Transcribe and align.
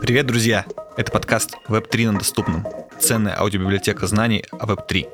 Привет, 0.00 0.26
друзья! 0.26 0.64
Это 0.96 1.12
подкаст 1.12 1.56
Web3 1.68 2.10
на 2.10 2.18
доступном. 2.18 2.66
Ценная 2.98 3.38
аудиобиблиотека 3.38 4.06
знаний 4.06 4.44
о 4.50 4.66
Web3. 4.66 5.06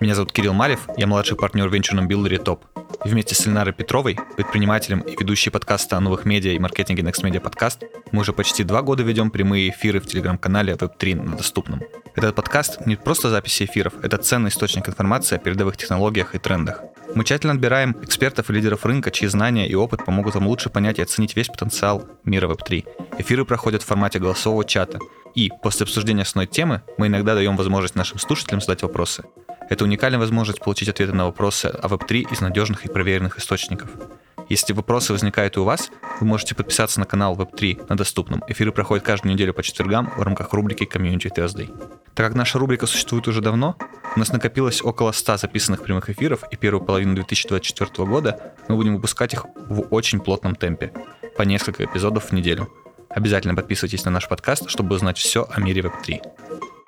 Меня 0.00 0.14
зовут 0.14 0.32
Кирилл 0.32 0.54
Малев, 0.54 0.88
я 0.96 1.06
младший 1.06 1.36
партнер 1.36 1.68
в 1.68 1.74
венчурном 1.74 2.08
билдере 2.08 2.38
ТОП. 2.38 2.64
И 3.04 3.08
вместе 3.08 3.34
с 3.34 3.44
Ленарой 3.44 3.74
Петровой, 3.74 4.18
предпринимателем 4.36 5.00
и 5.00 5.12
ведущей 5.12 5.50
подкаста 5.50 5.96
о 5.96 6.00
новых 6.00 6.24
медиа 6.24 6.52
и 6.52 6.58
маркетинге 6.58 7.02
Next 7.02 7.22
Media 7.22 7.42
Podcast, 7.42 7.84
мы 8.12 8.22
уже 8.22 8.32
почти 8.32 8.64
два 8.64 8.80
года 8.82 9.02
ведем 9.02 9.30
прямые 9.30 9.68
эфиры 9.68 10.00
в 10.00 10.06
телеграм-канале 10.06 10.74
Web3 10.74 11.22
на 11.22 11.36
доступном. 11.36 11.82
Этот 12.14 12.34
подкаст 12.34 12.86
не 12.86 12.96
просто 12.96 13.28
записи 13.28 13.64
эфиров, 13.64 13.92
это 14.02 14.16
ценный 14.16 14.48
источник 14.48 14.88
информации 14.88 15.36
о 15.36 15.38
передовых 15.38 15.76
технологиях 15.76 16.34
и 16.34 16.38
трендах. 16.38 16.82
Мы 17.14 17.24
тщательно 17.24 17.54
отбираем 17.54 17.96
экспертов 18.02 18.50
и 18.50 18.52
лидеров 18.52 18.86
рынка, 18.86 19.10
чьи 19.10 19.26
знания 19.26 19.68
и 19.68 19.74
опыт 19.74 20.04
помогут 20.04 20.34
вам 20.34 20.46
лучше 20.46 20.70
понять 20.70 20.98
и 20.98 21.02
оценить 21.02 21.34
весь 21.34 21.48
потенциал 21.48 22.06
мира 22.24 22.48
Web3. 22.48 22.86
Эфиры 23.18 23.44
проходят 23.44 23.82
в 23.82 23.86
формате 23.86 24.18
голосового 24.20 24.64
чата. 24.64 24.98
И 25.34 25.50
после 25.62 25.84
обсуждения 25.84 26.22
основной 26.22 26.46
темы 26.46 26.82
мы 26.98 27.08
иногда 27.08 27.34
даем 27.34 27.56
возможность 27.56 27.94
нашим 27.94 28.18
слушателям 28.18 28.60
задать 28.60 28.82
вопросы. 28.82 29.24
Это 29.68 29.84
уникальная 29.84 30.18
возможность 30.18 30.60
получить 30.60 30.88
ответы 30.88 31.12
на 31.12 31.26
вопросы 31.26 31.66
о 31.66 31.88
Web3 31.88 32.32
из 32.32 32.40
надежных 32.40 32.84
и 32.86 32.88
проверенных 32.88 33.38
источников. 33.38 33.90
Если 34.50 34.72
вопросы 34.72 35.12
возникают 35.12 35.56
и 35.56 35.60
у 35.60 35.64
вас, 35.64 35.92
вы 36.18 36.26
можете 36.26 36.56
подписаться 36.56 36.98
на 36.98 37.06
канал 37.06 37.36
Web3 37.36 37.86
на 37.88 37.96
доступном. 37.96 38.42
Эфиры 38.48 38.72
проходят 38.72 39.04
каждую 39.04 39.32
неделю 39.32 39.54
по 39.54 39.62
четвергам 39.62 40.12
в 40.16 40.22
рамках 40.22 40.52
рубрики 40.52 40.82
Community 40.82 41.32
Thursday. 41.32 41.68
Так 42.14 42.26
как 42.26 42.34
наша 42.34 42.58
рубрика 42.58 42.86
существует 42.86 43.28
уже 43.28 43.42
давно, 43.42 43.76
у 44.16 44.18
нас 44.18 44.32
накопилось 44.32 44.82
около 44.82 45.12
100 45.12 45.36
записанных 45.36 45.84
прямых 45.84 46.10
эфиров, 46.10 46.42
и 46.50 46.56
первую 46.56 46.84
половину 46.84 47.14
2024 47.14 48.08
года 48.08 48.54
мы 48.66 48.74
будем 48.74 48.96
выпускать 48.96 49.34
их 49.34 49.46
в 49.68 49.82
очень 49.90 50.18
плотном 50.18 50.56
темпе, 50.56 50.92
по 51.36 51.42
несколько 51.42 51.84
эпизодов 51.84 52.30
в 52.30 52.32
неделю. 52.32 52.68
Обязательно 53.08 53.54
подписывайтесь 53.54 54.04
на 54.04 54.10
наш 54.10 54.28
подкаст, 54.28 54.68
чтобы 54.68 54.96
узнать 54.96 55.16
все 55.16 55.46
о 55.48 55.60
мире 55.60 55.82
Web3. 55.82 56.79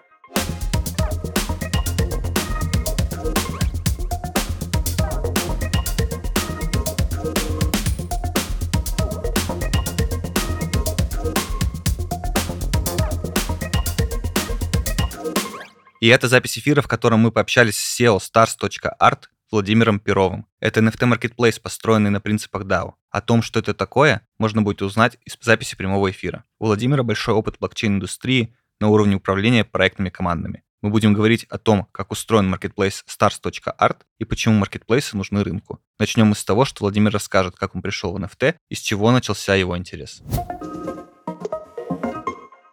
И 16.03 16.09
это 16.09 16.27
запись 16.27 16.59
эфира, 16.59 16.83
в 16.83 16.89
котором 16.89 17.21
мы 17.21 17.31
пообщались 17.31 17.79
с 17.79 18.01
SEO 18.01 18.19
stars.art 18.19 19.27
Владимиром 19.53 20.01
Перовым. 20.01 20.49
Это 20.59 20.81
NFT-маркетплейс, 20.81 21.61
построенный 21.61 22.11
на 22.11 22.21
принципах 22.21 22.65
DAO. 22.65 22.95
О 23.11 23.21
том, 23.21 23.41
что 23.41 23.61
это 23.61 23.73
такое, 23.73 24.27
можно 24.37 24.63
будет 24.63 24.83
узнать 24.83 25.19
из 25.25 25.37
записи 25.41 25.77
прямого 25.77 26.11
эфира. 26.11 26.43
У 26.59 26.67
Владимира 26.67 27.05
большой 27.05 27.35
опыт 27.35 27.59
блокчейн-индустрии 27.61 28.53
на 28.81 28.89
уровне 28.89 29.15
управления 29.15 29.65
проектными 29.65 30.09
командами. 30.09 30.65
Мы 30.81 30.91
будем 30.91 31.13
говорить 31.13 31.45
о 31.45 31.59
том, 31.59 31.87
как 31.93 32.11
устроен 32.11 32.51
маркетплейс 32.51 33.05
stars.art 33.07 33.99
и 34.19 34.25
почему 34.25 34.57
маркетплейсы 34.57 35.17
нужны 35.17 35.45
рынку. 35.45 35.79
Начнем 36.01 36.27
мы 36.27 36.35
с 36.35 36.45
того, 36.45 36.65
что 36.65 36.83
Владимир 36.83 37.13
расскажет, 37.13 37.55
как 37.55 37.77
он 37.77 37.83
пришел 37.83 38.13
в 38.13 38.17
NFT 38.17 38.57
и 38.71 38.75
с 38.75 38.81
чего 38.81 39.13
начался 39.13 39.55
его 39.55 39.79
интерес 39.79 40.21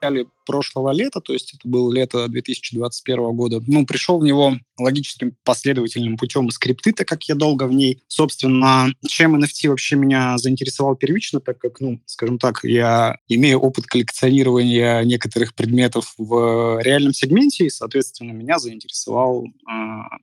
начале 0.02 0.28
прошлого 0.46 0.92
лета, 0.92 1.22
то 1.22 1.34
есть 1.34 1.54
это 1.54 1.68
было 1.68 1.94
лето 1.94 2.28
2021 2.28 3.36
года, 3.36 3.62
ну, 3.68 3.86
пришел 3.86 4.20
в 4.20 4.24
него 4.24 4.56
логическим 4.80 5.36
последовательным 5.44 6.18
путем 6.18 6.50
скрипты, 6.50 6.94
так 6.94 7.08
как 7.08 7.24
я 7.26 7.36
долго 7.36 7.66
в 7.66 7.74
ней. 7.74 8.02
Собственно, 8.08 8.88
чем 9.08 9.36
NFT 9.36 9.70
вообще 9.70 9.96
меня 9.96 10.38
заинтересовал 10.38 10.96
первично, 10.96 11.40
так 11.40 11.60
как, 11.60 11.80
ну, 11.80 12.02
скажем 12.06 12.40
так, 12.40 12.64
я 12.64 13.18
имею 13.28 13.60
опыт 13.60 13.86
коллекционирования 13.86 15.04
некоторых 15.04 15.54
предметов 15.54 16.14
в 16.18 16.80
реальном 16.82 17.14
сегменте, 17.14 17.66
и, 17.66 17.70
соответственно, 17.70 18.32
меня 18.32 18.58
заинтересовал 18.58 19.46
э, 19.46 19.72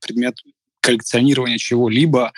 предмет 0.02 0.36
коллекционирования 0.86 1.58
чего-либо 1.58 2.32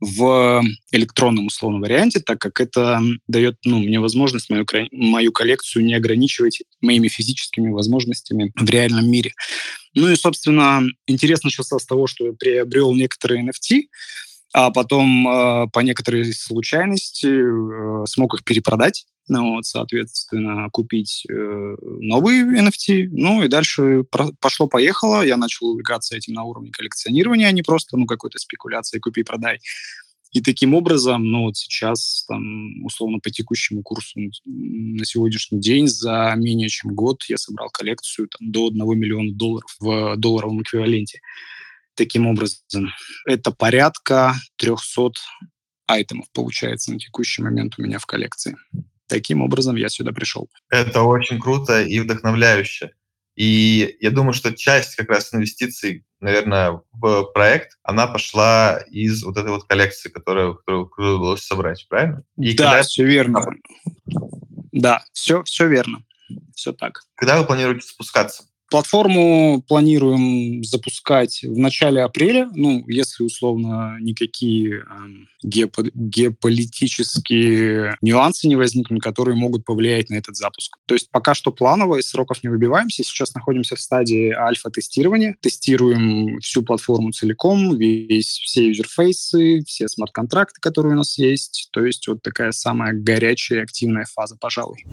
в 0.00 0.60
электронном 0.90 1.46
условном 1.46 1.82
варианте, 1.82 2.18
так 2.18 2.40
как 2.40 2.60
это 2.60 3.00
дает 3.28 3.58
ну, 3.64 3.78
мне 3.78 4.00
возможность 4.00 4.50
мою, 4.50 4.66
мою 4.90 5.30
коллекцию 5.30 5.84
не 5.84 5.94
ограничивать 5.94 6.62
моими 6.80 7.06
физическими 7.06 7.70
возможностями 7.70 8.52
в 8.56 8.68
реальном 8.68 9.08
мире. 9.08 9.32
Ну 9.94 10.08
и, 10.08 10.16
собственно, 10.16 10.82
интерес 11.06 11.44
начался 11.44 11.78
с 11.78 11.86
того, 11.86 12.08
что 12.08 12.26
я 12.26 12.32
приобрел 12.32 12.92
некоторые 12.92 13.44
NFT, 13.44 13.82
а 14.52 14.70
потом 14.70 15.28
э, 15.28 15.66
по 15.72 15.80
некоторой 15.80 16.32
случайности 16.32 17.26
э, 17.26 18.06
смог 18.06 18.34
их 18.34 18.44
перепродать 18.44 19.06
ну, 19.28 19.54
вот, 19.54 19.66
соответственно, 19.66 20.68
купить 20.70 21.24
э, 21.30 21.76
новые 22.00 22.44
NFT, 22.44 23.08
ну 23.12 23.42
и 23.42 23.48
дальше 23.48 24.04
пошло-поехало, 24.40 25.22
я 25.22 25.36
начал 25.36 25.68
увлекаться 25.68 26.16
этим 26.16 26.34
на 26.34 26.42
уровне 26.42 26.70
коллекционирования, 26.70 27.46
а 27.46 27.52
не 27.52 27.62
просто, 27.62 27.96
ну, 27.96 28.06
какой-то 28.06 28.38
спекуляции 28.38 28.98
купи-продай. 28.98 29.60
И 30.32 30.40
таким 30.40 30.74
образом, 30.74 31.30
ну 31.30 31.42
вот 31.42 31.56
сейчас, 31.58 32.24
там, 32.26 32.84
условно, 32.84 33.18
по 33.18 33.30
текущему 33.30 33.82
курсу 33.82 34.18
на 34.44 35.04
сегодняшний 35.04 35.60
день 35.60 35.86
за 35.86 36.32
менее 36.36 36.70
чем 36.70 36.94
год 36.94 37.22
я 37.28 37.36
собрал 37.36 37.68
коллекцию 37.68 38.28
там, 38.28 38.50
до 38.50 38.68
1 38.68 38.98
миллиона 38.98 39.32
долларов 39.32 39.76
в 39.78 40.16
долларовом 40.16 40.62
эквиваленте. 40.62 41.20
Таким 41.94 42.26
образом, 42.26 42.90
это 43.26 43.50
порядка 43.50 44.34
300 44.56 45.12
айтемов 45.86 46.26
получается 46.32 46.92
на 46.92 46.98
текущий 46.98 47.42
момент 47.42 47.74
у 47.78 47.82
меня 47.82 47.98
в 47.98 48.06
коллекции 48.06 48.56
таким 49.12 49.42
образом 49.42 49.76
я 49.76 49.90
сюда 49.90 50.12
пришел. 50.12 50.48
Это 50.70 51.02
очень 51.02 51.38
круто 51.38 51.82
и 51.82 52.00
вдохновляюще. 52.00 52.92
И 53.36 53.96
я 54.00 54.10
думаю, 54.10 54.32
что 54.32 54.54
часть 54.54 54.96
как 54.96 55.08
раз 55.10 55.34
инвестиций, 55.34 56.04
наверное, 56.20 56.80
в 56.92 57.24
проект, 57.34 57.78
она 57.82 58.06
пошла 58.06 58.78
из 58.90 59.22
вот 59.22 59.36
этой 59.36 59.50
вот 59.50 59.64
коллекции, 59.64 60.08
которую, 60.08 60.56
которую, 60.56 60.90
удалось 60.96 61.42
собрать, 61.42 61.86
правильно? 61.88 62.22
И 62.38 62.54
да, 62.54 62.70
когда... 62.70 62.82
все 62.82 63.04
верно. 63.04 63.46
Да, 64.72 65.04
все, 65.12 65.42
все 65.44 65.66
верно. 65.68 66.04
Все 66.54 66.72
так. 66.72 67.02
Когда 67.14 67.38
вы 67.38 67.46
планируете 67.46 67.86
спускаться? 67.86 68.44
Платформу 68.72 69.62
планируем 69.68 70.64
запускать 70.64 71.42
в 71.42 71.58
начале 71.58 72.02
апреля, 72.02 72.48
ну, 72.54 72.82
если 72.88 73.22
условно 73.22 73.98
никакие 74.00 74.76
э, 74.76 74.82
геопо- 75.46 75.90
геополитические 75.92 77.98
нюансы 78.00 78.48
не 78.48 78.56
возникнут, 78.56 79.02
которые 79.02 79.36
могут 79.36 79.66
повлиять 79.66 80.08
на 80.08 80.14
этот 80.14 80.36
запуск. 80.36 80.78
То 80.86 80.94
есть 80.94 81.10
пока 81.10 81.34
что 81.34 81.52
планово, 81.52 81.96
из 81.96 82.08
сроков 82.08 82.42
не 82.42 82.48
выбиваемся. 82.48 83.04
Сейчас 83.04 83.34
находимся 83.34 83.76
в 83.76 83.80
стадии 83.80 84.30
альфа-тестирования. 84.30 85.36
Тестируем 85.42 86.40
всю 86.40 86.62
платформу 86.62 87.12
целиком, 87.12 87.76
весь, 87.76 88.40
все 88.42 88.68
юзерфейсы, 88.68 89.64
все 89.66 89.86
смарт-контракты, 89.86 90.62
которые 90.62 90.94
у 90.94 90.96
нас 90.96 91.18
есть. 91.18 91.68
То 91.72 91.84
есть 91.84 92.08
вот 92.08 92.22
такая 92.22 92.52
самая 92.52 92.94
горячая 92.94 93.58
и 93.58 93.62
активная 93.64 94.06
фаза, 94.10 94.38
пожалуй. 94.40 94.86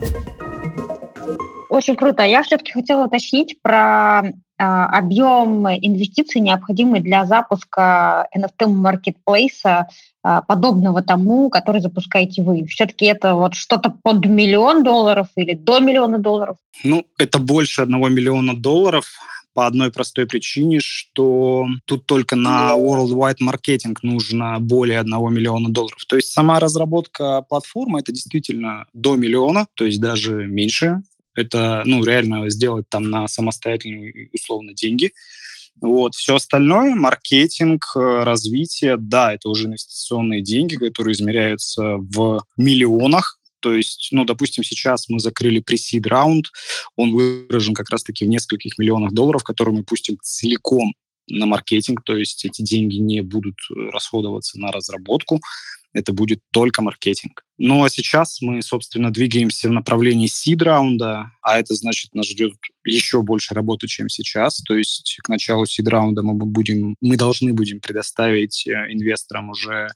Очень 1.80 1.96
круто. 1.96 2.24
Я 2.24 2.44
все-таки 2.44 2.74
хотела 2.74 3.06
уточнить 3.06 3.56
про 3.62 4.22
э, 4.26 4.32
объем 4.58 5.66
инвестиций, 5.70 6.42
необходимый 6.42 7.00
для 7.00 7.26
запуска 7.26 8.28
NFT-маркетплейса, 8.36 9.86
э, 9.86 10.42
подобного 10.46 11.02
тому, 11.02 11.50
который 11.50 11.80
запускаете 11.80 12.44
вы. 12.44 12.66
Все-таки 12.66 13.06
это 13.06 13.34
вот 13.34 13.54
что-то 13.54 13.96
под 14.04 14.26
миллион 14.26 14.84
долларов 14.84 15.28
или 15.38 15.54
до 15.54 15.80
миллиона 15.80 16.18
долларов? 16.18 16.58
Ну, 16.84 17.06
это 17.18 17.40
больше 17.40 17.82
одного 17.82 18.10
миллиона 18.10 18.58
долларов 18.58 19.06
по 19.54 19.66
одной 19.66 19.90
простой 19.90 20.26
причине, 20.26 20.82
что 20.82 21.66
тут 21.86 22.06
только 22.06 22.36
на 22.36 22.74
worldwide 22.74 23.38
маркетинг 23.40 24.04
нужно 24.04 24.60
более 24.60 25.00
одного 25.00 25.30
миллиона 25.30 25.70
долларов. 25.70 26.04
То 26.10 26.18
есть 26.18 26.34
сама 26.34 26.60
разработка 26.60 27.46
платформы 27.48 28.02
это 28.02 28.12
действительно 28.12 28.86
до 28.92 29.16
миллиона, 29.16 29.68
то 29.76 29.86
есть 29.86 30.02
даже 30.02 30.46
меньше 30.46 31.04
это, 31.40 31.84
ну, 31.86 32.04
реально 32.04 32.50
сделать 32.50 32.86
там 32.90 33.10
на 33.10 33.28
самостоятельные, 33.28 34.30
условно, 34.34 34.74
деньги. 34.74 35.12
Вот. 35.82 36.16
Все 36.16 36.36
остальное, 36.36 36.94
маркетинг, 36.96 37.86
э, 37.96 38.24
развитие, 38.24 38.98
да, 38.98 39.34
это 39.34 39.50
уже 39.50 39.68
инвестиционные 39.68 40.42
деньги, 40.42 40.76
которые 40.76 41.14
измеряются 41.14 41.98
в 41.98 42.44
миллионах. 42.58 43.40
То 43.62 43.74
есть, 43.74 44.10
ну, 44.12 44.26
допустим, 44.26 44.64
сейчас 44.64 45.10
мы 45.10 45.20
закрыли 45.20 45.60
пресид 45.60 46.08
раунд, 46.08 46.48
он 46.96 47.12
выражен 47.12 47.74
как 47.74 47.90
раз-таки 47.90 48.26
в 48.26 48.30
нескольких 48.30 48.78
миллионах 48.78 49.12
долларов, 49.12 49.44
которые 49.44 49.76
мы 49.76 49.84
пустим 49.84 50.18
целиком 50.22 50.94
на 51.28 51.46
маркетинг, 51.46 52.02
то 52.04 52.16
есть 52.16 52.46
эти 52.46 52.62
деньги 52.62 52.96
не 52.96 53.22
будут 53.22 53.56
э, 53.70 53.90
расходоваться 53.92 54.60
на 54.60 54.72
разработку, 54.72 55.42
это 55.94 56.14
будет 56.14 56.40
только 56.52 56.82
маркетинг. 56.82 57.44
Ну 57.58 57.84
а 57.84 57.90
сейчас 57.90 58.42
мы, 58.42 58.62
собственно, 58.62 59.12
двигаемся 59.12 59.68
в 59.68 59.72
направлении 59.72 60.28
сид-раунда, 60.28 61.32
а 61.42 61.60
это 61.60 61.74
значит, 61.76 62.14
нас 62.14 62.28
ждет 62.28 62.54
еще 62.86 63.22
больше 63.22 63.54
работы, 63.54 63.88
чем 63.88 64.08
сейчас. 64.08 64.62
То 64.62 64.76
есть 64.76 65.18
к 65.24 65.30
началу 65.30 65.66
сид-раунда 65.66 66.22
мы, 66.22 66.34
будем, 66.34 66.96
мы 67.02 67.18
должны 67.18 67.54
будем 67.54 67.80
предоставить 67.82 68.66
э, 68.68 68.72
инвесторам 68.92 69.50
уже 69.50 69.90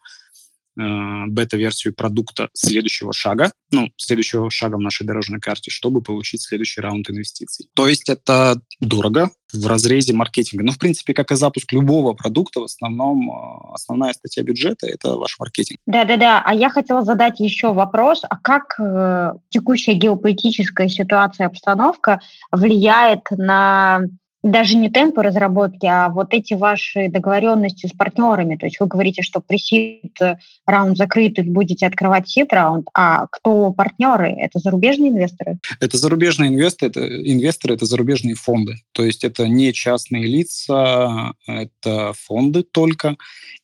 бета-версию 0.75 1.93
продукта 1.93 2.49
следующего 2.53 3.13
шага, 3.13 3.51
ну, 3.71 3.89
следующего 3.97 4.49
шага 4.49 4.75
в 4.75 4.81
нашей 4.81 5.05
дорожной 5.05 5.39
карте, 5.39 5.71
чтобы 5.71 6.01
получить 6.01 6.41
следующий 6.41 6.81
раунд 6.81 7.09
инвестиций. 7.09 7.67
То 7.75 7.87
есть 7.87 8.09
это 8.09 8.59
дорого 8.79 9.29
в 9.53 9.67
разрезе 9.67 10.13
маркетинга. 10.13 10.63
Но, 10.63 10.71
в 10.71 10.79
принципе, 10.79 11.13
как 11.13 11.31
и 11.31 11.35
запуск 11.35 11.71
любого 11.71 12.13
продукта, 12.13 12.61
в 12.61 12.63
основном 12.63 13.29
э, 13.29 13.73
основная 13.73 14.13
статья 14.13 14.43
бюджета– 14.43 14.87
это 14.87 15.15
ваш 15.15 15.37
маркетинг. 15.39 15.79
Да-да-да. 15.85 16.41
А 16.43 16.53
я 16.53 16.69
хотела 16.69 17.03
задать 17.03 17.39
еще 17.39 17.71
вопрос, 17.71 18.21
а 18.27 18.37
как 18.37 18.75
э, 18.79 19.33
текущая 19.49 19.93
геополитическая 19.93 20.89
ситуация, 20.89 21.47
обстановка 21.47 22.19
влияет 22.51 23.29
на 23.31 24.01
даже 24.43 24.75
не 24.75 24.89
темпы 24.89 25.23
разработки, 25.23 25.85
а 25.85 26.09
вот 26.09 26.33
эти 26.33 26.53
ваши 26.53 27.07
договоренности 27.07 27.87
с 27.87 27.91
партнерами. 27.91 28.57
То 28.57 28.65
есть 28.65 28.79
вы 28.79 28.87
говорите, 28.87 29.21
что 29.21 29.39
при 29.39 29.57
сид 29.57 30.17
раунд 30.65 30.97
закрыт, 30.97 31.39
будете 31.47 31.87
открывать 31.87 32.27
сид 32.27 32.51
раунд, 32.51 32.87
а 32.93 33.27
кто 33.27 33.71
партнеры? 33.71 34.31
Это 34.37 34.59
зарубежные 34.59 35.11
инвесторы? 35.11 35.59
Это 35.79 35.97
зарубежные 35.97 36.49
инвесторы, 36.49 36.89
это, 36.89 37.31
инвесторы, 37.31 37.75
это 37.75 37.85
зарубежные 37.85 38.35
фонды. 38.35 38.75
То 38.91 39.05
есть 39.05 39.23
это 39.23 39.47
не 39.47 39.71
частные 39.71 40.27
лица, 40.27 41.33
это 41.47 42.11
фонды 42.13 42.63
только, 42.63 43.15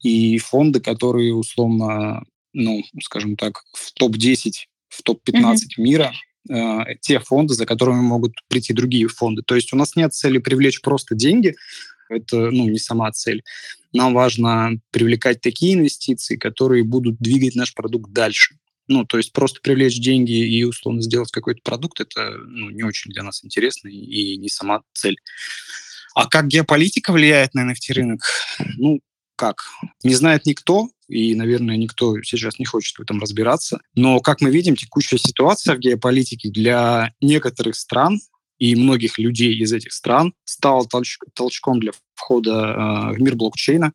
и 0.01 0.37
фонды, 0.37 0.79
которые 0.79 1.35
условно, 1.35 2.23
ну, 2.53 2.83
скажем 3.01 3.35
так, 3.35 3.63
в 3.73 3.91
топ-10 3.93 4.53
в 4.89 5.03
топ-15 5.03 5.33
mm-hmm. 5.33 5.57
мира 5.77 6.13
э, 6.49 6.95
те 7.01 7.19
фонды, 7.19 7.53
за 7.53 7.65
которыми 7.65 8.01
могут 8.01 8.33
прийти 8.47 8.73
другие 8.73 9.07
фонды. 9.07 9.41
То 9.45 9.55
есть 9.55 9.73
у 9.73 9.77
нас 9.77 9.95
нет 9.95 10.13
цели 10.13 10.39
привлечь 10.39 10.81
просто 10.81 11.15
деньги, 11.15 11.55
это 12.09 12.49
ну, 12.51 12.67
не 12.67 12.79
сама 12.79 13.11
цель. 13.11 13.43
Нам 13.93 14.13
важно 14.13 14.79
привлекать 14.91 15.41
такие 15.41 15.75
инвестиции, 15.75 16.35
которые 16.35 16.83
будут 16.83 17.17
двигать 17.19 17.55
наш 17.55 17.73
продукт 17.73 18.11
дальше. 18.11 18.55
Ну, 18.87 19.05
то 19.05 19.17
есть 19.17 19.33
просто 19.33 19.61
привлечь 19.61 19.99
деньги 19.99 20.31
и 20.31 20.63
условно 20.63 21.01
сделать 21.01 21.31
какой-то 21.31 21.61
продукт, 21.63 22.01
это 22.01 22.31
ну, 22.47 22.71
не 22.71 22.83
очень 22.83 23.11
для 23.11 23.21
нас 23.21 23.45
интересно 23.45 23.87
и 23.87 24.35
не 24.37 24.49
сама 24.49 24.81
цель. 24.93 25.17
А 26.15 26.27
как 26.27 26.47
геополитика 26.47 27.13
влияет 27.13 27.53
на 27.53 27.71
NFT-рынок? 27.71 28.21
Ну, 28.77 28.99
как? 29.39 29.63
Не 30.03 30.15
знает 30.15 30.45
никто, 30.45 30.89
и, 31.07 31.33
наверное, 31.33 31.77
никто 31.77 32.21
сейчас 32.23 32.59
не 32.59 32.65
хочет 32.65 32.97
в 32.97 33.01
этом 33.01 33.21
разбираться. 33.21 33.79
Но, 33.95 34.19
как 34.19 34.41
мы 34.41 34.51
видим, 34.51 34.75
текущая 34.75 35.17
ситуация 35.17 35.75
в 35.75 35.79
геополитике 35.79 36.49
для 36.49 37.13
некоторых 37.21 37.77
стран 37.77 38.19
и 38.57 38.75
многих 38.75 39.17
людей 39.17 39.55
из 39.55 39.71
этих 39.71 39.93
стран 39.93 40.33
стала 40.43 40.85
толч- 40.93 41.25
толчком 41.33 41.79
для 41.79 41.93
входа 42.15 42.51
э, 42.51 43.15
в 43.15 43.21
мир 43.21 43.35
блокчейна, 43.35 43.93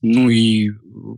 ну 0.00 0.30
и 0.30 0.70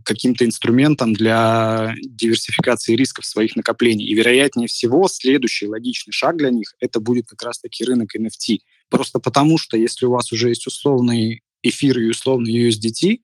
каким-то 0.03 0.43
инструментом 0.45 1.13
для 1.13 1.95
диверсификации 2.03 2.97
рисков 2.97 3.25
своих 3.25 3.55
накоплений. 3.55 4.05
И, 4.05 4.13
вероятнее 4.13 4.67
всего, 4.67 5.07
следующий 5.07 5.67
логичный 5.67 6.11
шаг 6.11 6.35
для 6.35 6.49
них– 6.49 6.75
это 6.81 6.99
будет 6.99 7.27
как 7.27 7.41
раз-таки 7.41 7.85
рынок 7.85 8.15
NFT. 8.17 8.57
Просто 8.89 9.19
потому, 9.19 9.57
что 9.57 9.77
если 9.77 10.05
у 10.05 10.11
вас 10.11 10.33
уже 10.33 10.49
есть 10.49 10.67
условный 10.67 11.41
эфир 11.65 11.99
и 11.99 12.09
условный 12.09 12.69
USDT, 12.69 13.19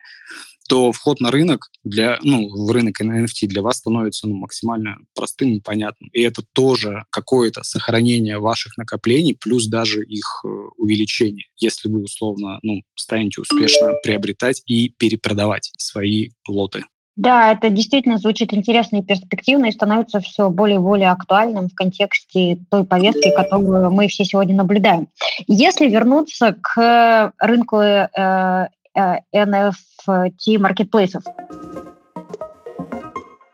то 0.72 0.94
вход 0.94 1.20
на 1.20 1.32
рынок 1.32 1.70
для, 1.84 2.18
ну, 2.24 2.48
в 2.48 2.72
рынок 2.72 3.02
NFT 3.02 3.48
для 3.48 3.62
вас 3.62 3.80
становится 3.80 4.28
ну, 4.28 4.36
максимально 4.36 5.00
простым 5.14 5.54
и 5.54 5.60
понятным. 5.60 6.10
И 6.14 6.22
это 6.22 6.44
тоже 6.54 7.04
какое-то 7.10 7.64
сохранение 7.64 8.40
ваших 8.40 8.78
накоплений, 8.78 9.36
плюс 9.36 9.68
даже 9.68 10.02
их 10.02 10.44
э, 10.46 10.48
увеличение, 10.78 11.48
если 11.58 11.90
вы 11.90 12.04
условно 12.04 12.60
ну, 12.64 12.84
станете 12.96 13.42
успешно 13.42 13.96
приобретать 14.02 14.62
и 14.66 14.90
перепродавать 14.98 15.72
свои 15.78 16.30
лоты. 16.48 16.86
Да, 17.22 17.52
это 17.52 17.70
действительно 17.70 18.18
звучит 18.18 18.52
интересно 18.52 18.98
и 18.98 19.04
перспективно, 19.04 19.68
и 19.68 19.72
становится 19.72 20.22
все 20.22 20.50
более 20.50 20.78
и 20.78 20.80
более 20.80 21.12
актуальным 21.12 21.70
в 21.70 21.76
контексте 21.76 22.58
той 22.72 22.84
повестки, 22.84 23.32
которую 23.36 23.92
мы 23.92 24.08
все 24.08 24.26
сегодня 24.26 24.56
наблюдаем. 24.56 25.08
Если 25.46 25.88
вернуться 25.88 26.56
к 26.60 27.32
рынку 27.38 27.78
э, 27.78 28.68
NFT 28.98 30.58
маркетплейсов. 30.58 31.24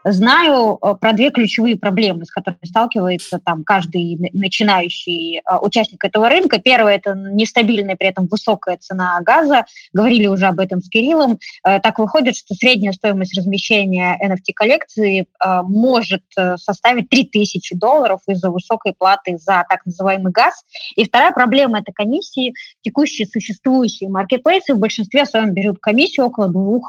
Знаю 0.10 0.78
э, 0.82 0.96
про 0.96 1.12
две 1.12 1.32
ключевые 1.32 1.76
проблемы, 1.76 2.26
с 2.26 2.32
которыми 2.32 2.66
сталкивается 2.66 3.40
там 3.44 3.64
каждый 3.66 4.32
начинающий 4.34 5.40
э, 5.40 5.58
участник 5.62 6.04
этого 6.04 6.30
рынка. 6.30 6.60
Первое– 6.60 6.96
это 6.98 7.14
нестабильная, 7.14 7.98
при 7.98 8.08
этом 8.08 8.28
высокая 8.28 8.78
цена 8.78 9.20
газа. 9.22 9.66
Говорили 9.92 10.28
уже 10.28 10.46
об 10.46 10.60
этом 10.60 10.82
с 10.82 10.90
Кириллом. 10.90 11.40
Э, 11.66 11.82
так 11.82 12.00
выходит, 12.00 12.38
что 12.38 12.56
средняя 12.56 12.94
стоимость 12.94 13.38
размещения 13.38 14.18
NFT-коллекции 14.24 15.28
может 15.64 16.24
составить 16.56 17.10
3000 17.10 17.76
долларов 17.76 18.22
из-за 18.28 18.50
высокой 18.50 18.94
платы 18.98 19.38
за 19.38 19.66
так 19.70 19.86
называемый 19.86 20.32
газ. 20.32 20.64
И 20.96 21.06
вторая 21.06 21.32
проблема– 21.32 21.80
это 21.82 21.92
комиссии. 21.92 22.54
Текущие 22.82 23.28
существующие 23.28 24.10
маркетплейсы 24.10 24.74
в 24.74 24.80
большинстве 24.80 25.26
своем 25.26 25.54
берут 25.54 25.80
комиссию 25.80 26.28
около 26.28 26.48
2%. 26.48 26.82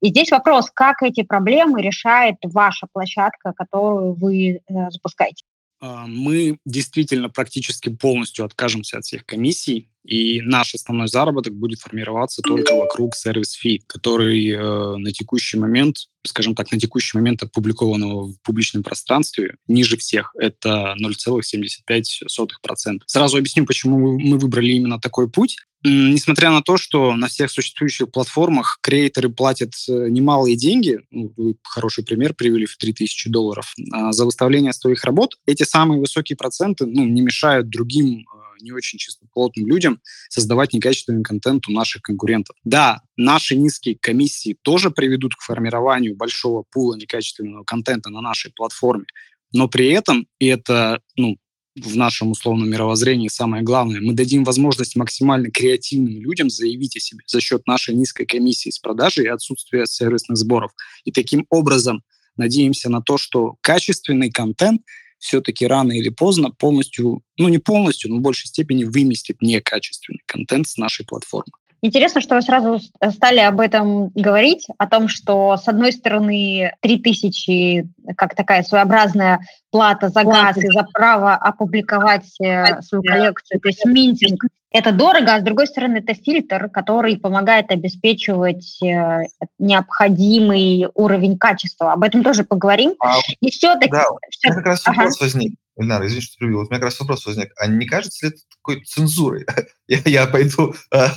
И 0.00 0.08
здесь 0.08 0.30
вопрос, 0.30 0.70
как 0.72 1.02
эти 1.02 1.22
проблемы 1.22 1.82
решать 1.82 2.11
решает 2.12 2.36
ваша 2.44 2.86
площадка, 2.92 3.52
которую 3.56 4.14
вы 4.14 4.60
э, 4.66 4.90
запускаете? 4.90 5.44
А, 5.80 6.06
мы 6.06 6.58
действительно 6.64 7.28
практически 7.28 7.88
полностью 7.88 8.44
откажемся 8.44 8.98
от 8.98 9.04
всех 9.04 9.26
комиссий, 9.26 9.88
и 10.04 10.40
наш 10.40 10.74
основной 10.74 11.08
заработок 11.08 11.54
будет 11.54 11.80
формироваться 11.80 12.42
только 12.42 12.74
вокруг 12.74 13.14
сервис-фи, 13.14 13.82
который 13.86 14.50
э, 14.50 14.96
на 14.96 15.12
текущий 15.12 15.58
момент, 15.58 15.96
скажем 16.26 16.54
так, 16.54 16.72
на 16.72 16.78
текущий 16.78 17.16
момент 17.16 17.42
опубликованного 17.42 18.28
в 18.28 18.40
публичном 18.42 18.82
пространстве 18.82 19.56
ниже 19.68 19.96
всех. 19.96 20.34
Это 20.38 20.94
0,75%. 21.00 22.98
Сразу 23.06 23.36
объясню, 23.36 23.64
почему 23.64 24.18
мы 24.18 24.38
выбрали 24.38 24.72
именно 24.72 25.00
такой 25.00 25.30
путь. 25.30 25.56
Несмотря 25.84 26.50
на 26.50 26.62
то, 26.62 26.76
что 26.76 27.14
на 27.16 27.26
всех 27.26 27.50
существующих 27.50 28.10
платформах 28.10 28.78
креаторы 28.82 29.30
платят 29.30 29.72
э, 29.88 30.08
немалые 30.08 30.56
деньги, 30.56 31.00
ну, 31.10 31.32
вы 31.36 31.56
хороший 31.64 32.04
пример 32.04 32.34
привели 32.34 32.66
в 32.66 32.76
3000 32.76 33.28
долларов, 33.30 33.74
а 33.92 34.12
за 34.12 34.24
выставление 34.24 34.72
своих 34.72 35.02
работ, 35.04 35.38
эти 35.44 35.64
самые 35.64 36.00
высокие 36.00 36.36
проценты 36.36 36.86
ну, 36.86 37.04
не 37.04 37.20
мешают 37.20 37.68
другим 37.68 38.20
э, 38.20 38.42
не 38.62 38.70
очень 38.70 38.98
чистоплотным 38.98 39.66
людям 39.66 40.00
создавать 40.28 40.72
некачественный 40.72 41.24
контент 41.24 41.66
у 41.68 41.72
наших 41.72 42.02
конкурентов. 42.02 42.56
Да, 42.62 43.02
наши 43.16 43.56
низкие 43.56 43.96
комиссии 44.00 44.56
тоже 44.62 44.90
приведут 44.90 45.34
к 45.34 45.42
формированию 45.42 46.16
большого 46.16 46.62
пула 46.70 46.94
некачественного 46.94 47.64
контента 47.64 48.08
на 48.10 48.20
нашей 48.20 48.52
платформе, 48.52 49.06
но 49.52 49.68
при 49.68 49.88
этом, 49.88 50.26
и 50.38 50.46
это 50.46 51.00
ну, 51.16 51.36
в 51.74 51.96
нашем 51.96 52.30
условном 52.30 52.68
мировоззрении 52.68 53.28
самое 53.28 53.62
главное, 53.62 54.00
мы 54.00 54.12
дадим 54.12 54.44
возможность 54.44 54.96
максимально 54.96 55.50
креативным 55.50 56.20
людям 56.20 56.50
заявить 56.50 56.96
о 56.96 57.00
себе 57.00 57.22
за 57.26 57.40
счет 57.40 57.66
нашей 57.66 57.94
низкой 57.94 58.26
комиссии 58.26 58.70
с 58.70 58.78
продажи 58.78 59.24
и 59.24 59.28
отсутствия 59.28 59.86
сервисных 59.86 60.36
сборов. 60.36 60.72
И 61.04 61.12
таким 61.12 61.46
образом 61.48 62.02
надеемся 62.36 62.90
на 62.90 63.00
то, 63.00 63.16
что 63.16 63.56
качественный 63.62 64.30
контент 64.30 64.82
все-таки 65.18 65.66
рано 65.66 65.92
или 65.92 66.08
поздно 66.08 66.50
полностью, 66.50 67.22
ну 67.38 67.48
не 67.48 67.58
полностью, 67.58 68.10
но 68.10 68.16
в 68.16 68.20
большей 68.20 68.48
степени 68.48 68.84
выместит 68.84 69.40
некачественный 69.40 70.20
контент 70.26 70.68
с 70.68 70.76
нашей 70.76 71.06
платформы. 71.06 71.52
Интересно, 71.84 72.20
что 72.20 72.36
вы 72.36 72.42
сразу 72.42 72.78
стали 73.10 73.40
об 73.40 73.58
этом 73.58 74.10
говорить, 74.10 74.68
о 74.78 74.86
том, 74.86 75.08
что, 75.08 75.56
с 75.56 75.66
одной 75.66 75.92
стороны, 75.92 76.72
3000 76.80 77.88
как 78.16 78.36
такая 78.36 78.62
своеобразная 78.62 79.40
плата 79.70 80.08
за 80.08 80.22
газ 80.22 80.56
и 80.58 80.68
за 80.68 80.84
право 80.92 81.34
опубликовать 81.34 82.40
э, 82.40 82.80
свою 82.82 83.02
коллекцию, 83.02 83.60
то 83.60 83.68
есть 83.68 83.84
минтинг, 83.84 84.44
это 84.70 84.92
дорого, 84.92 85.34
а 85.34 85.40
с 85.40 85.42
другой 85.42 85.66
стороны, 85.66 85.98
это 85.98 86.14
фильтр, 86.14 86.68
который 86.70 87.18
помогает 87.18 87.70
обеспечивать 87.70 88.80
э, 88.82 89.24
необходимый 89.58 90.86
уровень 90.94 91.36
качества. 91.36 91.92
Об 91.92 92.04
этом 92.04 92.22
тоже 92.22 92.44
поговорим. 92.44 92.94
А, 93.00 93.16
и 93.40 93.50
все-таки... 93.50 93.90
Да, 93.90 94.04
все... 94.30 94.50
как 94.50 94.64
раз 94.64 94.82
ага. 94.86 95.08
возник. 95.20 95.54
Ильнар, 95.76 96.04
извини, 96.06 96.20
что 96.20 96.36
перебил. 96.38 96.58
Вот 96.58 96.68
у 96.68 96.70
меня 96.70 96.80
как 96.80 96.90
раз 96.90 97.00
вопрос 97.00 97.26
возник. 97.26 97.52
А 97.56 97.66
не 97.66 97.86
кажется 97.86 98.26
ли 98.26 98.32
это 98.32 98.42
такой 98.56 98.84
цензурой? 98.84 99.46
я, 99.88 100.00
я 100.04 100.26
пойду 100.26 100.74
э, 100.92 101.08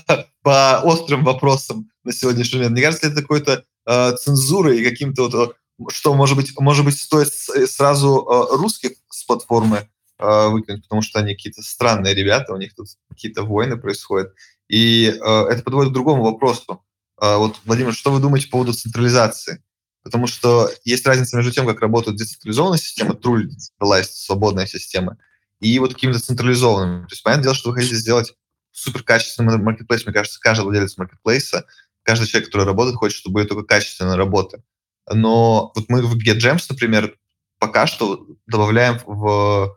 по 0.41 0.81
острым 0.83 1.23
вопросам 1.23 1.89
на 2.03 2.13
сегодняшний 2.13 2.59
момент. 2.59 2.75
Не 2.75 2.81
кажется 2.81 3.07
ли 3.07 3.13
это 3.13 3.21
какой-то 3.21 3.65
э, 3.85 4.15
цензурой 4.15 4.79
и 4.79 4.89
каким-то 4.89 5.29
вот, 5.29 5.57
что, 5.91 6.13
может 6.13 6.37
быть, 6.37 6.57
может 6.59 6.85
быть, 6.85 6.97
стоит 6.97 7.33
сразу 7.33 8.25
э, 8.25 8.55
русских 8.55 8.91
с 9.09 9.23
платформы 9.25 9.89
э, 10.19 10.47
выкинуть, 10.47 10.83
потому 10.83 11.01
что 11.01 11.19
они 11.19 11.33
какие-то 11.33 11.61
странные 11.61 12.13
ребята, 12.13 12.53
у 12.53 12.57
них 12.57 12.73
тут 12.75 12.87
какие-то 13.09 13.43
войны 13.43 13.77
происходят. 13.77 14.33
И 14.69 15.07
э, 15.07 15.41
это 15.49 15.63
подводит 15.63 15.91
к 15.91 15.93
другому 15.93 16.23
вопросу. 16.23 16.81
Э, 17.21 17.35
вот, 17.37 17.59
Владимир, 17.65 17.93
что 17.93 18.11
вы 18.11 18.21
думаете 18.21 18.47
по 18.47 18.53
поводу 18.53 18.73
централизации? 18.73 19.61
Потому 20.05 20.27
что 20.27 20.69
есть 20.83 21.05
разница 21.07 21.35
между 21.35 21.51
тем, 21.51 21.65
как 21.65 21.81
работают 21.81 22.19
децентрализованные 22.19 22.77
системы, 22.77 23.15
true 23.15 23.47
decentralized, 23.47 24.11
свободная 24.11 24.67
система, 24.67 25.17
и 25.59 25.79
вот 25.79 25.95
какими-то 25.95 26.19
централизованными. 26.19 27.07
То 27.07 27.13
есть, 27.13 27.23
понятное 27.23 27.45
дело, 27.45 27.55
что 27.55 27.69
вы 27.69 27.75
хотите 27.75 27.95
сделать 27.95 28.35
супер 28.71 29.01
качественный 29.01 29.57
маркетплейс. 29.57 30.05
Мне 30.05 30.13
кажется, 30.13 30.39
каждый 30.39 30.65
владелец 30.65 30.95
маркетплейса, 30.97 31.65
каждый 32.03 32.27
человек, 32.27 32.49
который 32.49 32.67
работает, 32.67 32.97
хочет, 32.97 33.17
чтобы 33.17 33.35
были 33.35 33.47
только 33.47 33.63
качественные 33.63 34.15
работы. 34.15 34.61
но 35.11 35.71
вот 35.73 35.85
мы 35.89 36.03
в 36.03 36.15
GetGems, 36.17 36.65
например, 36.69 37.17
пока 37.57 37.87
что 37.87 38.27
добавляем 38.45 38.99
в 39.07 39.75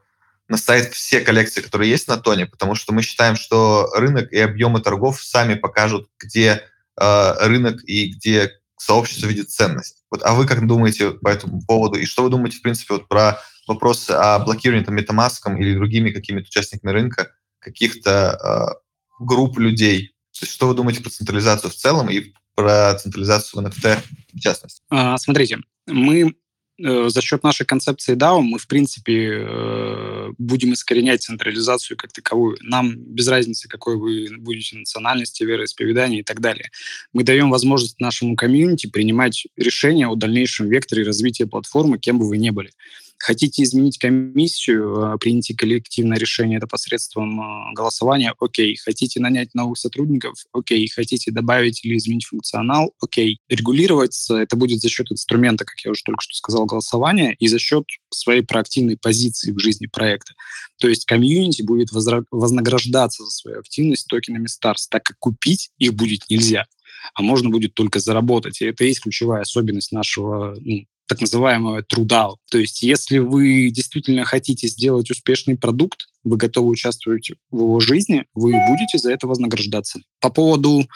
на 0.48 0.56
сайт 0.56 0.92
все 0.92 1.20
коллекции, 1.20 1.60
которые 1.60 1.90
есть 1.90 2.08
на 2.08 2.18
Тоне, 2.18 2.46
потому 2.46 2.74
что 2.74 2.92
мы 2.92 3.02
считаем, 3.02 3.36
что 3.36 3.90
рынок 3.94 4.30
и 4.32 4.38
объемы 4.38 4.80
торгов 4.80 5.22
сами 5.22 5.54
покажут, 5.54 6.08
где 6.18 6.62
э, 6.98 7.46
рынок 7.46 7.82
и 7.84 8.12
где 8.12 8.57
сообщество 8.78 9.26
видит 9.26 9.50
ценность. 9.50 10.04
Вот, 10.10 10.22
а 10.24 10.34
вы 10.34 10.46
как 10.46 10.66
думаете 10.66 11.12
по 11.12 11.28
этому 11.28 11.60
поводу? 11.66 11.98
И 11.98 12.06
что 12.06 12.22
вы 12.22 12.30
думаете, 12.30 12.58
в 12.58 12.62
принципе, 12.62 12.94
вот 12.94 13.08
про 13.08 13.38
вопросы 13.66 14.12
о 14.12 14.38
блокировании 14.38 14.84
там, 14.84 14.96
MetaMask 14.96 15.58
или 15.58 15.74
другими 15.74 16.10
какими-то 16.10 16.46
участниками 16.46 16.90
рынка 16.90 17.30
каких-то 17.58 18.78
э, 18.80 19.24
групп 19.24 19.58
людей? 19.58 20.14
То 20.38 20.44
есть 20.44 20.52
что 20.52 20.68
вы 20.68 20.74
думаете 20.74 21.02
про 21.02 21.10
централизацию 21.10 21.70
в 21.70 21.74
целом 21.74 22.08
и 22.08 22.32
про 22.54 22.94
централизацию 22.94 23.62
в 23.62 23.66
NFT 23.66 23.98
в 24.32 24.40
частности? 24.40 24.82
А, 24.90 25.18
смотрите, 25.18 25.58
мы 25.86 26.34
за 26.78 27.20
счет 27.20 27.42
нашей 27.42 27.66
концепции 27.66 28.14
DAO 28.16 28.40
мы, 28.40 28.58
в 28.58 28.68
принципе, 28.68 29.30
э, 29.32 30.32
будем 30.38 30.74
искоренять 30.74 31.22
централизацию 31.22 31.96
как 31.96 32.12
таковую. 32.12 32.56
Нам 32.60 32.94
без 32.96 33.26
разницы, 33.26 33.68
какой 33.68 33.96
вы 33.96 34.28
будете 34.38 34.76
национальности, 34.76 35.42
вероисповедания 35.42 36.20
и 36.20 36.22
так 36.22 36.40
далее. 36.40 36.70
Мы 37.12 37.24
даем 37.24 37.50
возможность 37.50 37.98
нашему 38.00 38.36
комьюнити 38.36 38.86
принимать 38.86 39.46
решения 39.56 40.06
о 40.06 40.14
дальнейшем 40.14 40.68
векторе 40.68 41.02
развития 41.02 41.46
платформы, 41.46 41.98
кем 41.98 42.18
бы 42.18 42.28
вы 42.28 42.38
ни 42.38 42.50
были. 42.50 42.70
Хотите 43.18 43.64
изменить 43.64 43.98
комиссию, 43.98 45.18
приняти 45.18 45.52
коллективное 45.52 46.18
решение 46.18 46.58
это 46.58 46.66
посредством 46.66 47.40
а, 47.40 47.72
голосования, 47.74 48.32
окей. 48.38 48.76
Хотите 48.76 49.20
нанять 49.20 49.54
новых 49.54 49.78
сотрудников, 49.78 50.34
окей. 50.52 50.88
Хотите 50.88 51.32
добавить 51.32 51.84
или 51.84 51.96
изменить 51.96 52.26
функционал, 52.26 52.94
окей. 53.00 53.40
Регулировать 53.48 54.16
это 54.30 54.56
будет 54.56 54.80
за 54.80 54.88
счет 54.88 55.10
инструмента, 55.10 55.64
как 55.64 55.80
я 55.84 55.90
уже 55.90 56.02
только 56.04 56.22
что 56.22 56.34
сказал, 56.34 56.64
голосования, 56.66 57.34
и 57.38 57.48
за 57.48 57.58
счет 57.58 57.84
своей 58.10 58.42
проактивной 58.42 58.96
позиции 58.96 59.52
в 59.52 59.58
жизни 59.58 59.86
проекта. 59.86 60.34
То 60.78 60.88
есть 60.88 61.04
комьюнити 61.04 61.62
будет 61.62 61.88
вознаграждаться 61.92 63.24
за 63.24 63.30
свою 63.30 63.58
активность 63.58 64.06
токенами 64.06 64.46
Stars, 64.46 64.86
так 64.88 65.02
как 65.02 65.18
купить 65.18 65.70
их 65.78 65.94
будет 65.94 66.22
нельзя 66.30 66.66
а 67.14 67.22
можно 67.22 67.48
будет 67.50 67.74
только 67.74 68.00
заработать. 68.00 68.60
И 68.60 68.66
это 68.66 68.84
и 68.84 68.88
есть 68.88 69.02
ключевая 69.02 69.42
особенность 69.42 69.92
нашего 69.92 70.56
ну, 70.60 70.84
так 71.08 71.20
называемого 71.20 71.82
труда. 71.82 72.28
То 72.50 72.58
есть 72.58 72.82
если 72.82 73.18
вы 73.18 73.70
действительно 73.70 74.24
хотите 74.24 74.68
сделать 74.68 75.10
успешный 75.10 75.56
продукт, 75.56 76.06
вы 76.22 76.36
готовы 76.36 76.68
участвовать 76.68 77.30
в 77.50 77.56
его 77.56 77.80
жизни, 77.80 78.26
вы 78.34 78.52
будете 78.68 78.98
за 78.98 79.10
это 79.12 79.26
вознаграждаться. 79.26 80.00
По 80.20 80.30
поводу 80.30 80.86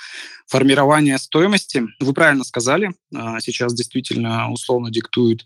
формирования 0.47 1.19
стоимости, 1.19 1.85
вы 1.99 2.13
правильно 2.13 2.45
сказали, 2.45 2.93
а, 3.15 3.41
сейчас 3.41 3.75
действительно 3.75 4.53
условно 4.53 4.91
диктует 4.91 5.45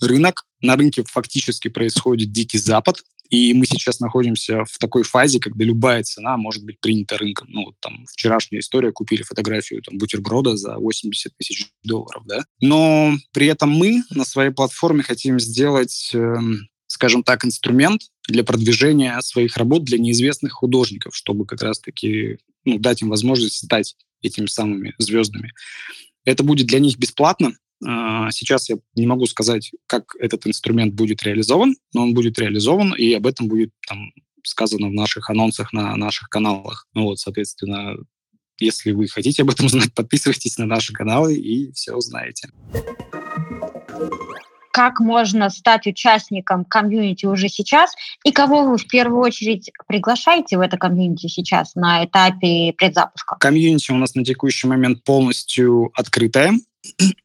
рынок. 0.00 0.44
На 0.60 0.76
рынке 0.76 1.04
фактически 1.06 1.68
происходит 1.68 2.32
дикий 2.32 2.58
запад, 2.58 3.02
и 3.28 3.52
мы 3.52 3.66
сейчас 3.66 4.00
находимся 4.00 4.64
в 4.64 4.78
такой 4.78 5.02
фазе, 5.02 5.38
когда 5.38 5.64
любая 5.64 6.02
цена 6.02 6.36
может 6.36 6.64
быть 6.64 6.80
принята 6.80 7.18
рынком. 7.18 7.48
Ну, 7.50 7.66
вот 7.66 7.74
там 7.80 8.04
вчерашняя 8.10 8.60
история, 8.60 8.92
купили 8.92 9.22
фотографию 9.22 9.82
там, 9.82 9.98
бутерброда 9.98 10.56
за 10.56 10.76
80 10.76 11.32
тысяч 11.36 11.66
долларов, 11.82 12.22
да. 12.26 12.44
Но 12.60 13.14
при 13.32 13.46
этом 13.46 13.70
мы 13.70 14.02
на 14.10 14.24
своей 14.24 14.50
платформе 14.50 15.02
хотим 15.02 15.38
сделать, 15.38 16.10
э, 16.14 16.36
скажем 16.86 17.22
так, 17.22 17.44
инструмент 17.44 18.02
для 18.26 18.44
продвижения 18.44 19.20
своих 19.20 19.56
работ 19.56 19.84
для 19.84 19.98
неизвестных 19.98 20.52
художников, 20.52 21.14
чтобы 21.14 21.44
как 21.44 21.62
раз-таки 21.62 22.38
ну, 22.64 22.78
дать 22.78 23.02
им 23.02 23.10
возможность 23.10 23.64
стать 23.64 23.96
этими 24.22 24.46
самыми 24.46 24.94
звездами. 24.98 25.52
Это 26.24 26.42
будет 26.42 26.66
для 26.66 26.78
них 26.78 26.98
бесплатно, 26.98 27.52
сейчас 27.80 28.68
я 28.68 28.76
не 28.94 29.06
могу 29.06 29.26
сказать, 29.26 29.72
как 29.86 30.14
этот 30.18 30.46
инструмент 30.46 30.94
будет 30.94 31.22
реализован, 31.22 31.76
но 31.94 32.02
он 32.02 32.14
будет 32.14 32.38
реализован, 32.38 32.94
и 32.94 33.12
об 33.12 33.26
этом 33.26 33.48
будет 33.48 33.70
там, 33.86 34.12
сказано 34.42 34.88
в 34.88 34.92
наших 34.92 35.30
анонсах 35.30 35.72
на 35.72 35.94
наших 35.96 36.28
каналах. 36.28 36.86
Ну 36.94 37.04
вот, 37.04 37.18
соответственно, 37.18 37.96
если 38.58 38.92
вы 38.92 39.06
хотите 39.06 39.42
об 39.42 39.50
этом 39.50 39.66
узнать, 39.66 39.94
подписывайтесь 39.94 40.58
на 40.58 40.66
наши 40.66 40.92
каналы 40.92 41.36
и 41.36 41.72
все 41.72 41.94
узнаете. 41.94 42.48
Как 44.72 45.00
можно 45.00 45.50
стать 45.50 45.86
участником 45.88 46.64
комьюнити 46.64 47.26
уже 47.26 47.48
сейчас 47.48 47.94
и 48.24 48.30
кого 48.30 48.62
вы 48.62 48.78
в 48.78 48.86
первую 48.86 49.22
очередь 49.22 49.72
приглашаете 49.88 50.56
в 50.56 50.60
это 50.60 50.76
комьюнити 50.76 51.26
сейчас 51.26 51.74
на 51.74 52.04
этапе 52.04 52.72
предзапуска? 52.76 53.36
Комьюнити 53.40 53.90
у 53.90 53.96
нас 53.96 54.14
на 54.14 54.24
текущий 54.24 54.68
момент 54.68 55.02
полностью 55.02 55.90
открытое. 55.94 56.52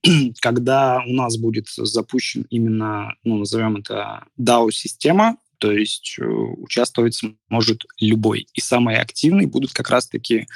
когда 0.42 1.02
у 1.06 1.14
нас 1.14 1.38
будет 1.38 1.68
запущен 1.70 2.46
именно, 2.50 3.14
ну, 3.24 3.38
назовем 3.38 3.78
это 3.78 4.26
DAO-система, 4.38 5.38
то 5.58 5.72
есть 5.72 6.18
э, 6.20 6.26
участвовать 6.26 7.22
может 7.48 7.84
любой. 8.00 8.48
И 8.54 8.62
самые 8.62 9.00
активные 9.00 9.48
будут 9.48 9.72
как 9.72 9.90
раз-таки 9.90 10.48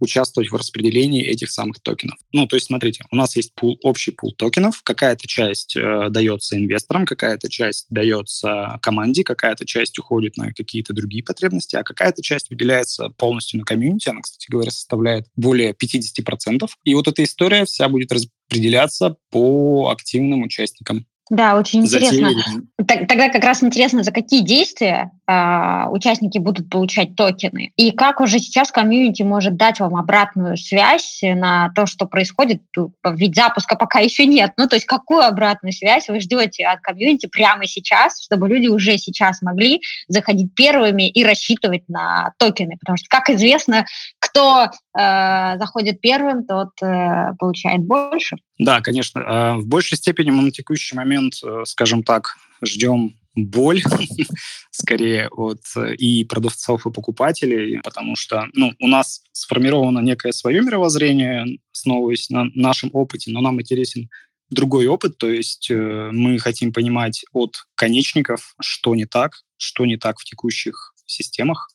участвовать 0.00 0.50
в 0.50 0.56
распределении 0.56 1.24
этих 1.24 1.50
самых 1.50 1.80
токенов. 1.80 2.18
Ну, 2.32 2.46
то 2.46 2.56
есть, 2.56 2.66
смотрите, 2.66 3.04
у 3.10 3.16
нас 3.16 3.36
есть 3.36 3.54
пул, 3.54 3.78
общий 3.82 4.10
пул 4.10 4.32
токенов, 4.32 4.82
какая-то 4.82 5.26
часть 5.26 5.76
э, 5.76 6.08
дается 6.10 6.56
инвесторам, 6.56 7.06
какая-то 7.06 7.48
часть 7.48 7.86
дается 7.90 8.78
команде, 8.82 9.24
какая-то 9.24 9.66
часть 9.66 9.98
уходит 9.98 10.36
на 10.36 10.52
какие-то 10.52 10.92
другие 10.92 11.22
потребности, 11.22 11.76
а 11.76 11.82
какая-то 11.82 12.22
часть 12.22 12.50
выделяется 12.50 13.10
полностью 13.10 13.60
на 13.60 13.64
комьюнити, 13.64 14.08
она, 14.08 14.20
кстати 14.22 14.50
говоря, 14.50 14.70
составляет 14.70 15.26
более 15.36 15.72
50%. 15.72 16.68
И 16.84 16.94
вот 16.94 17.08
эта 17.08 17.22
история 17.22 17.64
вся 17.64 17.88
будет 17.88 18.12
распределяться 18.12 19.16
по 19.30 19.90
активным 19.90 20.42
участникам. 20.42 21.06
Да, 21.30 21.56
очень 21.56 21.84
интересно. 21.84 22.28
Тогда 22.76 23.28
как 23.28 23.44
раз 23.44 23.62
интересно, 23.62 24.02
за 24.02 24.10
какие 24.10 24.40
действия 24.40 25.12
э, 25.28 25.88
участники 25.90 26.38
будут 26.38 26.68
получать 26.68 27.14
токены 27.14 27.72
и 27.76 27.92
как 27.92 28.20
уже 28.20 28.40
сейчас 28.40 28.72
комьюнити 28.72 29.22
может 29.22 29.56
дать 29.56 29.78
вам 29.78 29.94
обратную 29.94 30.56
связь 30.56 31.20
на 31.22 31.70
то, 31.76 31.86
что 31.86 32.06
происходит. 32.06 32.62
Ведь 33.04 33.36
запуска 33.36 33.76
пока 33.76 34.00
еще 34.00 34.26
нет. 34.26 34.54
Ну, 34.56 34.66
то 34.66 34.74
есть 34.74 34.86
какую 34.86 35.20
обратную 35.20 35.72
связь 35.72 36.08
вы 36.08 36.18
ждете 36.18 36.66
от 36.66 36.80
комьюнити 36.80 37.26
прямо 37.26 37.64
сейчас, 37.66 38.20
чтобы 38.20 38.48
люди 38.48 38.66
уже 38.66 38.98
сейчас 38.98 39.40
могли 39.40 39.82
заходить 40.08 40.52
первыми 40.56 41.08
и 41.08 41.22
рассчитывать 41.22 41.88
на 41.88 42.32
токены, 42.38 42.76
потому 42.80 42.96
что, 42.96 43.06
как 43.08 43.30
известно, 43.30 43.86
кто 44.30 44.64
э, 44.64 45.58
заходит 45.58 46.00
первым, 46.00 46.46
тот 46.46 46.70
э, 46.82 47.32
получает 47.38 47.82
больше. 47.82 48.36
Да, 48.58 48.80
конечно. 48.80 49.22
А, 49.24 49.56
в 49.56 49.66
большей 49.66 49.96
степени 49.96 50.30
мы 50.30 50.42
на 50.42 50.50
текущий 50.50 50.96
момент, 50.96 51.34
э, 51.44 51.62
скажем 51.64 52.02
так, 52.02 52.36
ждем 52.62 53.14
боль 53.34 53.82
скорее 54.70 55.28
от 55.28 55.60
э, 55.76 55.94
и 55.94 56.24
продавцов, 56.24 56.86
и 56.86 56.90
покупателей, 56.90 57.80
потому 57.82 58.16
что 58.16 58.46
ну, 58.54 58.72
у 58.80 58.88
нас 58.88 59.22
сформировано 59.32 60.00
некое 60.00 60.32
свое 60.32 60.62
мировоззрение, 60.62 61.58
основываясь 61.72 62.30
на 62.30 62.46
нашем 62.54 62.90
опыте, 62.92 63.30
но 63.30 63.40
нам 63.40 63.60
интересен 63.60 64.08
другой 64.50 64.86
опыт, 64.86 65.16
то 65.18 65.28
есть 65.28 65.70
э, 65.70 66.10
мы 66.12 66.38
хотим 66.38 66.72
понимать 66.72 67.24
от 67.32 67.54
конечников, 67.76 68.54
что 68.60 68.94
не 68.94 69.06
так, 69.06 69.32
что 69.56 69.86
не 69.86 69.96
так 69.96 70.18
в 70.18 70.24
текущих 70.24 70.94
системах, 71.06 71.70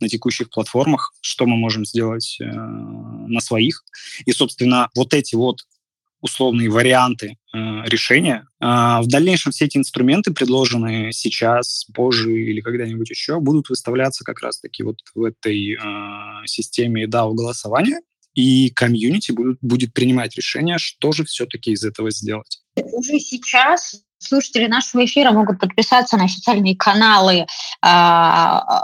на 0.00 0.08
текущих 0.08 0.50
платформах, 0.50 1.14
что 1.20 1.46
мы 1.46 1.56
можем 1.56 1.84
сделать 1.84 2.38
э, 2.40 2.44
на 2.44 3.40
своих. 3.40 3.84
И, 4.26 4.32
собственно, 4.32 4.88
вот 4.94 5.14
эти 5.14 5.34
вот 5.34 5.60
условные 6.20 6.68
варианты 6.68 7.36
э, 7.54 7.58
решения. 7.86 8.46
Э, 8.60 9.00
в 9.00 9.06
дальнейшем 9.06 9.52
все 9.52 9.66
эти 9.66 9.76
инструменты, 9.76 10.32
предложенные 10.32 11.12
сейчас, 11.12 11.86
позже 11.94 12.32
или 12.32 12.60
когда-нибудь 12.60 13.10
еще, 13.10 13.40
будут 13.40 13.68
выставляться 13.68 14.24
как 14.24 14.40
раз-таки 14.40 14.82
вот 14.82 14.98
в 15.14 15.22
этой 15.22 15.74
э, 15.74 16.46
системе 16.46 17.06
DAO-голосования, 17.06 18.00
и 18.34 18.70
комьюнити 18.70 19.32
будет, 19.32 19.58
будет 19.60 19.92
принимать 19.92 20.36
решение, 20.36 20.78
что 20.78 21.12
же 21.12 21.24
все-таки 21.24 21.72
из 21.72 21.84
этого 21.84 22.10
сделать. 22.10 22.62
Уже 22.76 23.18
сейчас 23.18 24.00
слушатели 24.18 24.66
нашего 24.66 25.04
эфира 25.04 25.32
могут 25.32 25.60
подписаться 25.60 26.16
на 26.16 26.24
официальные 26.24 26.76
каналы 26.76 27.40
э, 27.40 27.46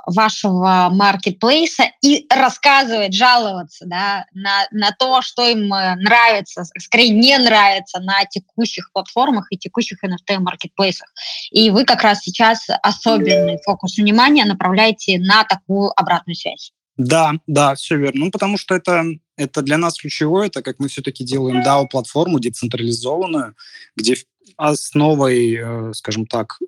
вашего 0.06 0.88
маркетплейса 0.90 1.84
и 2.02 2.26
рассказывать, 2.30 3.14
жаловаться 3.14 3.86
да, 3.86 4.26
на, 4.32 4.66
на 4.70 4.90
то, 4.92 5.22
что 5.22 5.46
им 5.46 5.72
э, 5.72 5.96
нравится, 5.96 6.64
скорее 6.78 7.10
не 7.10 7.36
нравится 7.38 8.00
на 8.00 8.24
текущих 8.24 8.90
платформах 8.92 9.46
и 9.50 9.58
текущих 9.58 9.98
NFT-маркетплейсах. 10.04 11.08
И 11.50 11.70
вы 11.70 11.84
как 11.84 12.02
раз 12.02 12.20
сейчас 12.20 12.66
особенный 12.82 13.58
фокус 13.64 13.96
внимания 13.96 14.44
направляете 14.44 15.18
на 15.18 15.44
такую 15.44 15.92
обратную 15.98 16.36
связь. 16.36 16.72
Да, 16.96 17.32
да, 17.46 17.74
все 17.74 17.96
верно. 17.96 18.26
Ну, 18.26 18.30
потому 18.30 18.56
что 18.56 18.74
это, 18.74 19.04
это 19.36 19.62
для 19.62 19.78
нас 19.78 19.98
ключевое, 19.98 20.50
так 20.50 20.64
как 20.64 20.78
мы 20.78 20.88
все-таки 20.88 21.24
делаем 21.24 21.62
DAO-платформу 21.62 22.40
децентрализованную, 22.40 23.54
где 23.96 24.16
основой, 24.56 25.54
э, 25.54 25.92
скажем 25.94 26.26
так, 26.26 26.58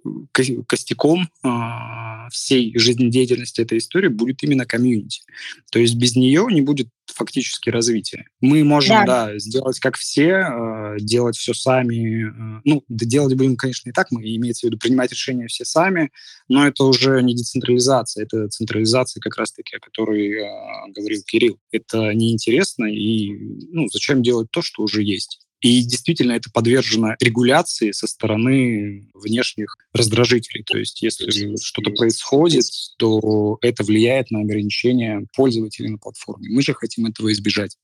костяком 0.66 1.28
а, 1.42 2.28
всей 2.30 2.76
жизнедеятельности 2.76 3.60
этой 3.60 3.78
истории 3.78 4.08
будет 4.08 4.42
именно 4.42 4.66
комьюнити. 4.66 5.22
То 5.70 5.78
есть 5.78 5.94
без 5.94 6.16
нее 6.16 6.46
не 6.50 6.62
будет 6.62 6.88
фактически 7.06 7.70
развитие. 7.70 8.26
Мы 8.40 8.64
можем, 8.64 9.04
да, 9.06 9.26
да 9.26 9.38
сделать 9.38 9.78
как 9.78 9.96
все, 9.96 10.46
э, 10.48 10.96
делать 10.98 11.36
все 11.36 11.54
сами. 11.54 12.24
Э, 12.24 12.60
ну, 12.64 12.84
делать 12.88 13.34
будем, 13.34 13.56
конечно, 13.56 13.88
и 13.88 13.92
так, 13.92 14.10
мы 14.10 14.22
имеется 14.22 14.66
в 14.66 14.70
виду 14.70 14.78
принимать 14.78 15.12
решения 15.12 15.46
все 15.46 15.64
сами, 15.64 16.10
но 16.48 16.66
это 16.66 16.84
уже 16.84 17.22
не 17.22 17.34
децентрализация, 17.34 18.24
это 18.24 18.48
централизация 18.48 19.20
как 19.20 19.36
раз-таки, 19.36 19.76
о 19.76 19.80
которой 19.80 20.32
э, 20.32 20.92
говорил 20.94 21.22
Кирилл. 21.24 21.58
Это 21.70 22.12
неинтересно, 22.12 22.55
и 22.64 23.32
ну, 23.70 23.88
зачем 23.88 24.22
делать 24.22 24.48
то, 24.50 24.62
что 24.62 24.82
уже 24.82 25.02
есть? 25.02 25.40
И 25.60 25.82
действительно 25.82 26.32
это 26.32 26.50
подвержено 26.52 27.14
регуляции 27.18 27.90
со 27.92 28.06
стороны 28.06 29.08
внешних 29.14 29.76
раздражителей. 29.94 30.62
То 30.64 30.78
есть 30.78 31.02
если 31.02 31.56
что-то 31.62 31.90
происходит, 31.90 32.66
то 32.98 33.58
это 33.62 33.82
влияет 33.82 34.30
на 34.30 34.40
ограничения 34.40 35.26
пользователей 35.34 35.90
на 35.90 35.98
платформе. 35.98 36.50
Мы 36.50 36.62
же 36.62 36.74
хотим 36.74 37.06
этого 37.06 37.32
избежать. 37.32 37.76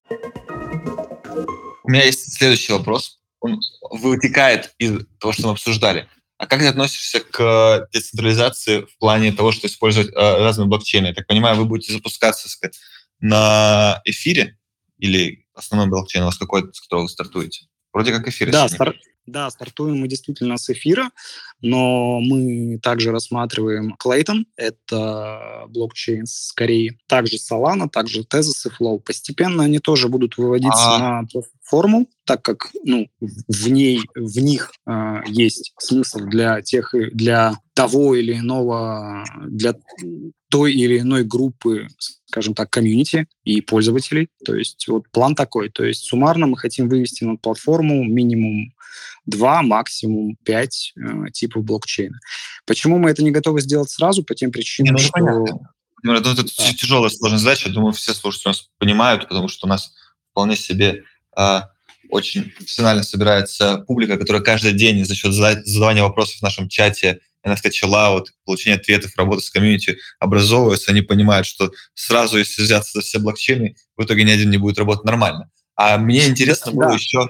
У 1.84 1.90
меня 1.90 2.04
есть 2.04 2.34
следующий 2.34 2.72
вопрос. 2.72 3.18
Он 3.40 3.60
вытекает 3.90 4.72
из 4.78 5.00
того, 5.18 5.32
что 5.32 5.46
мы 5.46 5.52
обсуждали. 5.52 6.06
А 6.38 6.46
как 6.46 6.60
ты 6.60 6.66
относишься 6.66 7.20
к 7.20 7.88
децентрализации 7.92 8.82
в 8.82 8.98
плане 8.98 9.32
того, 9.32 9.52
что 9.52 9.66
использовать 9.66 10.08
э, 10.08 10.12
разные 10.14 10.66
блокчейны? 10.66 11.06
Я 11.06 11.14
так 11.14 11.26
понимаю, 11.26 11.56
вы 11.56 11.64
будете 11.64 11.92
запускаться 11.92 12.48
сказать, 12.48 12.78
на 13.20 14.02
эфире 14.04 14.58
или 15.02 15.44
основной 15.54 15.88
блокчейн 15.88 16.22
у 16.22 16.26
вас 16.26 16.38
какой, 16.38 16.72
с 16.72 16.80
которого 16.80 17.02
вы 17.02 17.08
стартуете? 17.08 17.66
Вроде 17.92 18.12
как 18.12 18.28
эфир. 18.28 18.52
Да, 18.52 18.68
стар... 18.68 18.94
да, 19.26 19.50
стартуем 19.50 19.98
мы 19.98 20.06
действительно 20.06 20.56
с 20.56 20.70
эфира, 20.70 21.10
но 21.60 22.20
мы 22.20 22.78
также 22.78 23.10
рассматриваем 23.10 23.96
Clayton, 24.02 24.44
это 24.56 25.64
блокчейн 25.68 26.24
с 26.24 26.52
Кореи, 26.52 27.00
также 27.08 27.36
Solana, 27.36 27.90
также 27.90 28.22
Tezos 28.22 28.64
и 28.64 28.68
Flow. 28.68 29.00
Постепенно 29.00 29.64
они 29.64 29.80
тоже 29.80 30.08
будут 30.08 30.38
выводиться 30.38 30.80
А-а-а. 30.80 31.22
на 31.22 31.28
платформу, 31.72 32.06
так 32.24 32.42
как 32.42 32.70
ну, 32.84 33.08
в, 33.20 33.68
ней, 33.68 34.02
в 34.14 34.38
них 34.38 34.72
э, 34.86 35.20
есть 35.26 35.72
смысл 35.78 36.18
для 36.18 36.60
тех, 36.60 36.94
для 37.12 37.58
того 37.74 38.14
или 38.14 38.34
иного, 38.38 39.24
для 39.48 39.74
той 40.50 40.74
или 40.74 40.98
иной 40.98 41.24
группы, 41.24 41.88
скажем 42.26 42.54
так, 42.54 42.70
комьюнити 42.70 43.26
и 43.44 43.62
пользователей. 43.62 44.28
То 44.44 44.54
есть 44.54 44.86
вот 44.88 45.04
план 45.10 45.34
такой. 45.34 45.70
То 45.70 45.84
есть 45.84 46.04
суммарно 46.04 46.46
мы 46.46 46.58
хотим 46.58 46.88
вывести 46.88 47.24
на 47.24 47.36
платформу 47.36 48.04
минимум 48.04 48.74
два, 49.24 49.62
максимум 49.62 50.36
пять 50.44 50.92
э, 50.96 51.30
типов 51.32 51.64
блокчейна. 51.64 52.18
Почему 52.66 52.98
мы 52.98 53.10
это 53.10 53.22
не 53.22 53.30
готовы 53.30 53.62
сделать 53.62 53.90
сразу? 53.90 54.22
По 54.22 54.34
тем 54.34 54.52
причинам, 54.52 54.96
не, 54.96 55.02
ну, 55.02 55.08
что... 55.08 55.60
Ну, 56.04 56.14
это, 56.14 56.30
это 56.32 56.42
да. 56.42 56.72
тяжелая, 56.74 57.10
сложная 57.10 57.38
задача. 57.38 57.68
Я 57.68 57.74
думаю, 57.74 57.92
все 57.92 58.12
слушатели 58.12 58.48
нас 58.48 58.68
понимают, 58.78 59.28
потому 59.28 59.48
что 59.48 59.66
у 59.66 59.70
нас 59.70 59.94
вполне 60.32 60.56
себе 60.56 61.04
очень 62.10 62.50
профессионально 62.50 63.02
собирается 63.02 63.78
публика, 63.86 64.18
которая 64.18 64.42
каждый 64.42 64.72
день 64.72 65.04
за 65.04 65.14
счет 65.14 65.32
задавания 65.32 66.02
вопросов 66.02 66.36
в 66.36 66.42
нашем 66.42 66.68
чате 66.68 67.20
NFT 67.46 67.70
chillout, 67.70 68.26
получение 68.44 68.78
ответов, 68.78 69.12
работа 69.16 69.42
с 69.42 69.50
комьюнити 69.50 69.98
образовываются, 70.18 70.92
они 70.92 71.02
понимают, 71.02 71.46
что 71.46 71.72
сразу, 71.94 72.38
если 72.38 72.62
взяться 72.62 72.92
за 72.94 73.00
все 73.00 73.18
блокчейны, 73.18 73.76
в 73.96 74.04
итоге 74.04 74.24
ни 74.24 74.30
один 74.30 74.50
не 74.50 74.58
будет 74.58 74.78
работать 74.78 75.04
нормально. 75.04 75.50
А 75.74 75.98
мне 75.98 76.28
интересно 76.28 76.72
было 76.72 76.92
еще 76.92 77.28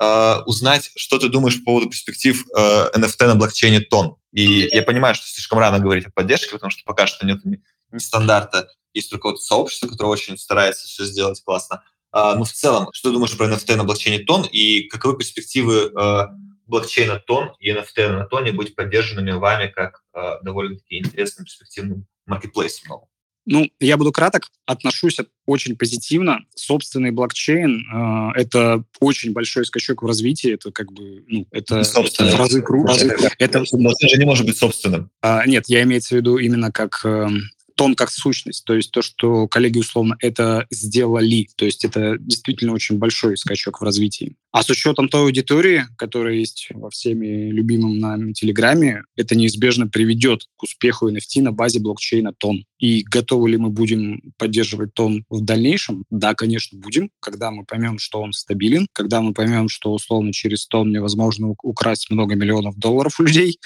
э, 0.00 0.36
узнать, 0.44 0.90
что 0.96 1.18
ты 1.18 1.28
думаешь 1.28 1.58
по 1.60 1.66
поводу 1.66 1.90
перспектив 1.90 2.44
э, 2.56 2.90
NFT 2.96 3.26
на 3.26 3.34
блокчейне 3.36 3.80
Тон. 3.80 4.16
И 4.32 4.68
я 4.72 4.82
понимаю, 4.82 5.14
что 5.14 5.26
слишком 5.26 5.58
рано 5.58 5.78
говорить 5.78 6.06
о 6.06 6.10
поддержке, 6.10 6.50
потому 6.50 6.70
что 6.70 6.82
пока 6.84 7.06
что 7.06 7.24
нет 7.24 7.44
ни, 7.44 7.62
ни 7.92 7.98
стандарта, 7.98 8.68
есть 8.92 9.10
только 9.10 9.28
вот 9.28 9.40
сообщество, 9.40 9.88
которое 9.88 10.08
очень 10.08 10.36
старается 10.36 10.86
все 10.86 11.04
сделать 11.04 11.42
классно. 11.44 11.82
А, 12.12 12.34
но 12.34 12.44
в 12.44 12.52
целом, 12.52 12.88
что 12.92 13.08
ты 13.08 13.14
думаешь 13.14 13.36
про 13.36 13.46
NFT 13.46 13.76
на 13.76 13.84
блокчейне 13.84 14.24
Тон 14.24 14.46
и 14.50 14.84
каковы 14.84 15.18
перспективы 15.18 15.92
э, 15.94 16.26
блокчейна 16.66 17.20
Тон 17.26 17.52
и 17.58 17.70
NFT 17.70 18.08
на 18.08 18.24
Тоне 18.24 18.52
быть 18.52 18.74
поддержанными 18.74 19.32
вами 19.32 19.68
как 19.68 20.02
э, 20.14 20.42
довольно-таки 20.42 20.98
интересным, 20.98 21.44
перспективным 21.44 22.06
маркетплейсом 22.26 23.02
Ну, 23.46 23.68
я 23.78 23.96
буду 23.96 24.12
краток, 24.12 24.48
отношусь 24.66 25.18
очень 25.46 25.76
позитивно. 25.76 26.40
Собственный 26.54 27.12
блокчейн 27.12 27.84
э,— 27.86 28.32
это 28.40 28.82
очень 28.98 29.32
большой 29.32 29.64
скачок 29.64 30.02
в 30.02 30.06
развитии, 30.06 30.54
это 30.54 30.72
как 30.72 30.92
бы, 30.92 31.24
ну, 31.28 31.46
это, 31.52 31.76
это 31.76 32.02
в 32.02 32.36
разы 32.36 32.62
круче. 32.62 33.06
Это, 33.38 33.62
это 33.62 33.64
же 33.64 34.18
не 34.18 34.24
может 34.24 34.46
быть 34.46 34.58
собственным. 34.58 35.10
А, 35.22 35.46
нет, 35.46 35.64
я 35.68 35.82
имею 35.84 36.02
в 36.02 36.10
виду 36.10 36.38
именно 36.38 36.72
как 36.72 37.00
э, 37.04 37.28
тон 37.76 37.94
как 37.94 38.10
сущность, 38.10 38.64
то 38.64 38.74
есть 38.74 38.90
то, 38.90 39.02
что 39.02 39.46
коллеги 39.46 39.78
условно 39.78 40.16
это 40.20 40.66
сделали, 40.70 41.48
то 41.56 41.64
есть 41.64 41.84
это 41.84 42.16
действительно 42.18 42.72
очень 42.72 42.98
большой 42.98 43.36
скачок 43.36 43.80
в 43.80 43.84
развитии. 43.84 44.36
А 44.56 44.62
с 44.62 44.70
учетом 44.70 45.10
той 45.10 45.20
аудитории, 45.20 45.84
которая 45.98 46.34
есть 46.34 46.68
во 46.70 46.88
всеми 46.88 47.50
любимом 47.50 47.98
нами 47.98 48.32
Телеграме, 48.32 49.02
это 49.14 49.36
неизбежно 49.36 49.86
приведет 49.86 50.46
к 50.56 50.62
успеху 50.62 51.10
NFT 51.10 51.42
на 51.42 51.52
базе 51.52 51.78
блокчейна 51.78 52.32
Тон. 52.32 52.64
И 52.78 53.02
готовы 53.02 53.50
ли 53.50 53.58
мы 53.58 53.68
будем 53.68 54.32
поддерживать 54.38 54.94
Тон 54.94 55.26
в 55.28 55.42
дальнейшем? 55.42 56.04
Да, 56.08 56.34
конечно, 56.34 56.78
будем, 56.78 57.10
когда 57.20 57.50
мы 57.50 57.66
поймем, 57.66 57.98
что 57.98 58.22
он 58.22 58.32
стабилен, 58.32 58.86
когда 58.94 59.20
мы 59.20 59.34
поймем, 59.34 59.68
что 59.68 59.92
условно 59.92 60.32
через 60.32 60.66
Тон 60.66 60.90
невозможно 60.90 61.54
украсть 61.62 62.08
много 62.08 62.34
миллионов 62.34 62.78
долларов 62.78 63.20
у 63.20 63.24
людей, 63.24 63.58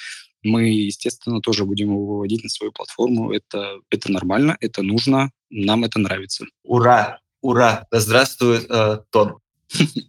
мы, 0.43 0.69
естественно, 0.69 1.41
тоже 1.41 1.65
будем 1.65 1.91
его 1.91 2.07
выводить 2.07 2.43
на 2.43 2.49
свою 2.49 2.73
платформу. 2.73 3.33
Это, 3.33 3.77
это 3.91 4.11
нормально, 4.13 4.57
это 4.61 4.83
нужно, 4.83 5.31
нам 5.51 5.85
это 5.85 5.99
нравится. 5.99 6.45
Ура! 6.65 7.19
Ура! 7.43 7.87
Да 7.91 8.01
здравствует 8.01 8.67
э, 8.71 8.99
Тон! 9.11 9.39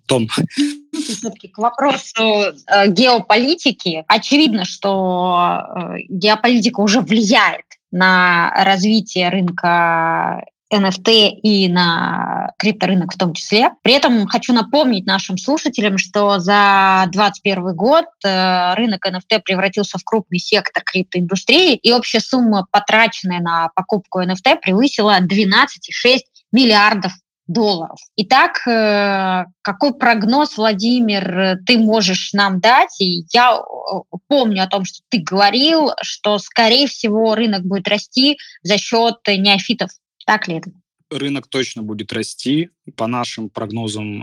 Том. 0.08 0.28
Все-таки 0.94 1.48
к 1.48 1.58
вопросу 1.58 2.24
э, 2.24 2.88
геополитики. 2.88 4.04
Очевидно, 4.08 4.66
что 4.66 5.62
э, 5.76 5.98
геополитика 6.10 6.80
уже 6.80 7.02
влияет 7.02 7.66
на 7.92 8.52
развитие 8.64 9.30
рынка 9.30 10.44
NFT 10.72 11.30
и 11.30 11.68
на 11.68 12.54
крипторынок 12.58 13.14
в 13.14 13.18
том 13.18 13.34
числе. 13.34 13.72
При 13.82 13.94
этом 13.94 14.28
хочу 14.28 14.54
напомнить 14.54 15.06
нашим 15.06 15.38
слушателям, 15.38 15.98
что 15.98 16.40
за 16.40 17.04
2021 17.12 17.76
год 17.76 18.06
э, 18.24 18.74
рынок 18.76 19.06
NFT 19.06 19.42
превратился 19.44 19.98
в 19.98 20.04
крупный 20.04 20.40
сектор 20.40 20.84
криптоиндустрии, 20.84 21.76
и 21.76 21.92
общая 21.92 22.20
сумма, 22.20 22.68
потраченная 22.72 23.40
на 23.40 23.70
покупку 23.76 24.22
NFT, 24.22 24.58
превысила 24.62 25.20
12,6 25.20 26.20
миллиардов 26.52 27.14
долларов. 27.48 27.98
Итак, 28.16 28.66
э, 28.68 29.46
какой 29.62 29.94
прогноз, 29.94 30.58
Владимир, 30.58 31.58
ты 31.66 31.78
можешь 31.78 32.34
нам 32.34 32.60
дать? 32.60 33.00
И 33.02 33.26
я 33.34 33.58
э, 33.58 34.16
помню 34.28 34.64
о 34.64 34.68
том, 34.68 34.86
что 34.86 35.00
ты 35.10 35.20
говорил, 35.20 35.92
что, 36.02 36.40
скорее 36.40 36.88
всего, 36.88 37.36
рынок 37.36 37.64
будет 37.64 37.88
расти 37.88 38.38
за 38.64 38.78
счет 38.78 39.18
неофитов 39.28 39.90
так 40.26 40.48
ли 40.48 40.56
это? 40.56 40.72
Рынок 41.12 41.48
точно 41.48 41.84
будет 41.84 42.14
расти. 42.14 42.70
По 42.96 43.06
нашим 43.06 43.50
прогнозам, 43.50 44.22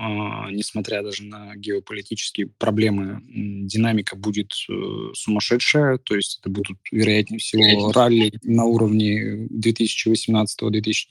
э, 0.48 0.52
несмотря 0.52 1.02
даже 1.02 1.22
на 1.22 1.54
геополитические 1.54 2.46
проблемы, 2.46 3.20
динамика 3.26 4.16
будет 4.16 4.52
э, 4.70 4.72
сумасшедшая. 5.14 5.98
То 5.98 6.16
есть 6.16 6.38
это 6.40 6.48
будут, 6.48 6.78
вероятнее 6.90 7.40
всего, 7.40 7.92
ралли 7.92 8.32
на 8.42 8.64
уровне 8.64 9.46
2018-2019 9.48 11.10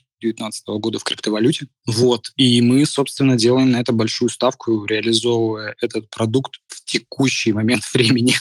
года 0.80 0.98
в 0.98 1.04
криптовалюте. 1.04 1.68
Вот. 1.86 2.32
И 2.36 2.60
мы, 2.60 2.84
собственно, 2.84 3.36
делаем 3.36 3.70
на 3.70 3.80
это 3.80 3.92
большую 3.92 4.30
ставку, 4.30 4.84
реализовывая 4.84 5.76
этот 5.80 6.10
продукт 6.10 6.56
в 6.66 6.84
текущий 6.84 7.52
момент 7.52 7.84
времени. 7.94 8.34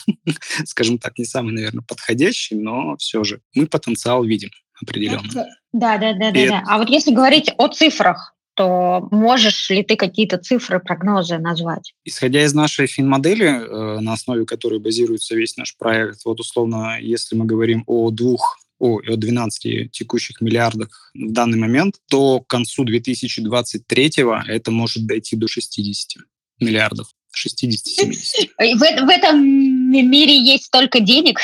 Скажем 0.66 0.98
так, 0.98 1.20
не 1.20 1.26
самый, 1.26 1.54
наверное, 1.54 1.84
подходящий, 1.88 2.56
но 2.56 2.98
все 2.98 3.24
же 3.24 3.42
мы 3.54 3.68
потенциал 3.68 4.24
видим 4.24 4.50
определенно. 4.82 5.30
Да, 5.74 5.98
да, 5.98 6.13
да, 6.13 6.32
да, 6.32 6.48
да. 6.48 6.63
А 6.68 6.78
вот 6.78 6.90
если 6.90 7.12
говорить 7.12 7.52
о 7.58 7.68
цифрах, 7.68 8.34
то 8.56 9.08
можешь 9.12 9.70
ли 9.70 9.84
ты 9.84 9.96
какие-то 9.96 10.40
цифры, 10.40 10.80
прогнозы 10.80 11.38
назвать? 11.38 11.94
Исходя 12.06 12.44
из 12.44 12.56
нашей 12.56 12.88
финмодели, 12.88 13.46
э, 13.46 14.00
на 14.00 14.13
основе 14.13 14.46
которой 14.46 14.80
базируется 14.80 15.36
весь 15.36 15.58
наш 15.58 15.78
проект, 15.78 16.26
вот 16.26 16.40
условно, 16.40 16.98
если 17.00 17.36
мы 17.36 17.46
говорим 17.46 17.84
о 17.86 18.10
двух 18.10 18.58
о, 18.80 19.00
о 19.00 19.16
12 19.16 19.92
текущих 19.92 20.42
миллиардах 20.42 21.12
в 21.13 21.32
данный 21.32 21.58
момент, 21.58 21.96
то 22.10 22.42
к 22.42 22.48
концу 22.48 22.84
2023 22.84 24.13
это 24.48 24.72
может 24.72 25.06
дойти 25.06 25.36
до 25.36 25.48
60 25.48 26.24
миллиардов. 26.60 27.08
60-70. 27.36 28.50
В, 28.58 28.80
в 28.80 29.10
этом 29.10 29.46
мире 29.46 30.40
есть 30.40 30.66
столько 30.66 31.00
денег, 31.00 31.40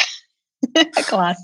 Класс. 1.09 1.37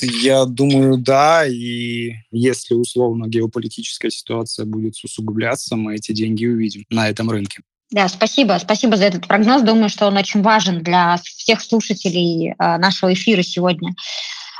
Я 0.00 0.44
думаю, 0.44 0.98
да, 0.98 1.46
и 1.46 2.12
если 2.30 2.74
условно 2.74 3.26
геополитическая 3.28 4.10
ситуация 4.10 4.66
будет 4.66 4.94
усугубляться, 5.04 5.76
мы 5.76 5.96
эти 5.96 6.12
деньги 6.12 6.46
увидим 6.46 6.84
на 6.90 7.08
этом 7.08 7.30
рынке. 7.30 7.60
Да, 7.90 8.08
спасибо. 8.08 8.58
Спасибо 8.60 8.96
за 8.96 9.04
этот 9.04 9.28
прогноз. 9.28 9.62
Думаю, 9.62 9.88
что 9.88 10.06
он 10.06 10.16
очень 10.16 10.42
важен 10.42 10.82
для 10.82 11.18
всех 11.22 11.60
слушателей 11.60 12.50
э, 12.50 12.54
нашего 12.78 13.12
эфира 13.12 13.42
сегодня. 13.42 13.94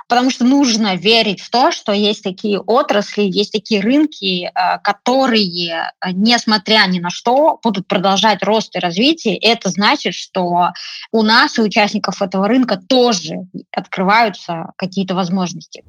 Потому 0.09 0.31
что 0.31 0.45
нужно 0.45 0.97
верить 0.97 1.41
в 1.41 1.51
то, 1.51 1.71
что 1.71 1.93
есть 1.93 2.23
такие 2.23 2.61
отрасли, 2.61 3.23
есть 3.23 3.53
такие 3.53 3.81
рынки, 3.81 4.45
э, 4.45 4.79
которые, 4.83 5.93
э, 6.01 6.11
несмотря 6.13 6.87
ни 6.87 7.01
на 7.01 7.11
что, 7.11 7.59
будут 7.63 7.89
продолжать 7.89 8.43
рост 8.43 8.77
и 8.77 8.79
развитие. 8.79 9.37
Это 9.37 9.71
значит, 9.71 10.15
что 10.15 10.71
у 11.13 11.23
нас, 11.23 11.59
и 11.59 11.63
участников 11.63 12.23
этого 12.23 12.49
рынка, 12.49 12.77
тоже 12.77 13.47
открываются 13.73 14.73
какие-то 14.77 15.15
возможности. 15.15 15.83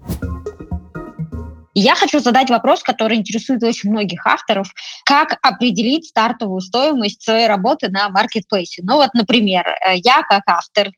я 1.79 1.93
хочу 1.93 2.19
задать 2.19 2.49
вопрос, 2.49 2.81
который 2.81 3.17
интересует 3.17 3.61
очень 3.63 3.91
многих 3.91 4.25
авторов. 4.25 4.67
Как 5.05 5.37
определить 5.43 6.07
стартовую 6.07 6.61
стоимость 6.61 7.21
своей 7.21 7.47
работы 7.47 7.89
на 7.89 8.09
маркетплейсе? 8.09 8.81
Ну 8.83 8.95
вот, 8.95 9.13
например, 9.13 9.67
э, 9.67 9.97
я 9.97 10.23
как 10.23 10.41
автор 10.47 10.89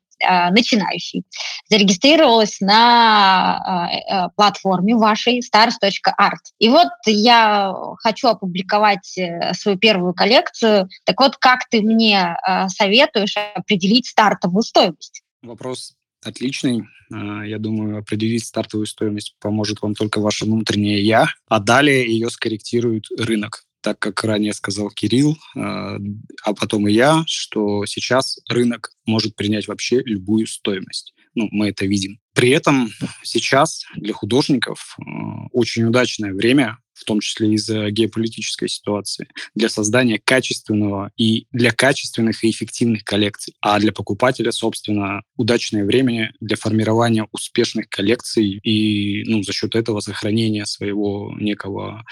начинающий, 0.52 1.24
зарегистрировалась 1.70 2.60
на 2.60 3.90
э, 3.90 4.14
э, 4.14 4.30
платформе 4.36 4.96
вашей 4.96 5.40
stars.art. 5.40 6.54
И 6.58 6.70
вот 6.70 6.90
я 7.06 7.74
хочу 8.00 8.28
опубликовать 8.28 9.18
э, 9.18 9.54
свою 9.54 9.78
первую 9.78 10.14
коллекцию. 10.14 10.90
Так 11.06 11.20
вот, 11.20 11.38
как 11.38 11.70
ты 11.70 11.82
мне 11.82 12.36
э, 12.48 12.68
советуешь 12.70 13.36
определить 13.56 14.08
стартовую 14.08 14.64
стоимость? 14.64 15.22
Вопрос 15.42 15.94
отличный. 16.24 16.84
Я 17.12 17.58
думаю, 17.58 17.98
определить 17.98 18.46
стартовую 18.46 18.86
стоимость 18.86 19.34
поможет 19.40 19.82
вам 19.82 19.96
только 19.96 20.20
ваше 20.20 20.46
внутреннее 20.46 21.04
«я», 21.04 21.28
а 21.48 21.60
далее 21.60 22.06
ее 22.06 22.30
скорректирует 22.30 23.06
рынок 23.18 23.64
так 23.82 24.00
как 24.00 24.24
ранее 24.24 24.54
сказал 24.54 24.90
Кирилл, 24.90 25.38
э, 25.56 25.60
а 25.60 26.54
потом 26.54 26.88
и 26.88 26.94
я, 26.94 27.24
что 27.28 27.86
сейчас 27.86 28.40
рынок 28.50 28.92
может 29.06 29.36
принять 29.36 29.68
вообще 29.68 30.02
любую 30.06 30.48
стоимость. 30.48 31.14
Ну, 31.36 31.48
мы 31.52 31.70
это 31.70 31.86
видим. 31.86 32.20
При 32.34 32.50
этом 32.50 32.90
сейчас 33.24 33.86
для 33.96 34.14
художников 34.14 34.98
э, 34.98 35.04
очень 35.52 35.84
удачное 35.84 36.34
время, 36.34 36.78
в 36.94 37.06
том 37.06 37.22
числе 37.22 37.54
из-за 37.54 37.90
геополитической 37.92 38.68
ситуации, 38.68 39.28
для 39.56 39.70
создания 39.70 40.20
качественного 40.24 41.12
и 41.18 41.48
для 41.52 41.72
качественных 41.72 42.44
и 42.44 42.50
эффективных 42.50 43.04
коллекций. 43.04 43.54
А 43.62 43.80
для 43.80 43.92
покупателя, 43.92 44.52
собственно, 44.52 45.22
удачное 45.38 45.86
время 45.86 46.34
для 46.40 46.58
формирования 46.58 47.28
успешных 47.32 47.88
коллекций 47.90 48.60
и 48.64 49.24
ну, 49.26 49.44
за 49.44 49.54
счет 49.54 49.76
этого 49.76 50.00
сохранения 50.02 50.66
своего 50.66 51.34
некого 51.40 52.04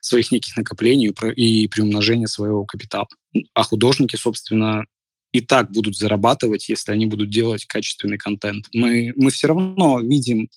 своих 0.00 0.32
неких 0.32 0.56
накоплений 0.56 1.14
и 1.36 1.68
приумножения 1.68 2.26
своего 2.26 2.64
капитала. 2.64 3.08
А 3.54 3.62
художники, 3.62 4.16
собственно, 4.16 4.84
и 5.32 5.42
так 5.42 5.70
будут 5.70 5.94
зарабатывать, 5.96 6.68
если 6.70 6.90
они 6.90 7.06
будут 7.06 7.28
делать 7.28 7.66
качественный 7.66 8.16
контент. 8.16 8.66
Мы, 8.72 9.12
мы 9.14 9.30
все 9.30 9.48
равно 9.48 10.00
видим 10.00 10.48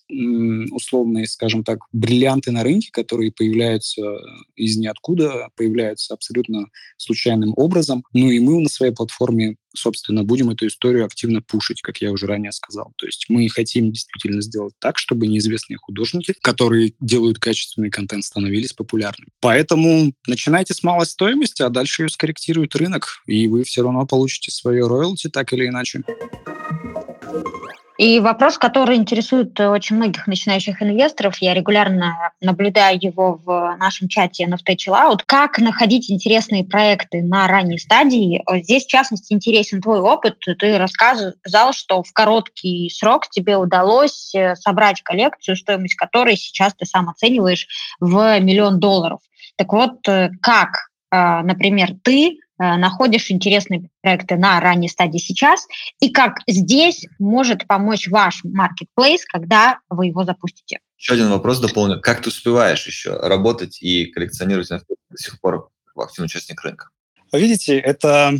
условные, 0.71 1.27
скажем 1.27 1.63
так, 1.63 1.79
бриллианты 1.91 2.51
на 2.51 2.63
рынке, 2.63 2.89
которые 2.91 3.33
появляются 3.33 4.01
из 4.55 4.77
ниоткуда, 4.77 5.49
появляются 5.57 6.13
абсолютно 6.13 6.67
случайным 6.95 7.53
образом. 7.57 8.05
Ну 8.13 8.31
и 8.31 8.39
мы 8.39 8.61
на 8.61 8.69
своей 8.69 8.93
платформе 8.93 9.57
собственно, 9.75 10.23
будем 10.23 10.49
эту 10.49 10.67
историю 10.67 11.05
активно 11.05 11.41
пушить, 11.41 11.81
как 11.81 11.97
я 11.97 12.11
уже 12.11 12.27
ранее 12.27 12.51
сказал. 12.51 12.93
То 12.97 13.05
есть 13.05 13.25
мы 13.29 13.47
хотим 13.49 13.91
действительно 13.91 14.41
сделать 14.41 14.73
так, 14.79 14.97
чтобы 14.97 15.27
неизвестные 15.27 15.77
художники, 15.77 16.33
которые 16.41 16.93
делают 16.99 17.39
качественный 17.39 17.89
контент, 17.89 18.25
становились 18.25 18.73
популярными. 18.73 19.29
Поэтому 19.39 20.13
начинайте 20.27 20.73
с 20.73 20.83
малой 20.83 21.05
стоимости, 21.05 21.61
а 21.61 21.69
дальше 21.69 22.03
ее 22.03 22.09
скорректирует 22.09 22.75
рынок, 22.75 23.21
и 23.25 23.47
вы 23.47 23.63
все 23.63 23.83
равно 23.83 24.05
получите 24.05 24.51
свое 24.51 24.87
роялти 24.87 25.29
так 25.29 25.53
или 25.53 25.67
иначе. 25.67 26.03
И 28.01 28.19
вопрос, 28.19 28.57
который 28.57 28.95
интересует 28.95 29.59
очень 29.59 29.95
многих 29.95 30.25
начинающих 30.25 30.81
инвесторов, 30.81 31.37
я 31.39 31.53
регулярно 31.53 32.31
наблюдаю 32.41 32.97
его 32.99 33.39
в 33.45 33.75
нашем 33.77 34.07
чате 34.07 34.45
NFT 34.45 34.75
Chill 34.75 34.95
Out, 34.95 35.19
как 35.27 35.59
находить 35.59 36.09
интересные 36.09 36.63
проекты 36.63 37.21
на 37.21 37.47
ранней 37.47 37.77
стадии. 37.77 38.43
Здесь, 38.63 38.85
в 38.85 38.89
частности, 38.89 39.33
интересен 39.33 39.83
твой 39.83 39.99
опыт. 39.99 40.37
Ты 40.39 40.79
рассказал, 40.79 41.73
что 41.73 42.01
в 42.01 42.11
короткий 42.11 42.89
срок 42.89 43.29
тебе 43.29 43.55
удалось 43.55 44.33
э, 44.33 44.55
собрать 44.55 45.03
коллекцию, 45.03 45.55
стоимость 45.55 45.93
которой 45.93 46.37
сейчас 46.37 46.73
ты 46.73 46.87
сам 46.87 47.07
оцениваешь 47.07 47.67
в 47.99 48.39
миллион 48.39 48.79
долларов. 48.79 49.19
Так 49.57 49.71
вот, 49.73 50.07
э, 50.07 50.31
как, 50.41 50.89
э, 51.11 51.41
например, 51.43 51.89
ты 52.03 52.39
Э, 52.50 52.50
находишь 52.77 53.31
интересные 53.31 53.89
проекты 54.01 54.35
на 54.35 54.59
ранней 54.59 54.89
стадии 54.89 55.17
сейчас, 55.17 55.67
и 55.99 56.11
как 56.11 56.39
здесь 56.47 57.05
может 57.19 57.65
помочь 57.67 58.07
ваш 58.07 58.43
marketplace, 58.45 59.21
когда 59.27 59.79
вы 59.89 60.07
его 60.07 60.23
запустите. 60.23 60.79
Еще 60.97 61.13
один 61.13 61.29
вопрос 61.29 61.59
дополню. 61.59 61.99
Как 61.99 62.21
ты 62.21 62.29
успеваешь 62.29 62.85
еще 62.85 63.15
работать 63.15 63.81
и 63.81 64.05
коллекционировать 64.05 64.69
до 64.69 65.17
сих 65.17 65.39
пор 65.41 65.69
активный 65.95 66.25
участник 66.25 66.61
рынка? 66.63 66.89
Видите, 67.33 67.79
это 67.79 68.33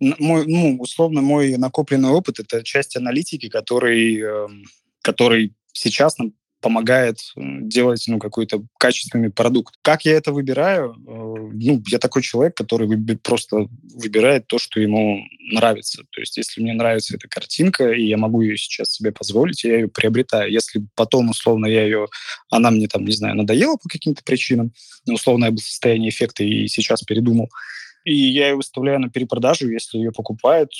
мой, 0.00 0.44
ну, 0.46 0.76
условно, 0.80 1.20
мой 1.20 1.56
накопленный 1.56 2.10
опыт, 2.10 2.40
это 2.40 2.62
часть 2.62 2.96
аналитики, 2.96 3.48
который, 3.48 4.20
эм, 4.20 4.64
который 5.00 5.54
сейчас 5.72 6.18
нам 6.18 6.32
помогает 6.62 7.18
делать 7.36 8.04
ну, 8.06 8.18
какой-то 8.18 8.62
качественный 8.78 9.30
продукт. 9.30 9.74
Как 9.82 10.04
я 10.04 10.12
это 10.12 10.32
выбираю? 10.32 10.92
Э, 10.92 11.50
ну, 11.52 11.82
я 11.88 11.98
такой 11.98 12.22
человек, 12.22 12.56
который 12.56 12.88
просто 13.18 13.68
выбирает 13.94 14.46
то, 14.46 14.58
что 14.58 14.80
ему 14.80 15.22
нравится. 15.50 16.04
То 16.10 16.20
есть, 16.20 16.36
если 16.36 16.62
мне 16.62 16.72
нравится 16.72 17.16
эта 17.16 17.28
картинка, 17.28 17.90
и 17.90 18.06
я 18.06 18.16
могу 18.16 18.40
ее 18.40 18.56
сейчас 18.56 18.92
себе 18.92 19.12
позволить, 19.12 19.64
я 19.64 19.74
ее 19.74 19.88
приобретаю. 19.88 20.50
Если 20.50 20.86
потом, 20.94 21.30
условно, 21.30 21.66
я 21.66 21.84
ее, 21.84 22.06
она 22.48 22.70
мне 22.70 22.86
там, 22.86 23.04
не 23.04 23.12
знаю, 23.12 23.34
надоела 23.34 23.76
по 23.76 23.88
каким-то 23.88 24.22
причинам, 24.24 24.72
условно, 25.06 25.46
я 25.46 25.50
был 25.50 25.58
в 25.58 25.64
состоянии 25.64 26.08
эффекта 26.08 26.44
и 26.44 26.68
сейчас 26.68 27.02
передумал, 27.02 27.50
и 28.04 28.14
я 28.14 28.48
ее 28.48 28.56
выставляю 28.56 29.00
на 29.00 29.10
перепродажу, 29.10 29.68
если 29.68 29.98
ее 29.98 30.12
покупают, 30.12 30.72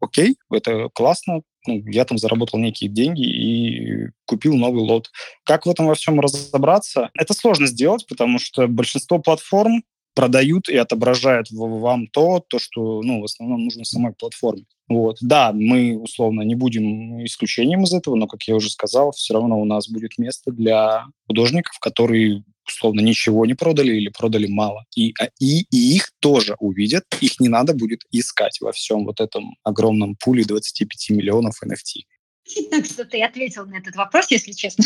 окей, 0.00 0.36
это 0.50 0.88
классно, 0.92 1.42
ну, 1.66 1.82
я 1.86 2.04
там 2.04 2.18
заработал 2.18 2.58
некие 2.58 2.90
деньги 2.90 3.24
и 3.24 4.08
купил 4.24 4.56
новый 4.56 4.82
лот. 4.82 5.10
Как 5.44 5.66
в 5.66 5.70
этом 5.70 5.86
во 5.86 5.94
всем 5.94 6.18
разобраться? 6.20 7.10
Это 7.14 7.34
сложно 7.34 7.66
сделать, 7.66 8.06
потому 8.08 8.38
что 8.38 8.66
большинство 8.66 9.18
платформ 9.18 9.84
продают 10.14 10.68
и 10.68 10.76
отображают 10.76 11.48
вам 11.50 12.06
то, 12.06 12.44
то, 12.46 12.58
что 12.58 13.02
ну, 13.02 13.20
в 13.20 13.24
основном 13.24 13.64
нужно 13.64 13.84
самой 13.84 14.12
платформе. 14.12 14.64
Вот. 14.88 15.16
Да, 15.20 15.52
мы 15.54 15.96
условно 15.96 16.42
не 16.42 16.54
будем 16.54 17.24
исключением 17.24 17.84
из 17.84 17.94
этого, 17.94 18.14
но, 18.16 18.26
как 18.26 18.42
я 18.42 18.54
уже 18.54 18.68
сказал, 18.68 19.12
все 19.12 19.34
равно 19.34 19.60
у 19.60 19.64
нас 19.64 19.88
будет 19.88 20.18
место 20.18 20.52
для 20.52 21.06
художников, 21.26 21.78
которые 21.80 22.44
условно 22.66 23.00
ничего 23.00 23.46
не 23.46 23.54
продали 23.54 23.94
или 23.94 24.08
продали 24.08 24.46
мало. 24.46 24.84
И, 24.96 25.14
а, 25.20 25.28
и, 25.38 25.62
и 25.70 25.96
их 25.96 26.10
тоже 26.20 26.56
увидят, 26.58 27.04
их 27.20 27.40
не 27.40 27.48
надо 27.48 27.74
будет 27.74 28.02
искать 28.10 28.60
во 28.60 28.72
всем 28.72 29.04
вот 29.04 29.20
этом 29.20 29.56
огромном 29.62 30.16
пуле 30.16 30.44
25 30.44 31.10
миллионов 31.10 31.54
NFT. 31.64 32.02
Что 32.84 33.04
ты 33.04 33.22
ответил 33.22 33.66
на 33.66 33.78
этот 33.78 33.96
вопрос, 33.96 34.30
если 34.30 34.52
честно. 34.52 34.84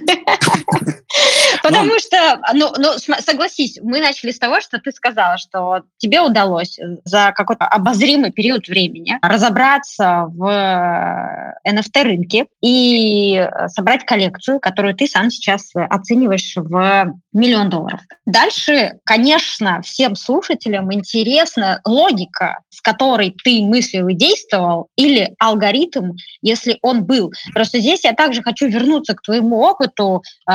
Потому 1.63 1.93
ну, 1.93 1.99
что, 1.99 2.41
ну, 2.53 2.73
ну, 2.79 2.93
согласись, 3.21 3.79
мы 3.83 4.01
начали 4.01 4.31
с 4.31 4.39
того, 4.39 4.61
что 4.61 4.79
ты 4.79 4.93
сказала, 4.93 5.39
что 5.39 5.83
тебе 5.99 6.21
удалось 6.21 6.79
за 7.05 7.33
какой-то 7.35 7.67
обозримый 7.67 8.33
период 8.33 8.69
времени 8.69 9.19
разобраться 9.23 10.27
в 10.29 11.55
NFT-рынке 11.67 12.47
и 12.63 13.49
собрать 13.69 14.05
коллекцию, 14.05 14.61
которую 14.61 14.95
ты 14.95 15.07
сам 15.07 15.31
сейчас 15.31 15.71
оцениваешь 15.75 16.55
в 16.57 17.15
миллион 17.33 17.71
долларов. 17.71 18.01
Дальше, 18.27 18.99
конечно, 19.05 19.83
всем 19.83 20.17
слушателям 20.17 20.93
интересна 20.93 21.81
логика, 21.85 22.61
с 22.71 22.81
которой 22.81 23.35
ты 23.45 23.63
мыслил 23.63 24.09
и 24.09 24.15
действовал, 24.15 24.89
или 24.97 25.35
алгоритм, 25.39 26.13
если 26.43 26.79
он 26.83 27.05
был. 27.05 27.33
Просто 27.53 27.81
здесь 27.81 28.05
я 28.05 28.13
также 28.13 28.43
хочу 28.43 28.69
вернуться 28.69 29.15
к 29.15 29.23
твоему 29.23 29.61
опыту 29.61 30.23
э, 30.49 30.53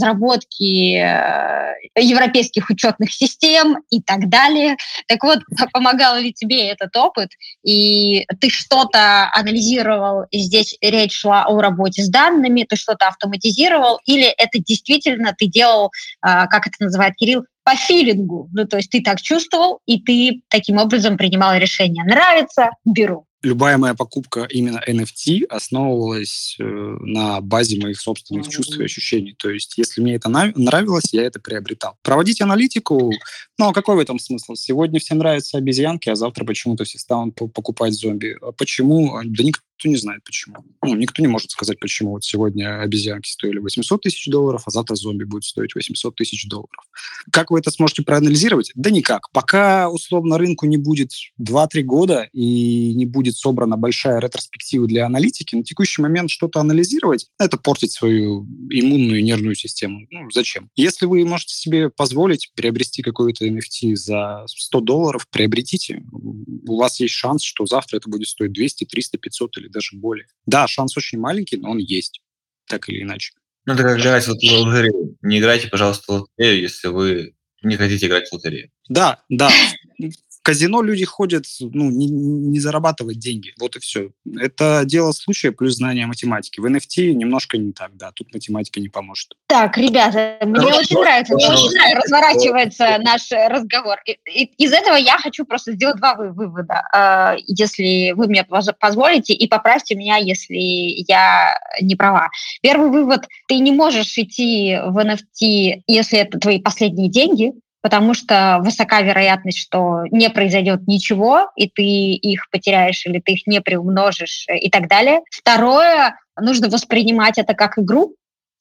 разработки 0.00 0.96
э, 0.96 1.74
европейских 1.96 2.70
учетных 2.70 3.12
систем 3.12 3.78
и 3.90 4.00
так 4.00 4.28
далее. 4.28 4.76
Так 5.06 5.22
вот, 5.22 5.40
помогал 5.72 6.18
ли 6.18 6.32
тебе 6.32 6.68
этот 6.68 6.96
опыт, 6.96 7.30
и 7.64 8.26
ты 8.40 8.50
что-то 8.50 9.30
анализировал, 9.32 10.24
и 10.30 10.38
здесь 10.38 10.76
речь 10.80 11.16
шла 11.16 11.44
о 11.46 11.60
работе 11.60 12.02
с 12.02 12.08
данными, 12.08 12.66
ты 12.68 12.76
что-то 12.76 13.08
автоматизировал, 13.08 14.00
или 14.06 14.24
это 14.24 14.58
действительно 14.58 15.34
ты 15.36 15.46
делал 15.46 15.90
а, 16.20 16.46
как 16.46 16.66
это 16.66 16.76
называет 16.80 17.14
Кирилл, 17.16 17.44
по 17.62 17.76
филингу. 17.76 18.48
Ну, 18.52 18.66
то 18.66 18.78
есть 18.78 18.90
ты 18.90 19.02
так 19.02 19.20
чувствовал, 19.20 19.80
и 19.86 20.00
ты 20.00 20.42
таким 20.48 20.78
образом 20.78 21.16
принимал 21.16 21.56
решение. 21.56 22.04
Нравится, 22.04 22.70
беру. 22.84 23.26
Любая 23.42 23.78
моя 23.78 23.94
покупка 23.94 24.46
именно 24.50 24.82
NFT 24.86 25.44
основывалась 25.48 26.56
э, 26.58 26.62
на 26.64 27.40
базе 27.40 27.80
моих 27.80 27.98
собственных 27.98 28.48
чувств 28.48 28.78
и 28.78 28.84
ощущений. 28.84 29.34
То 29.38 29.48
есть, 29.48 29.78
если 29.78 30.02
мне 30.02 30.16
это 30.16 30.28
нравилось, 30.28 31.12
я 31.12 31.22
это 31.22 31.40
приобретал. 31.40 31.96
Проводить 32.02 32.42
аналитику, 32.42 33.12
ну, 33.58 33.68
а 33.68 33.72
какой 33.72 33.96
в 33.96 33.98
этом 33.98 34.18
смысл? 34.18 34.54
Сегодня 34.56 35.00
всем 35.00 35.18
нравятся 35.18 35.56
обезьянки, 35.56 36.10
а 36.10 36.16
завтра 36.16 36.44
почему-то 36.44 36.84
все 36.84 36.98
станут 36.98 37.34
покупать 37.34 37.94
зомби. 37.94 38.36
А 38.42 38.52
почему? 38.52 39.18
Да 39.24 39.42
никто 39.42 39.62
никто 39.80 39.88
не 39.88 39.96
знает 39.96 40.22
почему. 40.24 40.56
Ну, 40.82 40.94
никто 40.94 41.22
не 41.22 41.28
может 41.28 41.50
сказать, 41.50 41.78
почему 41.80 42.12
вот 42.12 42.24
сегодня 42.24 42.80
обезьянки 42.80 43.28
стоили 43.28 43.58
800 43.58 44.02
тысяч 44.02 44.26
долларов, 44.26 44.62
а 44.66 44.70
завтра 44.70 44.94
зомби 44.94 45.24
будет 45.24 45.44
стоить 45.44 45.74
800 45.74 46.14
тысяч 46.14 46.46
долларов. 46.48 46.84
Как 47.32 47.50
вы 47.50 47.58
это 47.58 47.70
сможете 47.70 48.02
проанализировать? 48.02 48.72
Да 48.74 48.90
никак. 48.90 49.30
Пока, 49.32 49.88
условно, 49.88 50.38
рынку 50.38 50.66
не 50.66 50.76
будет 50.76 51.12
2-3 51.40 51.82
года 51.82 52.28
и 52.32 52.94
не 52.94 53.06
будет 53.06 53.36
собрана 53.36 53.76
большая 53.76 54.20
ретроспектива 54.20 54.86
для 54.86 55.06
аналитики, 55.06 55.56
на 55.56 55.64
текущий 55.64 56.02
момент 56.02 56.30
что-то 56.30 56.60
анализировать, 56.60 57.26
это 57.38 57.56
портить 57.56 57.92
свою 57.92 58.46
иммунную 58.70 59.22
нервную 59.24 59.54
систему. 59.54 60.06
Ну, 60.10 60.30
зачем? 60.30 60.68
Если 60.76 61.06
вы 61.06 61.24
можете 61.24 61.54
себе 61.54 61.90
позволить 61.90 62.50
приобрести 62.54 63.02
какой-то 63.02 63.46
NFT 63.46 63.94
за 63.94 64.44
100 64.46 64.80
долларов, 64.80 65.26
приобретите. 65.30 66.02
У 66.12 66.76
вас 66.76 67.00
есть 67.00 67.14
шанс, 67.14 67.42
что 67.42 67.66
завтра 67.66 67.96
это 67.96 68.10
будет 68.10 68.28
стоить 68.28 68.52
200, 68.52 68.84
300, 68.84 69.18
500 69.18 69.56
или 69.58 69.69
даже 69.70 69.96
более. 69.96 70.26
Да, 70.46 70.66
шанс 70.66 70.96
очень 70.96 71.18
маленький, 71.18 71.56
но 71.56 71.70
он 71.70 71.78
есть, 71.78 72.20
так 72.66 72.88
или 72.88 73.02
иначе. 73.02 73.32
Ну, 73.66 73.74
это 73.74 73.82
как 73.82 74.00
играть 74.00 74.24
в 74.24 74.28
лотерею. 74.28 75.16
Не 75.22 75.38
играйте, 75.38 75.68
пожалуйста, 75.68 76.12
в 76.12 76.16
лотерею, 76.22 76.62
если 76.62 76.88
вы 76.88 77.34
не 77.62 77.76
хотите 77.76 78.06
играть 78.06 78.28
в 78.28 78.32
лотерею. 78.32 78.70
Да, 78.88 79.22
да 79.28 79.50
казино 80.42 80.82
люди 80.82 81.04
ходят, 81.04 81.44
ну, 81.60 81.90
не, 81.90 82.06
не 82.06 82.60
зарабатывать 82.60 83.18
деньги. 83.18 83.52
Вот 83.58 83.76
и 83.76 83.80
все. 83.80 84.10
Это 84.38 84.82
дело 84.84 85.12
случая 85.12 85.52
плюс 85.52 85.76
знание 85.76 86.06
математики. 86.06 86.60
В 86.60 86.66
NFT 86.66 87.12
немножко 87.12 87.58
не 87.58 87.72
так, 87.72 87.96
да. 87.96 88.10
Тут 88.12 88.32
математика 88.32 88.80
не 88.80 88.88
поможет. 88.88 89.34
Так, 89.46 89.76
ребята, 89.76 90.38
мне 90.42 90.60
Хорошо. 90.60 90.78
очень 90.78 91.00
нравится, 91.00 91.34
мне 91.34 91.48
очень 91.48 91.70
нравится, 91.72 92.02
разворачивается 92.02 92.98
наш 93.00 93.30
разговор. 93.30 93.98
И, 94.06 94.18
и, 94.30 94.44
из 94.64 94.72
этого 94.72 94.96
я 94.96 95.18
хочу 95.18 95.44
просто 95.44 95.72
сделать 95.72 95.96
два 95.96 96.14
вывода, 96.14 96.82
э, 96.94 97.42
если 97.46 98.12
вы 98.12 98.26
мне 98.26 98.44
позволите, 98.44 99.34
и 99.34 99.46
поправьте 99.48 99.94
меня, 99.94 100.16
если 100.16 100.56
я 100.56 101.58
не 101.80 101.96
права. 101.96 102.30
Первый 102.62 102.90
вывод, 102.90 103.26
ты 103.48 103.58
не 103.58 103.72
можешь 103.72 104.16
идти 104.16 104.78
в 104.86 104.96
NFT, 104.98 105.82
если 105.86 106.18
это 106.18 106.38
твои 106.38 106.60
последние 106.60 107.10
деньги, 107.10 107.52
потому 107.80 108.14
что 108.14 108.60
высока 108.62 109.02
вероятность, 109.02 109.58
что 109.58 110.04
не 110.10 110.30
произойдет 110.30 110.86
ничего, 110.86 111.50
и 111.56 111.68
ты 111.68 111.82
их 111.82 112.50
потеряешь 112.50 113.06
или 113.06 113.20
ты 113.20 113.32
их 113.32 113.46
не 113.46 113.60
приумножишь 113.60 114.46
э, 114.48 114.58
и 114.58 114.70
так 114.70 114.88
далее. 114.88 115.20
Второе, 115.30 116.18
нужно 116.38 116.68
воспринимать 116.68 117.38
это 117.38 117.54
как 117.54 117.78
игру 117.78 118.14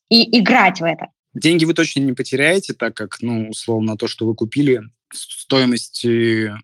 и 0.09 0.39
играть 0.39 0.79
в 0.79 0.83
это. 0.83 1.07
Деньги 1.33 1.65
вы 1.65 1.73
точно 1.73 1.99
не 2.01 2.13
потеряете, 2.13 2.73
так 2.73 2.95
как, 2.95 3.17
ну, 3.21 3.49
условно, 3.49 3.97
то, 3.97 4.07
что 4.07 4.25
вы 4.25 4.33
купили, 4.33 4.81
стоимость 5.13 6.05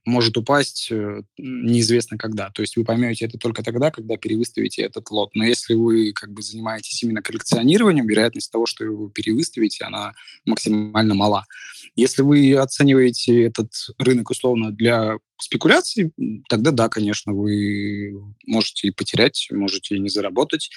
может 0.06 0.38
упасть 0.38 0.90
э, 0.92 1.22
неизвестно 1.38 2.18
когда. 2.18 2.50
То 2.52 2.62
есть 2.62 2.78
вы 2.78 2.84
поймете 2.84 3.26
это 3.26 3.38
только 3.38 3.64
тогда, 3.64 3.92
когда 3.92 4.18
перевыставите 4.18 4.84
этот 4.84 5.10
лот. 5.12 5.32
Но 5.34 5.44
если 5.44 5.74
вы 5.74 6.12
как 6.14 6.32
бы 6.32 6.42
занимаетесь 6.42 7.02
именно 7.04 7.22
коллекционированием, 7.22 8.08
вероятность 8.08 8.52
того, 8.52 8.66
что 8.66 8.86
вы 8.86 9.10
перевыставите, 9.10 9.86
она 9.86 10.14
максимально 10.46 11.16
мала. 11.16 11.46
Если 11.96 12.22
вы 12.22 12.56
оцениваете 12.56 13.44
этот 13.44 13.72
рынок 13.98 14.30
условно 14.30 14.72
для 14.72 15.18
спекуляций, 15.38 16.12
тогда 16.50 16.72
да, 16.72 16.90
конечно, 16.90 17.34
вы 17.34 18.14
можете 18.46 18.88
и 18.88 18.92
потерять, 18.92 19.48
можете 19.52 19.96
и 19.96 20.00
не 20.00 20.10
заработать 20.10 20.70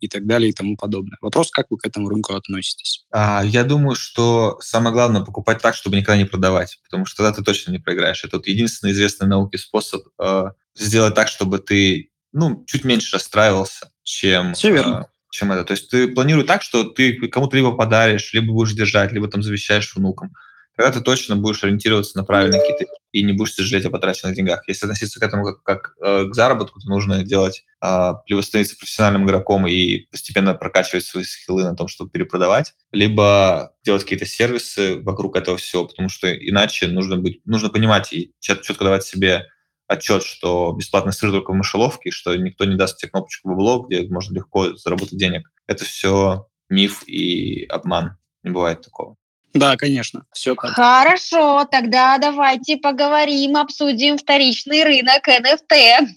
и 0.00 0.08
так 0.08 0.26
далее 0.26 0.50
и 0.50 0.52
тому 0.52 0.76
подобное. 0.76 1.16
Вопрос, 1.20 1.50
как 1.50 1.66
вы 1.70 1.78
к 1.78 1.86
этому 1.86 2.08
рынку 2.08 2.34
относитесь? 2.34 3.04
А, 3.12 3.42
я 3.44 3.64
думаю, 3.64 3.94
что 3.94 4.58
самое 4.60 4.92
главное 4.92 5.22
покупать 5.24 5.62
так, 5.62 5.74
чтобы 5.74 5.96
никогда 5.96 6.16
не 6.16 6.24
продавать, 6.24 6.78
потому 6.84 7.06
что 7.06 7.22
тогда 7.22 7.36
ты 7.36 7.44
точно 7.44 7.70
не 7.70 7.78
проиграешь. 7.78 8.24
Это 8.24 8.36
вот 8.36 8.46
единственный 8.46 8.92
известный 8.92 9.28
науке 9.28 9.58
способ 9.58 10.02
э, 10.20 10.44
сделать 10.74 11.14
так, 11.14 11.28
чтобы 11.28 11.58
ты 11.58 12.10
ну, 12.32 12.64
чуть 12.66 12.84
меньше 12.84 13.14
расстраивался, 13.14 13.92
чем, 14.02 14.54
Все 14.54 14.72
верно. 14.72 15.08
Э, 15.08 15.12
чем 15.30 15.52
это. 15.52 15.64
То 15.64 15.72
есть 15.72 15.88
ты 15.88 16.08
планируй 16.08 16.44
так, 16.44 16.62
что 16.62 16.84
ты 16.84 17.14
кому-то 17.28 17.56
либо 17.56 17.72
подаришь, 17.72 18.32
либо 18.32 18.52
будешь 18.52 18.74
держать, 18.74 19.12
либо 19.12 19.28
там 19.28 19.42
завещаешь 19.42 19.94
внукам 19.94 20.32
тогда 20.76 20.92
ты 20.92 21.00
точно 21.00 21.36
будешь 21.36 21.62
ориентироваться 21.64 22.16
на 22.16 22.24
правильные 22.24 22.60
какие-то 22.60 22.86
и 23.12 23.22
не 23.22 23.32
будешь 23.32 23.54
сожалеть 23.54 23.84
о 23.84 23.90
потраченных 23.90 24.34
деньгах. 24.34 24.66
Если 24.66 24.86
относиться 24.86 25.20
к 25.20 25.22
этому 25.22 25.44
как, 25.44 25.62
как 25.62 25.94
э, 26.02 26.24
к 26.24 26.34
заработку, 26.34 26.80
то 26.80 26.88
нужно 26.88 27.22
делать, 27.22 27.64
э, 27.84 28.12
либо 28.26 28.40
становиться 28.40 28.76
профессиональным 28.76 29.26
игроком 29.26 29.66
и 29.66 30.06
постепенно 30.10 30.54
прокачивать 30.54 31.04
свои 31.04 31.24
скиллы 31.24 31.64
на 31.64 31.76
том, 31.76 31.88
чтобы 31.88 32.10
перепродавать, 32.10 32.74
либо 32.90 33.74
делать 33.84 34.02
какие-то 34.02 34.26
сервисы 34.26 34.98
вокруг 35.00 35.36
этого 35.36 35.58
всего, 35.58 35.86
потому 35.86 36.08
что 36.08 36.32
иначе 36.34 36.88
нужно, 36.88 37.16
быть, 37.16 37.40
нужно 37.44 37.68
понимать 37.68 38.12
и 38.12 38.32
четко 38.40 38.84
давать 38.84 39.04
себе 39.04 39.46
отчет, 39.86 40.22
что 40.22 40.72
бесплатный 40.72 41.12
сыр 41.12 41.30
только 41.30 41.52
в 41.52 41.56
мышеловке, 41.56 42.10
что 42.10 42.34
никто 42.36 42.64
не 42.64 42.76
даст 42.76 42.98
тебе 42.98 43.10
кнопочку 43.10 43.52
в 43.52 43.56
блог, 43.56 43.88
где 43.88 44.06
можно 44.08 44.34
легко 44.34 44.74
заработать 44.74 45.18
денег. 45.18 45.50
Это 45.66 45.84
все 45.84 46.48
миф 46.68 47.06
и 47.06 47.64
обман. 47.66 48.16
Не 48.42 48.50
бывает 48.50 48.80
такого. 48.80 49.16
Да, 49.54 49.76
конечно, 49.76 50.24
все 50.32 50.54
так. 50.54 50.72
Хорошо, 50.72 51.66
тогда 51.70 52.18
давайте 52.18 52.76
поговорим, 52.78 53.56
обсудим 53.56 54.16
вторичный 54.16 54.84
рынок 54.84 55.28
NFT. 55.28 56.08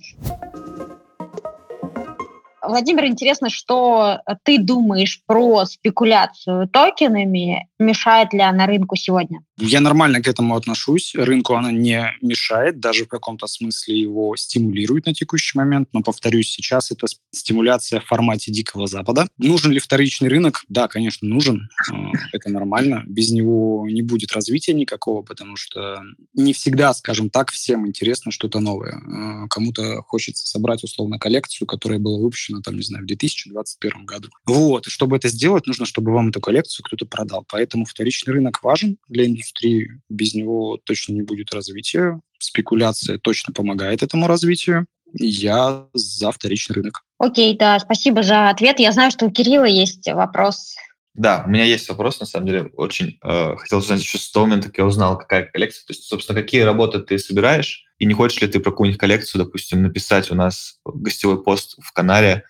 Владимир, 2.68 3.06
интересно, 3.06 3.50
что 3.50 4.22
ты 4.44 4.58
думаешь 4.58 5.22
про 5.26 5.66
спекуляцию 5.66 6.68
токенами? 6.68 7.68
Мешает 7.78 8.32
ли 8.34 8.40
она 8.40 8.68
рынку 8.68 8.96
сегодня? 8.96 9.42
Я 9.58 9.82
нормально 9.82 10.22
к 10.22 10.28
этому 10.28 10.56
отношусь. 10.56 11.14
Рынку 11.14 11.56
она 11.56 11.72
не 11.72 12.10
мешает, 12.22 12.80
даже 12.80 13.06
в 13.06 13.10
каком-то 13.10 13.48
смысле 13.48 14.00
его 14.00 14.36
стимулирует 14.38 15.06
на 15.06 15.14
текущий 15.14 15.58
момент. 15.58 15.90
Но, 15.92 16.02
повторюсь, 16.02 16.50
сейчас 16.50 16.92
это 16.92 17.08
стимуляция 17.32 18.00
в 18.00 18.06
формате 18.06 18.52
Дикого 18.52 18.88
Запада. 18.88 19.28
Нужен 19.38 19.72
ли 19.72 19.80
вторичный 19.80 20.30
рынок? 20.30 20.64
Да, 20.70 20.88
конечно, 20.88 21.28
нужен. 21.28 21.70
А, 21.92 22.12
это 22.32 22.50
нормально. 22.50 23.04
Без 23.08 23.32
него 23.32 23.86
не 23.90 24.02
будет 24.02 24.32
развития 24.32 24.74
никакого, 24.74 25.22
потому 25.22 25.58
что 25.58 26.02
не 26.34 26.54
всегда, 26.54 26.94
скажем 26.94 27.30
так, 27.30 27.52
всем 27.52 27.88
интересно 27.88 28.32
что-то 28.32 28.62
новое. 28.62 29.02
А, 29.06 29.48
кому-то 29.50 30.02
хочется 30.04 30.48
собрать 30.48 30.84
условно 30.84 31.20
коллекцию, 31.20 31.68
которая 31.68 32.00
была 32.00 32.20
выпущена, 32.20 32.62
там, 32.62 32.76
не 32.76 32.84
знаю, 32.84 33.04
в 33.04 33.08
2021 33.08 34.06
году. 34.06 34.30
Вот. 34.46 34.88
И 34.88 34.90
чтобы 34.90 35.18
это 35.18 35.28
сделать, 35.28 35.68
нужно, 35.68 35.86
чтобы 35.86 36.14
вам 36.14 36.30
эту 36.30 36.40
коллекцию 36.40 36.86
кто-то 36.86 37.06
продал. 37.06 37.46
Поэтому 37.50 37.65
вторичный 37.86 38.34
рынок 38.34 38.64
важен 38.64 38.98
для 39.08 39.26
индустрии 39.26 39.46
индустрии. 39.56 40.02
Без 40.10 40.34
него 40.34 40.80
точно 40.84 41.14
не 41.14 41.22
будет 41.22 41.54
развития. 41.54 42.20
Спекуляция 42.40 43.18
точно 43.18 43.54
помогает 43.54 44.04
этому 44.04 44.28
развитию. 44.28 44.86
Я 45.14 45.88
за 45.94 46.32
вторичный 46.32 46.76
рынок. 46.76 47.04
Окей, 47.18 47.58
да, 47.58 47.80
спасибо 47.80 48.24
за 48.24 48.50
ответ. 48.50 48.80
Я 48.80 48.92
знаю, 48.92 49.12
что 49.12 49.26
у 49.26 49.32
Кирилла 49.32 49.66
есть 49.66 50.08
вопрос. 50.08 50.76
Да, 51.14 51.44
у 51.46 51.50
меня 51.50 51.64
есть 51.64 51.88
вопрос, 51.88 52.20
на 52.20 52.26
самом 52.26 52.48
деле, 52.48 52.64
очень 52.76 53.18
э, 53.24 53.56
хотел 53.56 53.78
узнать 53.78 54.02
еще 54.02 54.18
с 54.18 54.30
того 54.30 54.48
момента, 54.48 54.68
как 54.68 54.80
я 54.80 54.86
узнал, 54.86 55.18
какая 55.18 55.46
коллекция. 55.46 55.86
То 55.86 55.94
есть, 55.94 56.04
собственно, 56.04 56.42
какие 56.42 56.62
работы 56.62 57.00
ты 57.00 57.18
собираешь, 57.18 57.86
и 58.00 58.06
не 58.06 58.14
хочешь 58.14 58.42
ли 58.42 58.50
ты 58.50 58.60
про 58.60 58.72
какую-нибудь 58.72 59.00
коллекцию, 59.00 59.46
допустим, 59.46 59.82
написать 59.82 60.30
у 60.30 60.36
нас 60.36 60.80
гостевой 60.84 61.42
пост 61.42 61.78
в 61.82 61.94
канале, 61.94 62.44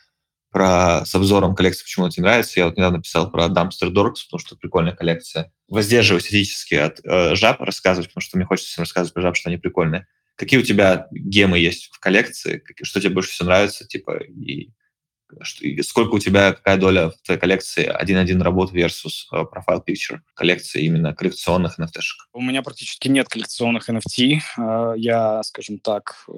про 0.55 1.03
с 1.03 1.13
обзором 1.13 1.53
коллекции, 1.53 1.83
почему 1.83 2.07
тебе 2.09 2.23
нравится. 2.23 2.61
Я 2.61 2.67
вот 2.67 2.77
недавно 2.77 3.01
писал 3.01 3.29
про 3.29 3.47
Dumpster 3.47 3.91
Dogs, 3.91 4.23
потому 4.25 4.39
что 4.39 4.55
прикольная 4.55 4.95
коллекция. 4.95 5.51
Воздерживаюсь 5.67 6.27
этически 6.27 6.75
от 6.75 7.01
э, 7.03 7.35
жаб 7.35 7.59
рассказывать, 7.59 8.07
потому 8.07 8.21
что 8.21 8.37
мне 8.37 8.45
хочется 8.45 8.71
всем 8.71 8.83
рассказывать 8.83 9.13
про 9.13 9.21
жаб, 9.21 9.35
что 9.35 9.49
они 9.49 9.57
прикольные. 9.57 10.07
Какие 10.37 10.61
у 10.61 10.63
тебя 10.63 11.07
гемы 11.11 11.59
есть 11.59 11.89
в 11.91 11.99
коллекции? 11.99 12.63
Что 12.83 13.01
тебе 13.01 13.13
больше 13.13 13.31
всего 13.31 13.47
нравится? 13.47 13.85
Типа, 13.85 14.17
и 14.17 14.69
сколько 15.81 16.15
у 16.15 16.19
тебя, 16.19 16.53
какая 16.53 16.77
доля 16.77 17.09
в 17.09 17.21
твоей 17.25 17.39
коллекции 17.39 17.85
один-один 17.85 18.41
работ 18.41 18.73
versus 18.73 19.25
uh, 19.33 19.45
profile 19.51 19.83
picture 19.85 20.19
коллекции 20.33 20.83
именно 20.83 21.13
коллекционных 21.13 21.79
NFT? 21.79 21.99
-шек? 21.99 22.25
У 22.33 22.41
меня 22.41 22.61
практически 22.61 23.07
нет 23.07 23.27
коллекционных 23.27 23.89
NFT. 23.89 24.39
А, 24.57 24.93
я, 24.93 25.41
скажем 25.43 25.79
так, 25.79 26.25
э, 26.27 26.31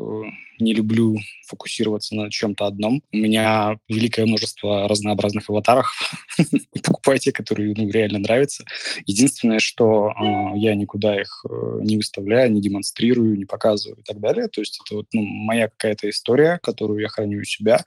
не 0.60 0.73
люблю 0.73 1.17
фокусироваться 1.47 2.15
на 2.15 2.29
чем-то 2.29 2.65
одном. 2.65 3.01
У 3.12 3.17
меня 3.17 3.77
великое 3.88 4.25
множество 4.25 4.88
разнообразных 4.88 5.49
аватаров. 5.49 5.91
Покупайте, 6.83 7.31
которые 7.31 7.73
ну, 7.75 7.89
реально 7.89 8.19
нравятся. 8.19 8.65
Единственное, 9.05 9.60
что 9.60 10.10
э, 10.10 10.57
я 10.57 10.75
никуда 10.75 11.19
их 11.19 11.45
э, 11.49 11.79
не 11.81 11.97
выставляю, 11.97 12.51
не 12.51 12.62
демонстрирую, 12.62 13.38
не 13.38 13.45
показываю 13.45 13.99
и 13.99 14.03
так 14.03 14.19
далее. 14.19 14.47
То 14.47 14.62
есть 14.62 14.79
это 14.86 14.95
вот 14.95 15.07
ну, 15.13 15.23
моя 15.23 15.67
какая-то 15.69 16.10
история, 16.10 16.60
которую 16.62 17.01
я 17.01 17.07
храню 17.07 17.39
у 17.39 17.43
себя 17.43 17.83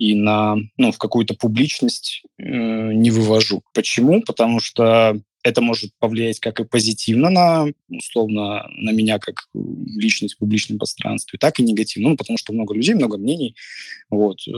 и 0.00 0.14
на, 0.14 0.56
ну, 0.78 0.92
в 0.92 0.98
какую-то 0.98 1.34
публичность 1.34 2.22
э, 2.38 2.42
не 2.42 3.10
вывожу. 3.10 3.62
Почему? 3.74 4.22
Потому 4.22 4.58
что 4.58 5.20
это 5.42 5.60
может 5.60 5.90
повлиять 5.98 6.40
как 6.40 6.58
и 6.58 6.64
позитивно 6.64 7.28
на, 7.28 7.66
условно, 7.90 8.66
на 8.76 8.90
меня 8.92 9.18
как 9.18 9.48
личность 9.54 10.36
в 10.36 10.38
публичном 10.38 10.78
пространстве, 10.78 11.38
так 11.38 11.60
и 11.60 11.62
негативно. 11.62 12.10
Ну, 12.10 12.16
потому 12.16 12.38
что 12.38 12.54
много 12.54 12.74
людей, 12.74 12.94
много 12.94 13.18
мнений. 13.18 13.54
Вот. 14.08 14.38
Э, 14.48 14.52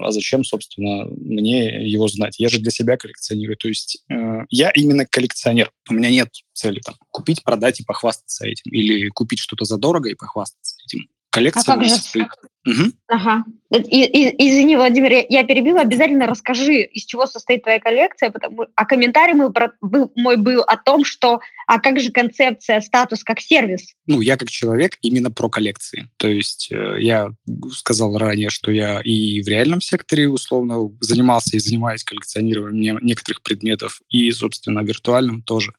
а 0.00 0.10
зачем, 0.10 0.42
собственно, 0.42 1.04
мне 1.04 1.88
его 1.88 2.08
знать? 2.08 2.40
Я 2.40 2.48
же 2.48 2.58
для 2.58 2.72
себя 2.72 2.96
коллекционирую. 2.96 3.56
То 3.56 3.68
есть 3.68 4.02
э, 4.10 4.46
я 4.50 4.70
именно 4.70 5.06
коллекционер. 5.06 5.70
У 5.88 5.94
меня 5.94 6.10
нет 6.10 6.30
цели 6.54 6.80
там, 6.84 6.96
купить, 7.10 7.44
продать 7.44 7.78
и 7.78 7.84
похвастаться 7.84 8.48
этим. 8.48 8.72
Или 8.72 9.10
купить 9.10 9.38
что-то 9.38 9.64
задорого 9.64 10.08
и 10.08 10.16
похвастаться 10.16 10.74
этим 10.84 11.08
Коллекция 11.38 11.74
а 11.74 11.76
как 11.76 11.84
же... 11.86 12.28
Угу. 12.66 12.92
Ага. 13.06 13.44
И, 13.70 14.04
и, 14.04 14.48
извини, 14.48 14.76
Владимир, 14.76 15.24
я 15.28 15.44
перебила. 15.44 15.80
Обязательно 15.80 16.26
расскажи, 16.26 16.82
из 16.82 17.04
чего 17.04 17.26
состоит 17.26 17.62
твоя 17.62 17.80
коллекция, 17.80 18.30
потому 18.30 18.66
а 18.74 18.84
комментарий 18.84 19.34
мой, 19.34 19.52
про, 19.52 19.72
был, 19.80 20.12
мой 20.16 20.36
был 20.36 20.60
о 20.62 20.76
том, 20.76 21.04
что 21.04 21.40
а 21.66 21.78
как 21.80 22.00
же 22.00 22.10
концепция 22.10 22.80
статус 22.80 23.24
как 23.24 23.40
сервис? 23.40 23.94
Ну, 24.06 24.20
я 24.20 24.36
как 24.36 24.50
человек 24.50 24.98
именно 25.00 25.30
про 25.30 25.48
коллекции. 25.48 26.10
То 26.18 26.28
есть 26.28 26.68
э, 26.70 26.96
я 27.00 27.30
сказал 27.72 28.18
ранее, 28.18 28.50
что 28.50 28.70
я 28.70 29.00
и 29.00 29.40
в 29.40 29.48
реальном 29.48 29.80
секторе 29.80 30.28
условно 30.28 30.90
занимался 31.00 31.56
и 31.56 31.60
занимаюсь 31.60 32.04
коллекционированием 32.04 32.98
некоторых 33.00 33.42
предметов, 33.42 34.00
и, 34.10 34.30
собственно, 34.32 34.80
виртуальным 34.80 35.42
тоже. 35.42 35.72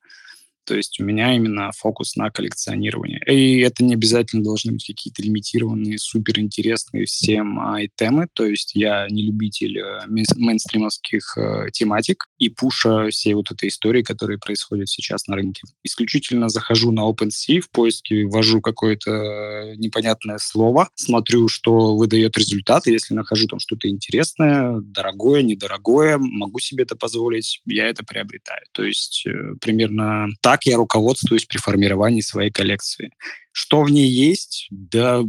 То 0.70 0.76
есть 0.76 1.00
у 1.00 1.04
меня 1.04 1.36
именно 1.36 1.72
фокус 1.76 2.16
на 2.16 2.30
коллекционирование. 2.30 3.20
И 3.26 3.62
это 3.62 3.84
не 3.84 3.96
обязательно 3.96 4.44
должны 4.44 4.74
быть 4.74 4.86
какие-то 4.86 5.24
лимитированные, 5.24 5.98
суперинтересные 5.98 7.06
всем 7.06 7.60
айтемы. 7.60 8.28
То 8.32 8.46
есть 8.46 8.76
я 8.76 9.08
не 9.10 9.24
любитель 9.24 9.80
э, 9.80 10.02
мейнстримовских 10.08 11.36
э, 11.40 11.72
тематик 11.74 12.28
и 12.38 12.50
пуша 12.50 13.10
всей 13.10 13.34
вот 13.34 13.50
этой 13.50 13.70
истории, 13.70 14.04
которые 14.04 14.38
происходят 14.38 14.90
сейчас 14.90 15.26
на 15.26 15.38
рынке. 15.38 15.64
Исключительно 15.84 16.50
захожу 16.50 16.92
на 16.92 17.10
OpenSea 17.10 17.62
в 17.62 17.72
поиске, 17.72 18.26
ввожу 18.26 18.62
какое-то 18.62 19.74
непонятное 19.76 20.38
слово, 20.38 20.90
смотрю, 20.94 21.48
что 21.48 21.98
выдает 21.98 22.38
результат, 22.38 22.86
и 22.86 22.92
если 22.92 23.16
нахожу 23.16 23.48
там 23.48 23.58
что-то 23.60 23.90
интересное, 23.90 24.80
дорогое, 24.82 25.42
недорогое, 25.42 26.20
могу 26.20 26.60
себе 26.60 26.84
это 26.84 26.96
позволить, 26.96 27.60
я 27.66 27.88
это 27.88 28.06
приобретаю. 28.06 28.62
То 28.72 28.84
есть 28.84 29.26
э, 29.26 29.56
примерно 29.60 30.28
так 30.42 30.59
так 30.60 30.66
я 30.66 30.78
руководствуюсь 30.78 31.46
при 31.46 31.58
формировании 31.58 32.22
своей 32.22 32.52
коллекции. 32.52 33.14
Что 33.52 33.84
в 33.84 33.90
ней 33.90 34.10
есть? 34.10 34.68
Да 34.70 35.24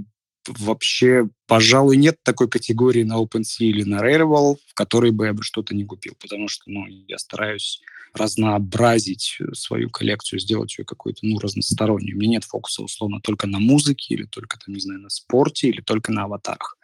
вообще, 0.49 1.29
пожалуй, 1.47 1.97
нет 1.97 2.17
такой 2.25 2.49
категории 2.49 3.05
на 3.05 3.23
OpenSea 3.23 3.67
или 3.67 3.85
на 3.85 4.01
Rarible, 4.01 4.57
в 4.67 4.75
которой 4.75 5.13
бы 5.13 5.27
я 5.27 5.33
бы 5.33 5.43
что-то 5.43 5.75
не 5.75 5.85
купил, 5.85 6.15
потому 6.21 6.49
что 6.49 6.65
ну, 6.67 6.87
я 6.87 7.19
стараюсь 7.19 7.81
разнообразить 8.15 9.39
свою 9.53 9.89
коллекцию, 9.89 10.41
сделать 10.41 10.77
ее 10.77 10.85
какой-то, 10.85 11.21
ну, 11.23 11.39
разносторонней. 11.39 12.15
У 12.15 12.17
меня 12.17 12.31
нет 12.31 12.45
фокуса, 12.45 12.83
условно, 12.83 13.21
только 13.21 13.47
на 13.47 13.61
музыке 13.61 14.15
или 14.15 14.25
только, 14.25 14.59
там, 14.59 14.75
не 14.75 14.81
знаю, 14.81 15.01
на 15.01 15.11
спорте 15.11 15.69
или 15.69 15.81
только 15.81 16.11
на 16.11 16.25
аватарах. 16.25 16.77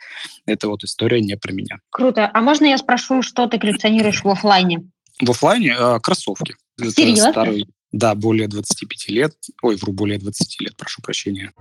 Это 0.45 0.69
вот 0.69 0.85
история 0.85 1.21
не 1.21 1.37
про 1.37 1.53
меня. 1.53 1.81
Круто. 1.91 2.31
А 2.33 2.41
можно 2.43 2.67
я 2.67 2.79
спрошу, 2.79 3.23
что 3.23 3.49
ты 3.49 3.59
коллекционируешь 3.59 4.23
в 4.23 4.29
офлайне? 4.29 4.89
В 5.21 5.31
офлайне 5.31 5.75
э, 5.77 5.99
кроссовки. 6.01 6.55
Серьезно? 6.79 7.23
Это 7.23 7.31
старый, 7.33 7.67
да, 7.93 8.15
более 8.15 8.49
25 8.49 9.09
лет. 9.09 9.35
Ой, 9.63 9.77
вру, 9.77 9.93
более 9.93 10.19
20 10.19 10.61
лет, 10.61 10.77
прошу 10.77 11.03
прощения. 11.03 11.53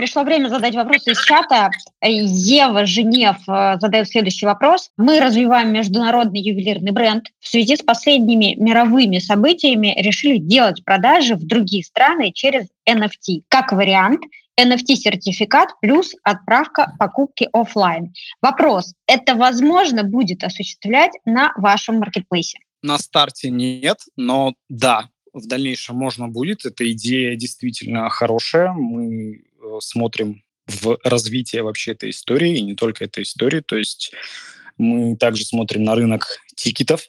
Пришло 0.00 0.22
время 0.22 0.48
задать 0.48 0.74
вопрос 0.74 1.06
из 1.06 1.22
чата. 1.22 1.70
Ева 2.02 2.86
Женев 2.86 3.36
э, 3.46 3.76
задает 3.78 4.08
следующий 4.08 4.46
вопрос. 4.46 4.88
Мы 4.96 5.20
развиваем 5.20 5.74
международный 5.74 6.40
ювелирный 6.40 6.92
бренд. 6.92 7.26
В 7.38 7.46
связи 7.46 7.76
с 7.76 7.82
последними 7.82 8.54
мировыми 8.54 9.18
событиями 9.18 9.94
решили 9.98 10.38
делать 10.38 10.82
продажи 10.86 11.34
в 11.34 11.46
другие 11.46 11.84
страны 11.84 12.32
через 12.32 12.64
NFT. 12.88 13.42
Как 13.48 13.72
вариант, 13.72 14.22
NFT-сертификат 14.58 15.68
плюс 15.82 16.14
отправка 16.22 16.94
покупки 16.98 17.50
офлайн. 17.52 18.14
Вопрос, 18.40 18.94
это 19.06 19.34
возможно 19.34 20.02
будет 20.02 20.44
осуществлять 20.44 21.12
на 21.26 21.52
вашем 21.56 21.98
маркетплейсе? 21.98 22.58
На 22.82 22.98
старте 22.98 23.50
нет, 23.50 23.98
но 24.16 24.54
да, 24.68 25.10
в 25.32 25.46
дальнейшем 25.46 25.96
можно 25.96 26.28
будет. 26.28 26.64
Эта 26.64 26.90
идея 26.92 27.36
действительно 27.36 28.08
хорошая. 28.08 28.72
Мы 28.72 29.34
э, 29.36 29.78
смотрим 29.80 30.42
в 30.66 30.98
развитие 31.04 31.62
вообще 31.62 31.92
этой 31.92 32.10
истории, 32.10 32.58
и 32.58 32.62
не 32.62 32.74
только 32.74 33.04
этой 33.04 33.24
истории. 33.24 33.60
То 33.60 33.76
есть 33.76 34.12
мы 34.78 35.16
также 35.16 35.44
смотрим 35.44 35.84
на 35.84 35.94
рынок 35.94 36.38
тикетов, 36.54 37.02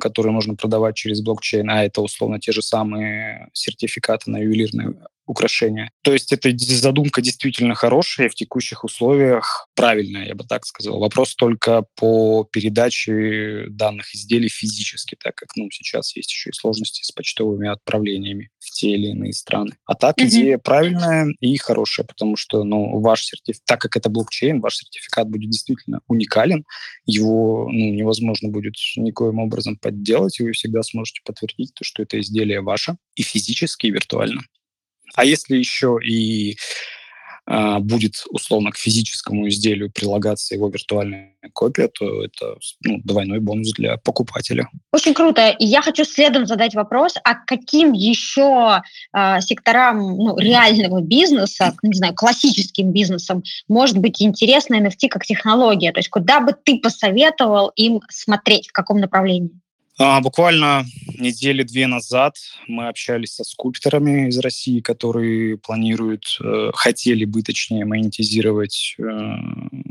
которые 0.00 0.32
можно 0.32 0.54
продавать 0.54 0.96
через 0.96 1.22
блокчейн, 1.22 1.70
а 1.70 1.84
это 1.84 2.00
условно 2.00 2.38
те 2.40 2.52
же 2.52 2.62
самые 2.62 3.48
сертификаты 3.52 4.30
на 4.30 4.38
ювелирные 4.38 4.94
украшения. 5.30 5.90
То 6.02 6.12
есть 6.12 6.32
эта 6.32 6.50
задумка 6.56 7.22
действительно 7.22 7.74
хорошая, 7.74 8.28
в 8.28 8.34
текущих 8.34 8.84
условиях 8.84 9.68
правильная, 9.76 10.26
я 10.26 10.34
бы 10.34 10.44
так 10.44 10.66
сказал. 10.66 10.98
Вопрос 10.98 11.36
только 11.36 11.84
по 11.94 12.44
передаче 12.44 13.66
данных 13.70 14.14
изделий 14.14 14.48
физически, 14.48 15.16
так 15.22 15.36
как 15.36 15.50
ну, 15.54 15.68
сейчас 15.70 16.16
есть 16.16 16.30
еще 16.32 16.50
и 16.50 16.52
сложности 16.52 17.04
с 17.04 17.12
почтовыми 17.12 17.68
отправлениями 17.68 18.50
в 18.58 18.70
те 18.72 18.90
или 18.90 19.08
иные 19.08 19.32
страны. 19.32 19.72
А 19.86 19.94
так 19.94 20.18
mm-hmm. 20.18 20.26
идея 20.26 20.58
правильная 20.58 21.28
и 21.38 21.56
хорошая, 21.58 22.06
потому 22.06 22.36
что 22.36 22.64
ну, 22.64 22.98
ваш 23.00 23.24
сертификат, 23.24 23.64
так 23.66 23.80
как 23.80 23.96
это 23.96 24.10
блокчейн, 24.10 24.60
ваш 24.60 24.76
сертификат 24.78 25.28
будет 25.28 25.50
действительно 25.50 26.00
уникален, 26.08 26.64
его 27.06 27.68
ну, 27.70 27.92
невозможно 27.92 28.48
будет 28.48 28.74
никоим 29.30 29.38
образом 29.38 29.76
подделать, 29.76 30.40
и 30.40 30.42
вы 30.42 30.52
всегда 30.52 30.82
сможете 30.82 31.20
подтвердить 31.24 31.74
то, 31.74 31.84
что 31.84 32.02
это 32.02 32.20
изделие 32.20 32.60
ваше 32.60 32.96
и 33.14 33.22
физически, 33.22 33.86
и 33.86 33.90
виртуально. 33.90 34.42
А 35.14 35.24
если 35.24 35.56
еще 35.56 35.98
и 36.04 36.56
будет 37.80 38.24
условно 38.30 38.70
к 38.70 38.76
физическому 38.76 39.48
изделию 39.48 39.90
прилагаться 39.90 40.54
его 40.54 40.68
виртуальная 40.68 41.34
копия, 41.52 41.88
то 41.88 42.24
это 42.24 42.56
ну, 42.84 43.00
двойной 43.02 43.40
бонус 43.40 43.72
для 43.72 43.96
покупателя. 43.96 44.68
Очень 44.92 45.14
круто. 45.14 45.50
И 45.50 45.66
я 45.66 45.82
хочу 45.82 46.04
следом 46.04 46.46
задать 46.46 46.74
вопрос, 46.74 47.14
а 47.24 47.34
каким 47.34 47.92
еще 47.92 48.82
э, 49.12 49.40
секторам 49.40 50.16
ну, 50.16 50.38
реального 50.38 51.00
бизнеса, 51.00 51.74
не 51.82 51.94
знаю, 51.94 52.14
классическим 52.14 52.92
бизнесом 52.92 53.42
может 53.68 53.98
быть 53.98 54.22
интересно 54.22 54.76
NFT 54.76 55.08
как 55.08 55.24
технология? 55.24 55.92
То 55.92 56.00
есть 56.00 56.08
куда 56.08 56.40
бы 56.40 56.52
ты 56.52 56.78
посоветовал 56.78 57.72
им 57.74 58.00
смотреть, 58.10 58.68
в 58.68 58.72
каком 58.72 59.00
направлении? 59.00 59.50
А, 60.02 60.22
буквально 60.22 60.86
недели 61.18 61.62
две 61.62 61.86
назад 61.86 62.36
мы 62.66 62.88
общались 62.88 63.34
со 63.34 63.44
скульпторами 63.44 64.28
из 64.28 64.38
России, 64.38 64.80
которые 64.80 65.58
планируют, 65.58 66.24
э, 66.42 66.70
хотели 66.72 67.26
бы, 67.26 67.42
точнее, 67.42 67.84
монетизировать 67.84 68.96
э, 68.98 69.02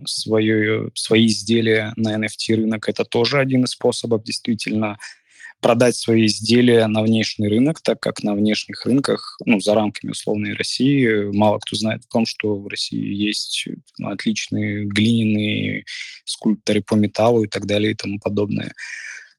свое, 0.07 0.89
свои 0.95 1.27
изделия 1.27 1.93
на 1.95 2.17
NFT 2.17 2.55
рынок. 2.55 2.89
Это 2.89 3.05
тоже 3.05 3.37
один 3.37 3.65
из 3.65 3.69
способов 3.69 4.23
действительно 4.23 4.97
продать 5.61 5.95
свои 5.95 6.25
изделия 6.25 6.87
на 6.87 7.03
внешний 7.03 7.47
рынок, 7.47 7.79
так 7.79 7.99
как 7.99 8.23
на 8.23 8.33
внешних 8.33 8.83
рынках, 8.87 9.37
ну, 9.45 9.59
за 9.59 9.75
рамками 9.75 10.09
условной 10.09 10.55
России, 10.55 11.29
мало 11.37 11.59
кто 11.59 11.75
знает 11.75 12.01
о 12.05 12.11
том, 12.11 12.25
что 12.25 12.55
в 12.55 12.67
России 12.67 13.13
есть 13.13 13.67
ну, 13.99 14.09
отличные 14.09 14.85
глиняные 14.85 15.85
скульпторы 16.25 16.81
по 16.81 16.95
металлу 16.95 17.43
и 17.43 17.47
так 17.47 17.67
далее 17.67 17.91
и 17.91 17.95
тому 17.95 18.17
подобное. 18.17 18.73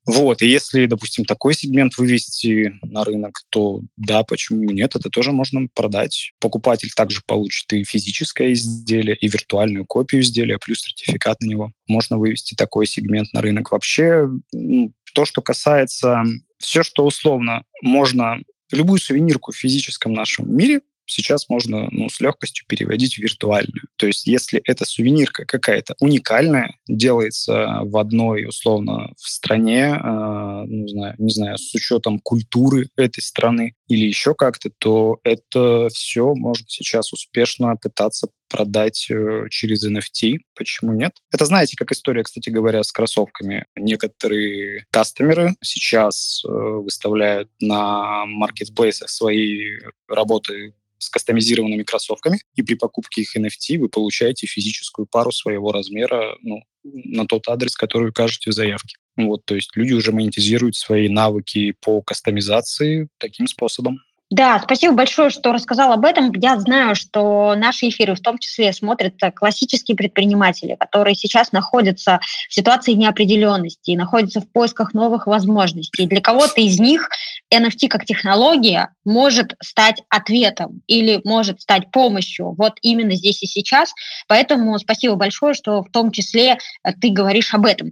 Вот, 0.07 0.43
и 0.43 0.49
если, 0.49 0.87
допустим, 0.87 1.25
такой 1.25 1.55
сегмент 1.55 1.99
вывести 1.99 2.73
на 2.83 3.05
рынок, 3.05 3.43
то 3.51 3.83
да, 3.97 4.25
почему 4.25 4.71
нет, 4.71 4.97
это 4.97 5.11
тоже 5.11 5.33
можно 5.33 5.69
продать. 5.75 6.33
Покупатель 6.41 6.91
также 6.95 7.21
получит 7.27 7.73
и 7.73 7.85
физическое 7.85 8.53
изделие, 8.55 9.17
и 9.17 9.29
виртуальную 9.29 9.85
копию 9.85 10.23
изделия, 10.23 10.59
плюс 10.59 10.81
сертификат 10.81 11.41
на 11.43 11.47
него. 11.47 11.73
Можно 11.87 12.19
вывести 12.19 12.55
такой 12.55 12.87
сегмент 12.87 13.33
на 13.33 13.43
рынок. 13.43 13.73
Вообще, 13.73 14.29
ну, 14.53 14.93
то, 15.15 15.25
что 15.25 15.43
касается 15.43 16.25
все, 16.59 16.83
что 16.83 17.05
условно 17.05 17.65
можно 17.83 18.41
любую 18.73 19.01
сувенирку 19.01 19.53
в 19.53 19.57
физическом 19.57 20.13
нашем 20.13 20.55
мире 20.55 20.81
сейчас 21.11 21.49
можно 21.49 21.89
ну, 21.91 22.09
с 22.09 22.21
легкостью 22.21 22.65
переводить 22.67 23.15
в 23.15 23.19
виртуальную. 23.19 23.83
То 23.97 24.07
есть 24.07 24.27
если 24.27 24.61
эта 24.65 24.85
сувенирка 24.85 25.45
какая-то 25.45 25.95
уникальная, 26.01 26.77
делается 26.89 27.81
в 27.83 27.97
одной, 27.97 28.47
условно, 28.47 29.13
в 29.17 29.29
стране, 29.29 29.99
э, 30.03 30.65
не, 30.67 30.89
знаю, 30.89 31.15
не 31.19 31.31
знаю, 31.31 31.59
с 31.59 31.75
учетом 31.75 32.19
культуры 32.21 32.89
этой 32.97 33.21
страны 33.21 33.75
или 33.89 34.07
еще 34.07 34.35
как-то, 34.35 34.71
то 34.79 35.19
это 35.25 35.89
все 35.93 36.35
можно 36.35 36.65
сейчас 36.69 37.13
успешно 37.13 37.77
пытаться 37.77 38.29
продать 38.51 39.07
э, 39.11 39.47
через 39.49 39.87
NFT. 39.89 40.39
Почему 40.55 40.93
нет? 40.93 41.13
Это 41.33 41.47
знаете, 41.47 41.77
как 41.77 41.93
история, 41.93 42.25
кстати 42.25 42.51
говоря, 42.51 42.83
с 42.83 42.93
кроссовками. 42.93 43.65
Некоторые 43.77 44.85
кастомеры 44.91 45.55
сейчас 45.63 46.43
э, 46.45 46.49
выставляют 46.51 47.49
на 47.61 48.27
маркетплейсах 48.27 49.09
свои 49.09 49.79
работы 50.09 50.75
с 51.01 51.09
кастомизированными 51.09 51.83
кроссовками, 51.83 52.41
и 52.55 52.63
при 52.63 52.75
покупке 52.75 53.23
их 53.23 53.37
NFT 53.37 53.79
вы 53.79 53.89
получаете 53.89 54.47
физическую 54.47 55.07
пару 55.07 55.33
своего 55.33 55.73
размера 55.73 56.37
ну, 56.43 56.63
на 56.85 57.27
тот 57.27 57.49
адрес, 57.49 57.75
который 57.75 58.11
укажете 58.11 58.51
в 58.51 58.55
заявке. 58.55 58.97
Вот, 59.17 59.45
то 59.45 59.55
есть 59.55 59.71
люди 59.75 59.93
уже 59.93 60.13
монетизируют 60.13 60.77
свои 60.77 61.09
навыки 61.09 61.75
по 61.81 62.03
кастомизации 62.03 63.09
таким 63.19 63.47
способом. 63.47 63.99
Да, 64.31 64.61
спасибо 64.63 64.95
большое, 64.95 65.31
что 65.31 65.53
рассказал 65.53 65.93
об 65.93 66.05
этом. 66.05 66.31
Я 66.33 66.59
знаю, 66.61 66.95
что 66.95 67.57
наши 67.57 67.89
эфиры 67.89 68.15
в 68.15 68.21
том 68.21 68.39
числе 68.39 68.73
смотрят 68.73 69.15
классические 69.35 69.97
предприниматели, 69.97 70.77
которые 70.79 71.17
сейчас 71.17 71.51
находятся 71.51 72.21
в 72.49 72.55
ситуации 72.55 72.93
неопределенности, 72.93 73.97
находятся 73.97 74.41
в 74.41 74.49
поисках 74.49 74.95
новых 74.95 75.27
возможностей. 75.27 76.07
Для 76.07 76.21
кого-то 76.21 76.61
из 76.61 76.79
них 76.79 77.11
NFT 77.53 77.89
как 77.89 78.05
технология 78.05 78.91
может 79.05 79.57
стать 79.61 80.01
ответом 80.09 80.83
или 80.87 81.21
может 81.25 81.61
стать 81.61 81.91
помощью 81.91 82.55
вот 82.57 82.75
именно 82.83 83.17
здесь 83.17 83.43
и 83.43 83.47
сейчас. 83.47 83.93
Поэтому 84.29 84.79
спасибо 84.79 85.17
большое, 85.17 85.55
что 85.55 85.83
в 85.83 85.91
том 85.91 86.13
числе 86.13 86.59
э, 86.85 86.93
ты 86.93 87.11
говоришь 87.11 87.53
об 87.53 87.67
этом. 87.67 87.91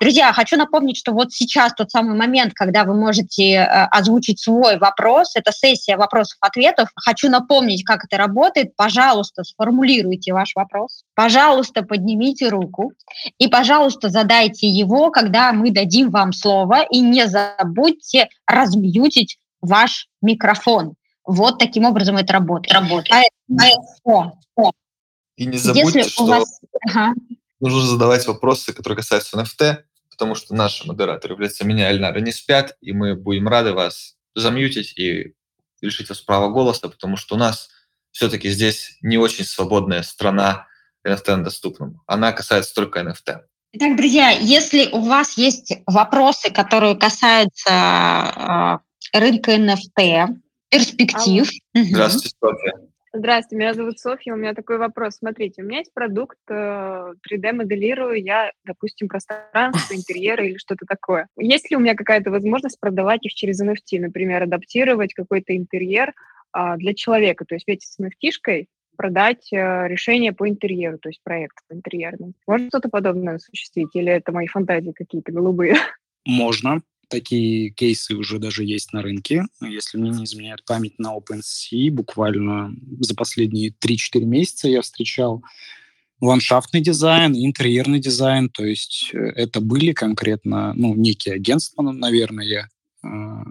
Друзья, 0.00 0.32
хочу 0.32 0.56
напомнить, 0.56 0.96
что 0.96 1.12
вот 1.12 1.32
сейчас 1.32 1.74
тот 1.74 1.90
самый 1.90 2.16
момент, 2.16 2.54
когда 2.54 2.84
вы 2.84 2.94
можете 2.94 3.54
э, 3.54 3.64
озвучить 3.64 4.40
свой 4.40 4.78
вопрос. 4.78 5.34
Это 5.34 5.50
сессия 5.50 5.96
вопросов-ответов. 5.96 6.88
Хочу 6.94 7.28
напомнить, 7.28 7.84
как 7.84 8.04
это 8.04 8.16
работает. 8.16 8.76
Пожалуйста, 8.76 9.42
сформулируйте 9.42 10.32
ваш 10.32 10.54
вопрос. 10.54 11.02
Пожалуйста, 11.14 11.82
поднимите 11.82 12.48
руку. 12.48 12.92
И, 13.38 13.48
пожалуйста, 13.48 14.08
задайте 14.08 14.68
его, 14.68 15.10
когда 15.10 15.52
мы 15.52 15.72
дадим 15.72 16.10
вам 16.10 16.32
слово. 16.32 16.84
И 16.90 17.00
не 17.00 17.26
забудьте 17.26 18.28
размьютить 18.46 19.38
ваш 19.60 20.08
микрофон. 20.22 20.94
Вот 21.26 21.58
таким 21.58 21.84
образом 21.84 22.16
это 22.16 22.32
работает. 22.34 22.72
работает. 22.72 23.12
А, 23.12 23.62
а, 23.62 24.70
и 25.36 25.46
не 25.46 25.56
забудьте, 25.56 26.00
Если 26.00 26.10
что 26.10 26.26
вас... 26.26 26.60
ага. 26.88 27.14
нужно 27.60 27.82
задавать 27.82 28.26
вопросы, 28.26 28.72
которые 28.72 28.96
касаются 28.96 29.38
NFT, 29.40 29.78
потому 30.18 30.34
что 30.34 30.52
наши 30.52 30.84
модераторы, 30.84 31.34
являются 31.34 31.64
меня 31.64 31.88
и 31.88 31.92
Эльнара, 31.94 32.18
не 32.18 32.32
спят, 32.32 32.76
и 32.80 32.92
мы 32.92 33.14
будем 33.14 33.46
рады 33.46 33.72
вас 33.72 34.16
замьютить 34.34 34.98
и 34.98 35.34
лишить 35.80 36.08
вас 36.08 36.20
права 36.20 36.48
голоса, 36.48 36.88
потому 36.88 37.16
что 37.16 37.36
у 37.36 37.38
нас 37.38 37.70
все-таки 38.10 38.48
здесь 38.50 38.98
не 39.00 39.16
очень 39.16 39.44
свободная 39.44 40.02
страна 40.02 40.66
NFT 41.06 41.44
доступным. 41.44 42.02
Она 42.08 42.32
касается 42.32 42.74
только 42.74 43.00
NFT. 43.00 43.42
Итак, 43.74 43.96
друзья, 43.96 44.30
если 44.30 44.88
у 44.90 45.02
вас 45.02 45.38
есть 45.38 45.72
вопросы, 45.86 46.50
которые 46.50 46.96
касаются 46.96 48.82
э, 49.12 49.18
рынка 49.20 49.54
NFT, 49.54 50.36
перспектив. 50.68 51.48
Здравствуйте, 51.74 52.30
Софья. 52.42 52.72
Здравствуйте, 53.18 53.56
меня 53.56 53.74
зовут 53.74 53.98
Софья. 53.98 54.32
У 54.32 54.36
меня 54.36 54.54
такой 54.54 54.78
вопрос. 54.78 55.16
Смотрите, 55.16 55.60
у 55.60 55.64
меня 55.64 55.78
есть 55.78 55.92
продукт, 55.92 56.38
3D-моделирую 56.48 58.12
э, 58.12 58.20
я, 58.20 58.52
допустим, 58.64 59.08
пространство, 59.08 59.92
интерьеры 59.92 60.46
или 60.46 60.56
что-то 60.56 60.86
такое. 60.86 61.26
Есть 61.36 61.68
ли 61.68 61.76
у 61.76 61.80
меня 61.80 61.96
какая-то 61.96 62.30
возможность 62.30 62.78
продавать 62.78 63.26
их 63.26 63.34
через 63.34 63.60
NFT, 63.60 63.98
например, 63.98 64.44
адаптировать 64.44 65.14
какой-то 65.14 65.56
интерьер 65.56 66.14
а, 66.52 66.76
для 66.76 66.94
человека? 66.94 67.44
То 67.44 67.56
есть 67.56 67.66
ведь 67.66 67.82
с 67.82 67.98
NFT-шкой 67.98 68.66
продать 68.96 69.52
э, 69.52 69.88
решение 69.88 70.32
по 70.32 70.48
интерьеру, 70.48 70.98
то 70.98 71.08
есть 71.08 71.20
проект 71.24 71.56
по 71.68 71.74
интерьерному. 71.74 72.34
Можно 72.46 72.68
что-то 72.68 72.88
подобное 72.88 73.34
осуществить 73.34 73.90
или 73.94 74.12
это 74.12 74.30
мои 74.30 74.46
фантазии 74.46 74.92
какие-то 74.92 75.32
голубые? 75.32 75.74
Можно. 76.24 76.82
Такие 77.08 77.70
кейсы 77.70 78.14
уже 78.14 78.38
даже 78.38 78.64
есть 78.64 78.92
на 78.92 79.02
рынке. 79.02 79.44
Если 79.60 79.96
мне 79.98 80.10
не 80.10 80.24
изменяет 80.24 80.64
память 80.64 80.98
на 80.98 81.16
OpenSea, 81.16 81.90
буквально 81.90 82.74
за 83.00 83.14
последние 83.14 83.70
3-4 83.70 84.24
месяца 84.24 84.68
я 84.68 84.82
встречал 84.82 85.42
ландшафтный 86.20 86.80
дизайн, 86.80 87.34
интерьерный 87.34 88.00
дизайн, 88.00 88.48
то 88.50 88.64
есть 88.64 89.10
э, 89.12 89.18
это 89.18 89.60
были 89.60 89.92
конкретно, 89.92 90.74
ну, 90.74 90.94
некие 90.94 91.34
агентства, 91.34 91.82
наверное, 91.82 92.62
а, 92.64 92.68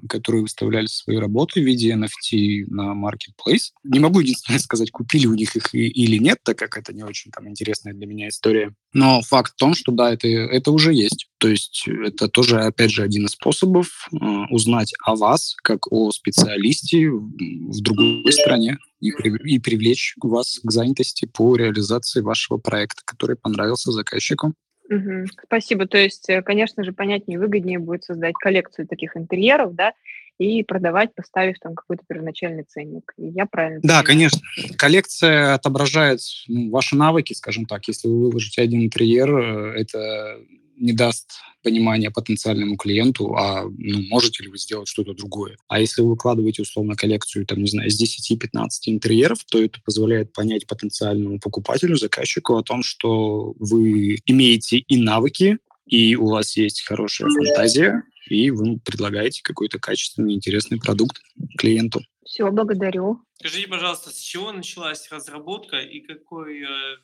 которые 0.09 0.41
выставляли 0.41 0.87
свои 0.87 1.17
работы 1.17 1.61
в 1.61 1.63
виде 1.63 1.93
NFT 1.93 2.65
на 2.67 2.93
Marketplace. 2.93 3.71
Не 3.83 3.99
могу 3.99 4.19
единственное 4.19 4.59
сказать, 4.59 4.91
купили 4.91 5.27
у 5.27 5.33
них 5.33 5.55
их 5.55 5.73
или 5.73 6.17
нет, 6.17 6.39
так 6.43 6.57
как 6.57 6.77
это 6.77 6.93
не 6.93 7.03
очень 7.03 7.31
там 7.31 7.47
интересная 7.47 7.93
для 7.93 8.05
меня 8.05 8.27
история. 8.27 8.73
Но 8.93 9.21
факт 9.21 9.53
в 9.53 9.55
том, 9.55 9.73
что 9.73 9.91
да, 9.91 10.13
это, 10.13 10.27
это 10.27 10.71
уже 10.71 10.93
есть. 10.93 11.29
То 11.37 11.47
есть 11.47 11.87
это 11.87 12.27
тоже, 12.27 12.61
опять 12.61 12.91
же, 12.91 13.03
один 13.03 13.25
из 13.25 13.31
способов 13.31 13.87
э, 14.11 14.25
узнать 14.49 14.91
о 15.03 15.15
вас, 15.15 15.55
как 15.63 15.91
о 15.91 16.11
специалисте 16.11 17.09
в 17.09 17.81
другой 17.81 18.31
стране 18.33 18.77
и, 18.99 19.09
и 19.09 19.59
привлечь 19.59 20.15
вас 20.21 20.59
к 20.63 20.71
занятости 20.71 21.25
по 21.25 21.55
реализации 21.55 22.21
вашего 22.21 22.57
проекта, 22.57 23.01
который 23.05 23.35
понравился 23.35 23.91
заказчику. 23.91 24.53
Угу. 24.89 25.27
Спасибо. 25.43 25.87
То 25.87 25.97
есть, 25.97 26.29
э, 26.29 26.41
конечно 26.41 26.83
же, 26.83 26.93
понятнее, 26.93 27.39
выгоднее 27.39 27.79
будет 27.79 28.03
создать 28.03 28.35
коллекцию 28.35 28.87
таких 28.87 29.17
интерьеров, 29.17 29.75
да, 29.75 29.93
и 30.37 30.63
продавать, 30.63 31.15
поставив 31.15 31.59
там 31.59 31.73
какой-то 31.75 32.03
первоначальный 32.07 32.63
ценник. 32.63 33.11
Я 33.17 33.45
правильно 33.47 33.79
Да, 33.81 34.01
понимаю? 34.01 34.05
конечно. 34.05 34.39
Коллекция 34.77 35.53
отображает 35.55 36.19
ну, 36.47 36.69
ваши 36.69 36.95
навыки, 36.95 37.33
скажем 37.33 37.65
так. 37.65 37.87
Если 37.87 38.07
вы 38.07 38.25
выложите 38.25 38.61
один 38.61 38.83
интерьер, 38.83 39.35
э, 39.35 39.81
это 39.81 40.39
не 40.77 40.93
даст 40.93 41.31
понимания 41.63 42.11
потенциальному 42.11 42.77
клиенту, 42.77 43.35
а 43.35 43.63
ну, 43.63 44.01
можете 44.09 44.43
ли 44.43 44.49
вы 44.49 44.57
сделать 44.57 44.87
что-то 44.87 45.13
другое. 45.13 45.57
А 45.67 45.79
если 45.79 46.01
вы 46.01 46.11
выкладываете, 46.11 46.61
условно, 46.61 46.95
коллекцию, 46.95 47.45
там, 47.45 47.59
не 47.59 47.67
знаю, 47.67 47.89
из 47.89 48.01
10-15 48.01 48.69
интерьеров, 48.85 49.43
то 49.45 49.61
это 49.61 49.79
позволяет 49.83 50.31
понять 50.33 50.67
потенциальному 50.67 51.39
покупателю, 51.39 51.97
заказчику 51.97 52.55
о 52.55 52.63
том, 52.63 52.83
что 52.83 53.53
вы 53.59 54.19
имеете 54.25 54.77
и 54.77 54.97
навыки, 54.97 55.57
и 55.85 56.15
у 56.15 56.27
вас 56.27 56.55
есть 56.57 56.83
хорошая 56.83 57.29
фантазия, 57.29 58.03
и 58.29 58.51
вы 58.51 58.79
предлагаете 58.79 59.41
какой-то 59.43 59.79
качественный, 59.79 60.33
интересный 60.33 60.79
продукт 60.79 61.21
клиенту. 61.57 62.01
Все, 62.25 62.51
благодарю. 62.51 63.21
Скажите, 63.39 63.67
пожалуйста, 63.67 64.09
с 64.09 64.17
чего 64.17 64.51
началась 64.51 65.09
разработка 65.11 65.77
и 65.77 66.01
какой 66.01 66.63
э, 66.63 66.97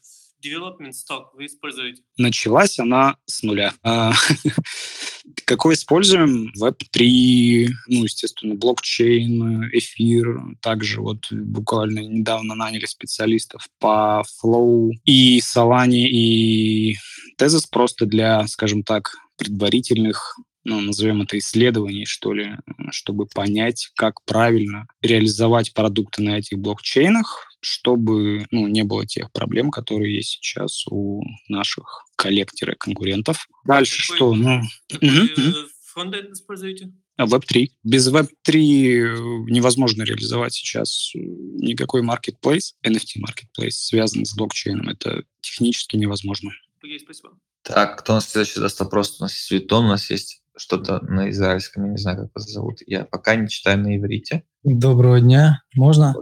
development 0.44 0.92
stock 0.92 1.28
вы 1.34 1.46
используете? 1.46 2.02
Началась 2.18 2.80
она 2.80 3.18
с 3.26 3.44
нуля. 3.44 3.74
А, 3.84 4.14
какой 5.46 5.76
используем? 5.76 6.52
Web3, 6.62 7.70
ну, 7.88 8.04
естественно, 8.04 8.56
блокчейн, 8.56 9.70
эфир. 9.72 10.42
Также 10.62 11.02
вот 11.02 11.32
буквально 11.32 12.00
недавно 12.00 12.56
наняли 12.56 12.86
специалистов 12.86 13.68
по 13.80 14.24
Flow 14.44 14.92
и 15.06 15.40
Solana, 15.40 15.94
и 15.94 16.96
Tezos 17.38 17.66
просто 17.70 18.06
для, 18.06 18.48
скажем 18.48 18.84
так, 18.84 19.16
предварительных 19.38 20.38
ну, 20.64 20.80
назовем 20.82 21.22
это 21.22 21.38
исследований, 21.38 22.06
что 22.06 22.34
ли, 22.34 22.58
чтобы 22.92 23.26
понять, 23.28 23.92
как 23.96 24.24
правильно 24.26 24.88
реализовать 25.02 25.74
продукты 25.74 26.24
на 26.24 26.38
этих 26.38 26.60
блокчейнах, 26.60 27.48
чтобы 27.60 28.48
ну, 28.52 28.68
не 28.68 28.84
было 28.84 29.06
тех 29.06 29.32
проблем, 29.32 29.72
которые 29.72 30.16
есть 30.16 30.30
сейчас 30.30 30.86
у 30.88 31.24
наших 31.48 32.06
коллекторов-конкурентов. 32.16 33.48
Дальше 33.66 34.02
какой, 34.02 34.16
что? 34.16 34.36
Ну, 34.36 34.62
какой 34.90 35.54
фронтенд 35.94 36.32
используете? 36.32 36.94
Web3. 37.20 37.68
А, 37.68 37.88
Без 37.88 38.12
Web3 38.12 39.48
невозможно 39.50 40.04
реализовать 40.04 40.54
сейчас 40.54 41.12
никакой 41.14 42.02
marketplace, 42.02 42.74
NFT 42.86 43.22
marketplace, 43.22 43.72
связанный 43.72 44.26
с 44.26 44.36
блокчейном. 44.36 44.90
Это 44.90 45.24
технически 45.42 45.96
невозможно. 45.96 46.52
Окей, 46.82 47.00
спасибо. 47.00 47.38
Так, 47.62 48.00
кто 48.00 48.14
у 48.14 48.16
нас 48.16 48.30
следующий 48.30 48.56
задаст 48.56 48.80
вопрос? 48.80 49.20
У 49.20 49.24
нас 49.24 49.34
есть 49.34 49.52
Витон, 49.52 49.86
у 49.86 49.90
нас 49.90 50.10
есть 50.10 50.43
что-то 50.56 51.00
на 51.04 51.30
израильском, 51.32 51.86
я 51.86 51.92
не 51.92 51.98
знаю, 51.98 52.18
как 52.18 52.30
вас 52.36 52.50
зовут. 52.50 52.80
Я 52.86 53.06
пока 53.06 53.36
не 53.36 53.48
читаю 53.50 53.80
на 53.80 53.96
иврите. 53.98 54.44
Доброго 54.64 55.20
дня. 55.20 55.62
Можно? 55.76 56.16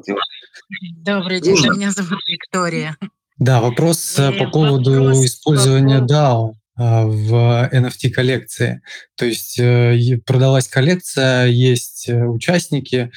Добрый 0.98 1.42
день, 1.42 1.56
Можно? 1.58 1.74
меня 1.74 1.92
зовут 1.92 2.20
Виктория. 2.28 2.98
Да, 3.38 3.62
вопрос 3.62 4.20
И 4.20 4.38
по 4.38 4.50
поводу 4.50 4.92
вопрос 4.92 5.26
использования 5.26 6.00
по... 6.00 6.06
DAO 6.06 6.54
а, 6.76 7.06
в 7.06 7.70
NFT-коллекции. 7.74 8.82
То 9.16 9.26
есть 9.26 9.60
э, 9.60 10.20
продалась 10.26 10.68
коллекция, 10.68 11.48
есть 11.48 12.08
э, 12.08 12.26
участники, 12.26 13.12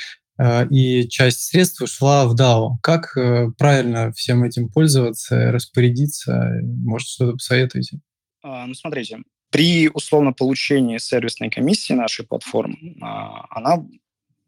и 0.71 1.07
часть 1.09 1.43
средств 1.43 1.81
ушла 1.81 2.27
в 2.27 2.35
DAO. 2.35 2.71
Как 2.83 3.17
э, 3.17 3.51
правильно 3.57 4.11
всем 4.13 4.43
этим 4.43 4.69
пользоваться, 4.69 5.53
распорядиться? 5.53 6.61
Может, 6.63 7.09
что-то 7.09 7.33
посоветуете? 7.35 8.01
А, 8.43 8.67
ну, 8.67 8.75
смотрите, 8.75 9.19
при 9.55 9.89
условно 9.89 10.33
получении 10.33 10.99
сервисной 10.99 11.49
комиссии 11.49 11.93
нашей 11.93 12.27
платформы 12.27 12.97
а, 13.01 13.47
она 13.51 13.87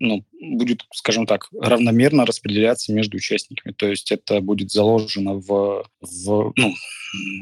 ну, 0.01 0.25
будет, 0.41 0.83
скажем 0.93 1.27
так, 1.27 1.49
равномерно 1.53 2.27
распределяться 2.27 2.93
между 2.93 3.17
участниками. 3.17 3.73
То 3.73 3.87
есть 3.87 4.11
это 4.11 4.41
будет 4.41 4.73
заложено 4.73 5.35
в, 5.35 5.87
в 6.01 6.53
ну, 6.57 6.75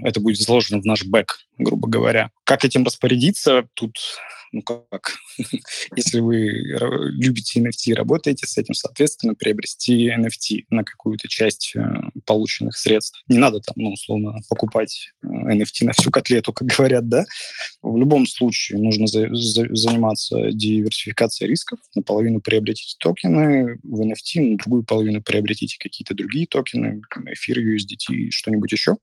это 0.02 0.20
будет 0.20 0.36
заложено 0.36 0.82
в 0.82 0.84
наш 0.84 1.06
бэк, 1.06 1.38
грубо 1.56 1.88
говоря. 1.88 2.30
Как 2.44 2.66
этим 2.66 2.84
распорядиться? 2.84 3.66
Тут 3.72 3.96
ну 4.54 4.62
как, 4.62 5.16
если 5.96 6.20
вы 6.20 6.46
любите 7.10 7.60
NFT 7.60 7.86
и 7.86 7.94
работаете 7.94 8.46
с 8.46 8.56
этим, 8.56 8.74
соответственно, 8.74 9.34
приобрести 9.34 10.08
NFT 10.08 10.66
на 10.70 10.84
какую-то 10.84 11.26
часть 11.28 11.72
э, 11.74 11.80
полученных 12.24 12.76
средств. 12.76 13.22
Не 13.28 13.38
надо 13.38 13.58
там, 13.60 13.74
ну, 13.76 13.92
условно, 13.92 14.38
покупать 14.48 15.10
NFT 15.24 15.82
э, 15.82 15.84
на 15.86 15.92
всю 15.92 16.10
котлету, 16.12 16.52
как 16.54 16.68
говорят, 16.68 17.08
да. 17.08 17.24
В 17.82 17.96
любом 17.96 18.26
случае 18.28 18.78
нужно 18.78 19.08
за, 19.08 19.34
за, 19.34 19.66
заниматься 19.74 20.52
диверсификацией 20.52 21.50
рисков. 21.50 21.80
Наполовину 21.96 22.40
приобретите 22.40 22.94
токены 23.00 23.78
в 23.82 24.00
NFT, 24.02 24.40
на 24.40 24.56
другую 24.58 24.84
половину 24.84 25.20
приобретите 25.20 25.76
какие-то 25.80 26.14
другие 26.14 26.46
токены, 26.46 27.02
эфир, 27.26 27.58
USDT, 27.58 28.30
что-нибудь 28.30 28.70
еще 28.70 28.96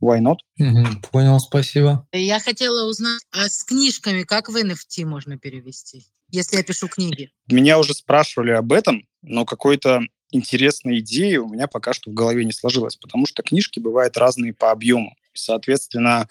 why 0.00 0.20
not? 0.20 0.38
Угу, 0.58 1.08
понял, 1.10 1.38
спасибо. 1.40 2.06
Я 2.12 2.40
хотела 2.40 2.88
узнать, 2.88 3.22
а 3.32 3.48
с 3.48 3.64
книжками 3.64 4.22
как 4.22 4.48
в 4.48 4.56
NFT 4.56 5.04
можно 5.04 5.38
перевести, 5.38 6.06
если 6.30 6.56
я 6.56 6.62
пишу 6.62 6.88
книги? 6.88 7.30
Меня 7.48 7.78
уже 7.78 7.94
спрашивали 7.94 8.50
об 8.50 8.72
этом, 8.72 9.06
но 9.22 9.44
какой-то 9.44 10.00
интересной 10.30 11.00
идеи 11.00 11.36
у 11.36 11.48
меня 11.48 11.66
пока 11.66 11.92
что 11.92 12.10
в 12.10 12.14
голове 12.14 12.44
не 12.44 12.52
сложилось, 12.52 12.96
потому 12.96 13.26
что 13.26 13.42
книжки 13.42 13.78
бывают 13.80 14.16
разные 14.16 14.54
по 14.54 14.70
объему. 14.70 15.14
Соответственно, 15.34 16.28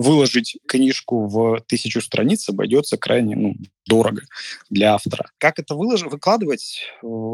выложить 0.00 0.56
книжку 0.66 1.26
в 1.26 1.60
тысячу 1.66 2.00
страниц 2.00 2.48
обойдется 2.48 2.96
крайне 2.96 3.36
ну, 3.36 3.54
дорого 3.86 4.22
для 4.70 4.94
автора. 4.94 5.30
Как 5.36 5.58
это 5.58 5.74
вылож... 5.74 6.02
выкладывать? 6.04 6.86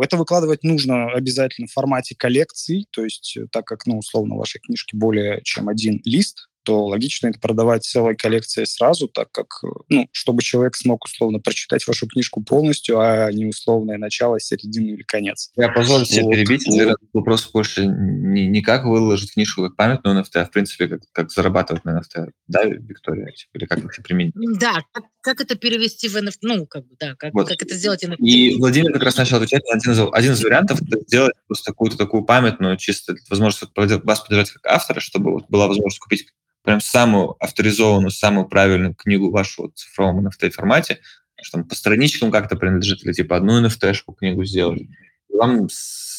Это 0.03 0.17
выкладывать 0.17 0.65
нужно 0.65 1.13
обязательно 1.13 1.69
в 1.69 1.73
формате 1.73 2.17
коллекций, 2.19 2.89
то 2.91 3.05
есть 3.05 3.37
э, 3.37 3.47
так 3.53 3.67
как, 3.67 3.87
ну, 3.87 3.99
условно, 3.99 4.35
вашей 4.35 4.61
книжке 4.61 4.97
более 4.97 5.43
чем 5.45 5.69
один 5.69 6.01
лист, 6.05 6.49
то 6.67 6.85
логично 6.85 7.29
это 7.29 7.39
продавать 7.39 7.85
целой 7.85 8.17
коллекцией 8.17 8.67
сразу, 8.67 9.07
так 9.07 9.31
как, 9.31 9.47
э, 9.63 9.69
ну, 9.89 10.09
чтобы 10.11 10.43
человек 10.43 10.75
смог 10.75 11.05
условно 11.05 11.39
прочитать 11.39 11.87
вашу 11.87 12.09
книжку 12.09 12.43
полностью, 12.43 12.99
а 12.99 13.31
не 13.31 13.47
условное 13.47 13.99
начало, 13.99 14.41
середину 14.41 14.89
или 14.89 15.03
конец. 15.03 15.53
Я 15.55 15.69
позволю 15.69 16.05
себе 16.05 16.25
вот. 16.25 16.35
перебить. 16.35 16.67
Вот. 16.67 16.97
Вопрос 17.13 17.49
больше 17.53 17.87
не, 17.87 18.49
не 18.49 18.63
как 18.63 18.85
выложить 18.85 19.35
книжку 19.35 19.63
как 19.63 19.77
памятную 19.77 20.21
NFT, 20.21 20.41
а 20.41 20.45
в 20.45 20.51
принципе 20.51 20.89
как, 20.89 21.01
как 21.13 21.31
зарабатывать 21.31 21.85
на 21.85 22.01
NFT. 22.01 22.31
Да, 22.49 22.65
Виктория? 22.65 23.33
Или 23.55 23.65
как 23.65 23.79
это 23.79 24.03
применить? 24.03 24.35
Да, 24.59 24.83
как, 25.27 25.41
это 25.41 25.57
перевести 25.57 26.09
в 26.09 26.17
NFT? 26.17 26.39
Ну, 26.43 26.67
как 26.67 26.87
бы, 26.87 26.95
да, 27.01 27.17
как, 27.17 27.35
вот. 27.35 27.49
как 27.49 27.61
это 27.61 27.75
сделать 27.75 28.05
NFT? 28.05 28.17
И 28.19 28.57
Владимир 28.57 28.93
как 28.93 29.03
раз 29.03 29.17
начал 29.17 29.37
отвечать 29.39 29.65
на 29.65 29.77
один 29.77 29.93
из, 29.93 29.99
один 30.13 30.33
из 30.33 30.45
вариантов, 30.45 30.81
это 30.81 31.01
сделать 31.01 31.35
просто 31.49 31.73
какую-то 31.73 31.99
такую 31.99 32.25
памятную, 32.25 32.77
чисто 32.77 33.17
возможность 33.29 33.65
вас 33.75 34.21
поддержать 34.21 34.51
как 34.53 34.67
автора, 34.67 35.01
чтобы 35.01 35.33
вот 35.33 35.47
была 35.49 35.67
возможность 35.67 35.99
купить 35.99 36.29
прям 36.63 36.81
самую 36.81 37.37
авторизованную, 37.43 38.11
самую 38.11 38.47
правильную 38.47 38.95
книгу 38.95 39.31
вашего 39.31 39.71
цифровом 39.73 40.29
NFT-формате, 40.29 41.01
что 41.43 41.59
там 41.59 41.69
по 41.69 41.75
страничкам 41.75 42.31
как-то 42.31 42.57
принадлежит, 42.57 43.05
или 43.05 43.13
типа 43.13 43.37
одну 43.37 43.65
NFT-шку 43.65 44.15
книгу 44.15 44.45
сделать. 44.45 44.83
И 44.83 45.35
вам 45.35 45.69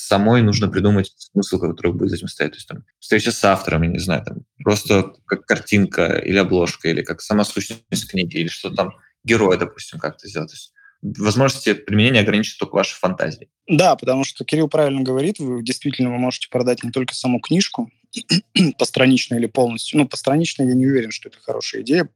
самой 0.07 0.41
нужно 0.41 0.69
придумать 0.69 1.13
смысл, 1.17 1.59
который 1.59 1.93
будет 1.93 2.09
за 2.09 2.15
этим 2.17 2.27
стоять. 2.27 2.53
То 2.53 2.57
есть 2.57 2.67
там 2.67 2.85
встреча 2.99 3.31
с 3.31 3.43
автором, 3.43 3.83
я 3.83 3.89
не 3.89 3.99
знаю, 3.99 4.23
там 4.23 4.37
просто 4.63 5.13
как 5.25 5.45
картинка 5.45 6.17
или 6.17 6.37
обложка, 6.37 6.89
или 6.89 7.03
как 7.03 7.21
сама 7.21 7.43
сущность 7.43 8.09
книги, 8.09 8.37
или 8.37 8.47
что 8.47 8.69
там 8.69 8.93
герой, 9.23 9.57
допустим, 9.57 9.99
как-то 9.99 10.27
сделать. 10.27 10.49
То 10.49 10.55
есть 10.55 10.73
возможности 11.01 11.73
применения 11.73 12.21
ограничены 12.21 12.57
только 12.59 12.75
вашей 12.75 12.95
фантазией. 12.95 13.49
Да, 13.67 13.95
потому 13.95 14.23
что 14.23 14.45
Кирилл 14.45 14.67
правильно 14.67 15.01
говорит, 15.01 15.39
вы 15.39 15.63
действительно 15.63 16.09
вы 16.09 16.17
можете 16.17 16.49
продать 16.49 16.83
не 16.83 16.91
только 16.91 17.13
саму 17.13 17.39
книжку, 17.39 17.91
постранично 18.79 19.35
или 19.35 19.47
полностью. 19.47 19.99
Ну, 19.99 20.07
постранично 20.07 20.63
я 20.63 20.73
не 20.73 20.87
уверен, 20.87 21.11
что 21.11 21.29
это 21.29 21.37
хорошая 21.39 21.81
идея 21.81 22.09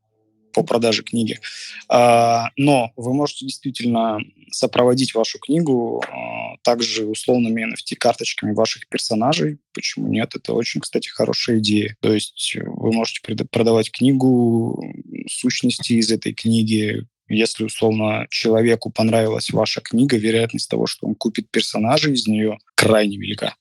по 0.52 0.64
продаже 0.64 1.04
книги. 1.04 1.40
А, 1.88 2.50
но 2.58 2.92
вы 2.96 3.14
можете 3.14 3.46
действительно 3.46 4.20
сопроводить 4.52 5.14
вашу 5.14 5.40
книгу 5.40 6.04
а, 6.08 6.58
также 6.64 7.06
условными 7.06 7.66
NFT-карточками 7.74 8.54
ваших 8.54 8.88
персонажей. 8.88 9.60
Почему 9.74 10.08
нет? 10.08 10.36
Это 10.36 10.54
очень, 10.54 10.82
кстати, 10.82 11.10
хорошая 11.10 11.60
идея. 11.60 11.96
То 12.02 12.14
есть 12.14 12.56
вы 12.56 12.92
можете 12.92 13.22
продавать 13.46 13.92
книгу, 13.92 14.84
сущности 15.30 15.94
из 15.94 16.12
этой 16.12 16.34
книги, 16.34 17.06
если, 17.32 17.64
условно, 17.64 18.28
человеку 18.30 18.92
понравилась 18.92 19.50
ваша 19.52 19.82
книга, 19.82 20.18
вероятность 20.18 20.70
того, 20.70 20.88
что 20.88 21.08
он 21.08 21.16
купит 21.16 21.50
персонажа 21.50 22.10
из 22.10 22.28
нее, 22.28 22.58
крайне 22.76 23.18
велика. 23.18 23.56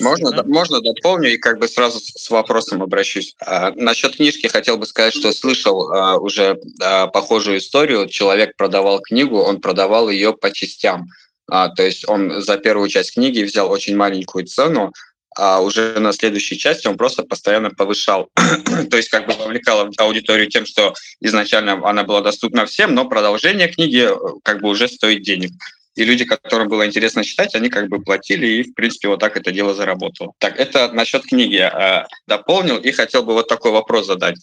Можно, 0.00 0.42
можно 0.44 0.80
дополню 0.80 1.32
и 1.32 1.36
как 1.36 1.58
бы 1.58 1.68
сразу 1.68 2.00
с 2.00 2.30
вопросом 2.30 2.82
обращусь. 2.82 3.34
А, 3.40 3.72
насчет 3.72 4.16
книжки 4.16 4.46
хотел 4.46 4.78
бы 4.78 4.86
сказать, 4.86 5.14
что 5.14 5.32
слышал 5.32 5.90
а, 5.90 6.18
уже 6.18 6.58
а, 6.80 7.06
похожую 7.06 7.58
историю. 7.58 8.08
Человек 8.08 8.56
продавал 8.56 9.00
книгу, 9.00 9.38
он 9.38 9.60
продавал 9.60 10.10
ее 10.10 10.32
по 10.32 10.50
частям. 10.50 11.08
А, 11.50 11.68
то 11.68 11.82
есть 11.82 12.08
он 12.08 12.40
за 12.40 12.56
первую 12.58 12.88
часть 12.88 13.14
книги 13.14 13.42
взял 13.42 13.70
очень 13.70 13.96
маленькую 13.96 14.46
цену, 14.46 14.92
а 15.36 15.60
уже 15.60 15.98
на 15.98 16.12
следующей 16.12 16.58
части 16.58 16.86
он 16.86 16.96
просто 16.96 17.22
постоянно 17.22 17.70
повышал. 17.70 18.30
То 18.90 18.96
есть 18.96 19.08
как 19.08 19.26
бы 19.26 19.34
вовлекал 19.34 19.88
аудиторию 19.98 20.48
тем, 20.48 20.66
что 20.66 20.94
изначально 21.20 21.88
она 21.88 22.04
была 22.04 22.20
доступна 22.20 22.66
всем, 22.66 22.94
но 22.94 23.08
продолжение 23.08 23.68
книги 23.68 24.08
э, 24.08 24.38
как 24.42 24.60
бы 24.60 24.68
уже 24.68 24.88
стоит 24.88 25.22
денег. 25.22 25.52
И 25.94 26.04
люди, 26.04 26.24
которым 26.24 26.68
было 26.68 26.86
интересно 26.86 27.22
читать, 27.22 27.54
они 27.54 27.68
как 27.68 27.88
бы 27.88 28.00
платили, 28.00 28.46
и, 28.46 28.62
в 28.62 28.74
принципе, 28.74 29.08
вот 29.08 29.20
так 29.20 29.36
это 29.36 29.52
дело 29.52 29.74
заработало. 29.74 30.32
Так, 30.38 30.58
это 30.58 30.90
насчет 30.92 31.22
книги 31.24 31.60
э, 31.60 32.06
дополнил, 32.26 32.78
и 32.78 32.90
хотел 32.92 33.22
бы 33.24 33.34
вот 33.34 33.48
такой 33.48 33.72
вопрос 33.72 34.06
задать. 34.06 34.36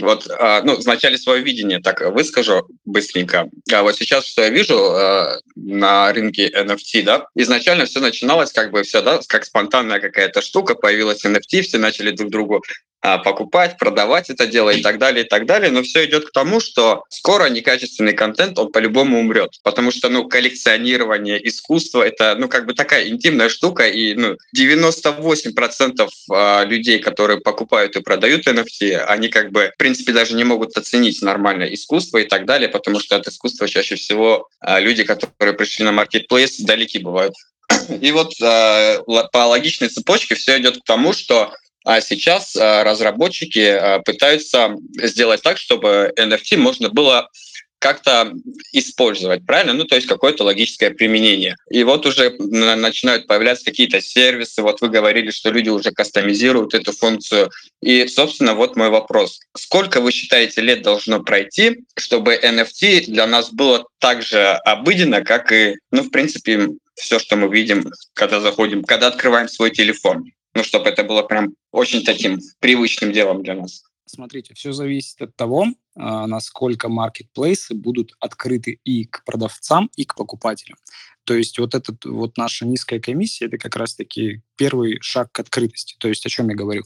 Вот, 0.00 0.26
э, 0.28 0.62
ну, 0.62 0.76
вначале 0.76 1.16
свое 1.16 1.42
видение 1.42 1.80
так 1.80 2.00
выскажу 2.00 2.68
быстренько. 2.84 3.48
А 3.72 3.82
вот 3.82 3.96
сейчас, 3.96 4.26
что 4.26 4.42
я 4.42 4.50
вижу 4.50 4.76
э, 4.76 5.40
на 5.54 6.12
рынке 6.12 6.50
NFT, 6.50 7.02
да, 7.02 7.26
изначально 7.34 7.86
все 7.86 8.00
начиналось 8.00 8.52
как 8.52 8.72
бы 8.72 8.82
все, 8.82 9.00
да, 9.00 9.20
как 9.26 9.44
спонтанная 9.44 10.00
какая-то 10.00 10.42
штука, 10.42 10.74
появилась 10.74 11.24
NFT, 11.24 11.62
все 11.62 11.78
начали 11.78 12.10
друг 12.10 12.30
другу 12.30 12.62
а, 12.95 12.95
покупать, 13.00 13.78
продавать 13.78 14.30
это 14.30 14.46
дело 14.46 14.70
и 14.70 14.82
так 14.82 14.98
далее, 14.98 15.24
и 15.24 15.28
так 15.28 15.46
далее. 15.46 15.70
Но 15.70 15.82
все 15.82 16.04
идет 16.06 16.26
к 16.26 16.32
тому, 16.32 16.60
что 16.60 17.04
скоро 17.08 17.46
некачественный 17.48 18.14
контент, 18.14 18.58
он 18.58 18.72
по-любому 18.72 19.20
умрет. 19.20 19.50
Потому 19.62 19.90
что, 19.90 20.08
ну, 20.08 20.28
коллекционирование, 20.28 21.46
искусство— 21.46 22.02
это, 22.06 22.34
ну, 22.36 22.48
как 22.48 22.66
бы 22.66 22.74
такая 22.74 23.08
интимная 23.08 23.48
штука. 23.48 23.86
И, 23.88 24.14
ну, 24.14 24.36
98% 24.56 26.08
а, 26.30 26.64
людей, 26.64 26.98
которые 26.98 27.40
покупают 27.40 27.96
и 27.96 28.02
продают 28.02 28.46
NFT, 28.46 28.96
они 28.96 29.28
как 29.28 29.52
бы, 29.52 29.70
в 29.74 29.78
принципе, 29.78 30.12
даже 30.12 30.34
не 30.34 30.44
могут 30.44 30.76
оценить 30.76 31.22
нормально 31.22 31.64
искусство 31.64 32.18
и 32.18 32.24
так 32.24 32.44
далее, 32.44 32.68
потому 32.68 33.00
что 33.00 33.16
от 33.16 33.26
искусства 33.28 33.68
чаще 33.68 33.94
всего 33.96 34.48
а, 34.60 34.80
люди, 34.80 35.04
которые 35.04 35.54
пришли 35.54 35.84
на 35.84 35.90
marketplace, 35.90 36.54
далеки 36.60 36.98
бывают. 36.98 37.34
И 38.00 38.12
вот 38.12 38.32
по 38.38 39.46
логичной 39.46 39.88
цепочке 39.88 40.34
все 40.34 40.58
идет 40.58 40.78
к 40.78 40.84
тому, 40.84 41.12
что 41.12 41.52
а 41.86 42.00
сейчас 42.00 42.56
а, 42.56 42.82
разработчики 42.82 43.60
а, 43.60 44.00
пытаются 44.00 44.74
сделать 45.00 45.40
так, 45.42 45.56
чтобы 45.56 46.12
NFT 46.18 46.56
можно 46.56 46.88
было 46.88 47.30
как-то 47.78 48.32
использовать, 48.72 49.46
правильно? 49.46 49.72
Ну, 49.72 49.84
то 49.84 49.94
есть 49.94 50.08
какое-то 50.08 50.42
логическое 50.42 50.90
применение. 50.90 51.54
И 51.70 51.84
вот 51.84 52.04
уже 52.04 52.34
начинают 52.40 53.28
появляться 53.28 53.66
какие-то 53.66 54.00
сервисы. 54.00 54.62
Вот 54.62 54.80
вы 54.80 54.88
говорили, 54.88 55.30
что 55.30 55.50
люди 55.50 55.68
уже 55.68 55.92
кастомизируют 55.92 56.74
эту 56.74 56.90
функцию. 56.90 57.50
И, 57.80 58.08
собственно, 58.08 58.54
вот 58.54 58.74
мой 58.74 58.88
вопрос. 58.88 59.38
Сколько 59.56 60.00
вы 60.00 60.10
считаете 60.10 60.62
лет 60.62 60.82
должно 60.82 61.22
пройти, 61.22 61.84
чтобы 61.96 62.34
NFT 62.34 63.06
для 63.06 63.28
нас 63.28 63.52
было 63.52 63.86
так 64.00 64.22
же 64.22 64.42
обыденно, 64.64 65.22
как 65.22 65.52
и, 65.52 65.76
ну, 65.92 66.02
в 66.02 66.10
принципе, 66.10 66.70
все, 66.96 67.20
что 67.20 67.36
мы 67.36 67.48
видим, 67.54 67.92
когда 68.14 68.40
заходим, 68.40 68.82
когда 68.82 69.06
открываем 69.06 69.48
свой 69.48 69.70
телефон? 69.70 70.24
Ну, 70.56 70.64
чтобы 70.64 70.88
это 70.88 71.04
было 71.04 71.22
прям 71.22 71.54
очень 71.70 72.02
таким 72.02 72.40
привычным 72.60 73.12
делом 73.12 73.42
для 73.42 73.54
нас. 73.54 73.82
Смотрите, 74.06 74.54
все 74.54 74.72
зависит 74.72 75.20
от 75.20 75.36
того, 75.36 75.66
а, 75.96 76.26
насколько 76.26 76.88
маркетплейсы 76.88 77.74
будут 77.74 78.12
открыты 78.20 78.80
и 78.84 79.04
к 79.04 79.22
продавцам, 79.24 79.90
и 79.96 80.04
к 80.04 80.14
покупателям. 80.14 80.78
То 81.24 81.34
есть 81.34 81.58
вот 81.58 81.74
этот 81.74 82.04
вот 82.04 82.38
наша 82.38 82.64
низкая 82.64 83.00
комиссия, 83.00 83.46
это 83.46 83.58
как 83.58 83.76
раз-таки 83.76 84.42
первый 84.56 84.98
шаг 85.02 85.30
к 85.32 85.40
открытости. 85.40 85.96
То 85.98 86.08
есть 86.08 86.24
о 86.24 86.30
чем 86.30 86.48
я 86.48 86.54
говорю? 86.54 86.84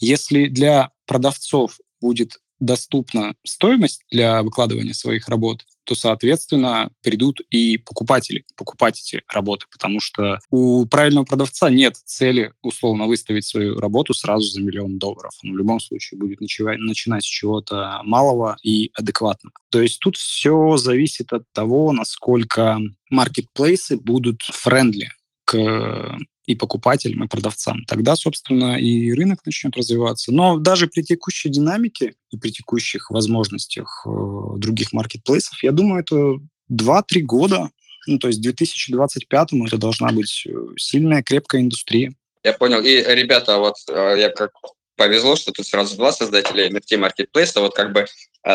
Если 0.00 0.46
для 0.46 0.90
продавцов 1.06 1.78
будет 2.00 2.38
доступна 2.60 3.34
стоимость 3.44 4.02
для 4.10 4.42
выкладывания 4.42 4.92
своих 4.92 5.28
работ, 5.28 5.64
то, 5.88 5.94
соответственно, 5.94 6.90
придут 7.02 7.40
и 7.48 7.78
покупатели 7.78 8.44
покупать 8.56 9.00
эти 9.00 9.22
работы, 9.32 9.64
потому 9.72 10.00
что 10.00 10.38
у 10.50 10.84
правильного 10.84 11.24
продавца 11.24 11.70
нет 11.70 11.96
цели 11.96 12.52
условно 12.60 13.06
выставить 13.06 13.46
свою 13.46 13.80
работу 13.80 14.12
сразу 14.12 14.46
за 14.46 14.60
миллион 14.60 14.98
долларов. 14.98 15.32
Он 15.42 15.54
в 15.54 15.56
любом 15.56 15.80
случае 15.80 16.20
будет 16.20 16.42
начинать 16.42 17.24
с 17.24 17.26
чего-то 17.26 18.02
малого 18.04 18.58
и 18.62 18.90
адекватного. 18.92 19.54
То 19.70 19.80
есть 19.80 19.98
тут 20.00 20.18
все 20.18 20.76
зависит 20.76 21.32
от 21.32 21.44
того, 21.52 21.92
насколько 21.92 22.78
маркетплейсы 23.08 23.96
будут 23.96 24.42
френдли 24.42 25.08
к 25.46 26.18
и 26.48 26.54
покупателям, 26.54 27.24
и 27.24 27.28
продавцам. 27.28 27.84
Тогда, 27.84 28.16
собственно, 28.16 28.80
и 28.80 29.12
рынок 29.12 29.40
начнет 29.44 29.76
развиваться. 29.76 30.32
Но 30.32 30.56
даже 30.56 30.86
при 30.86 31.02
текущей 31.02 31.50
динамике 31.50 32.14
и 32.30 32.38
при 32.38 32.50
текущих 32.50 33.10
возможностях 33.10 34.06
э, 34.06 34.10
других 34.56 34.94
маркетплейсов, 34.94 35.62
я 35.62 35.72
думаю, 35.72 36.00
это 36.00 36.40
2-3 36.72 37.20
года, 37.20 37.68
ну, 38.06 38.18
то 38.18 38.28
есть 38.28 38.40
к 38.40 38.42
2025 38.42 39.48
это 39.66 39.76
должна 39.76 40.10
быть 40.10 40.46
э, 40.46 40.50
сильная, 40.78 41.22
крепкая 41.22 41.60
индустрия. 41.60 42.14
Я 42.42 42.54
понял. 42.54 42.80
И, 42.80 43.04
ребята, 43.06 43.58
вот 43.58 43.74
э, 43.86 44.14
я 44.18 44.30
как 44.30 44.52
повезло, 44.96 45.36
что 45.36 45.52
тут 45.52 45.66
сразу 45.66 45.96
два 45.96 46.12
создателя 46.12 46.70
NFT 46.70 46.96
маркетплейса. 46.96 47.60
Вот 47.60 47.74
как 47.74 47.92
бы 47.92 48.06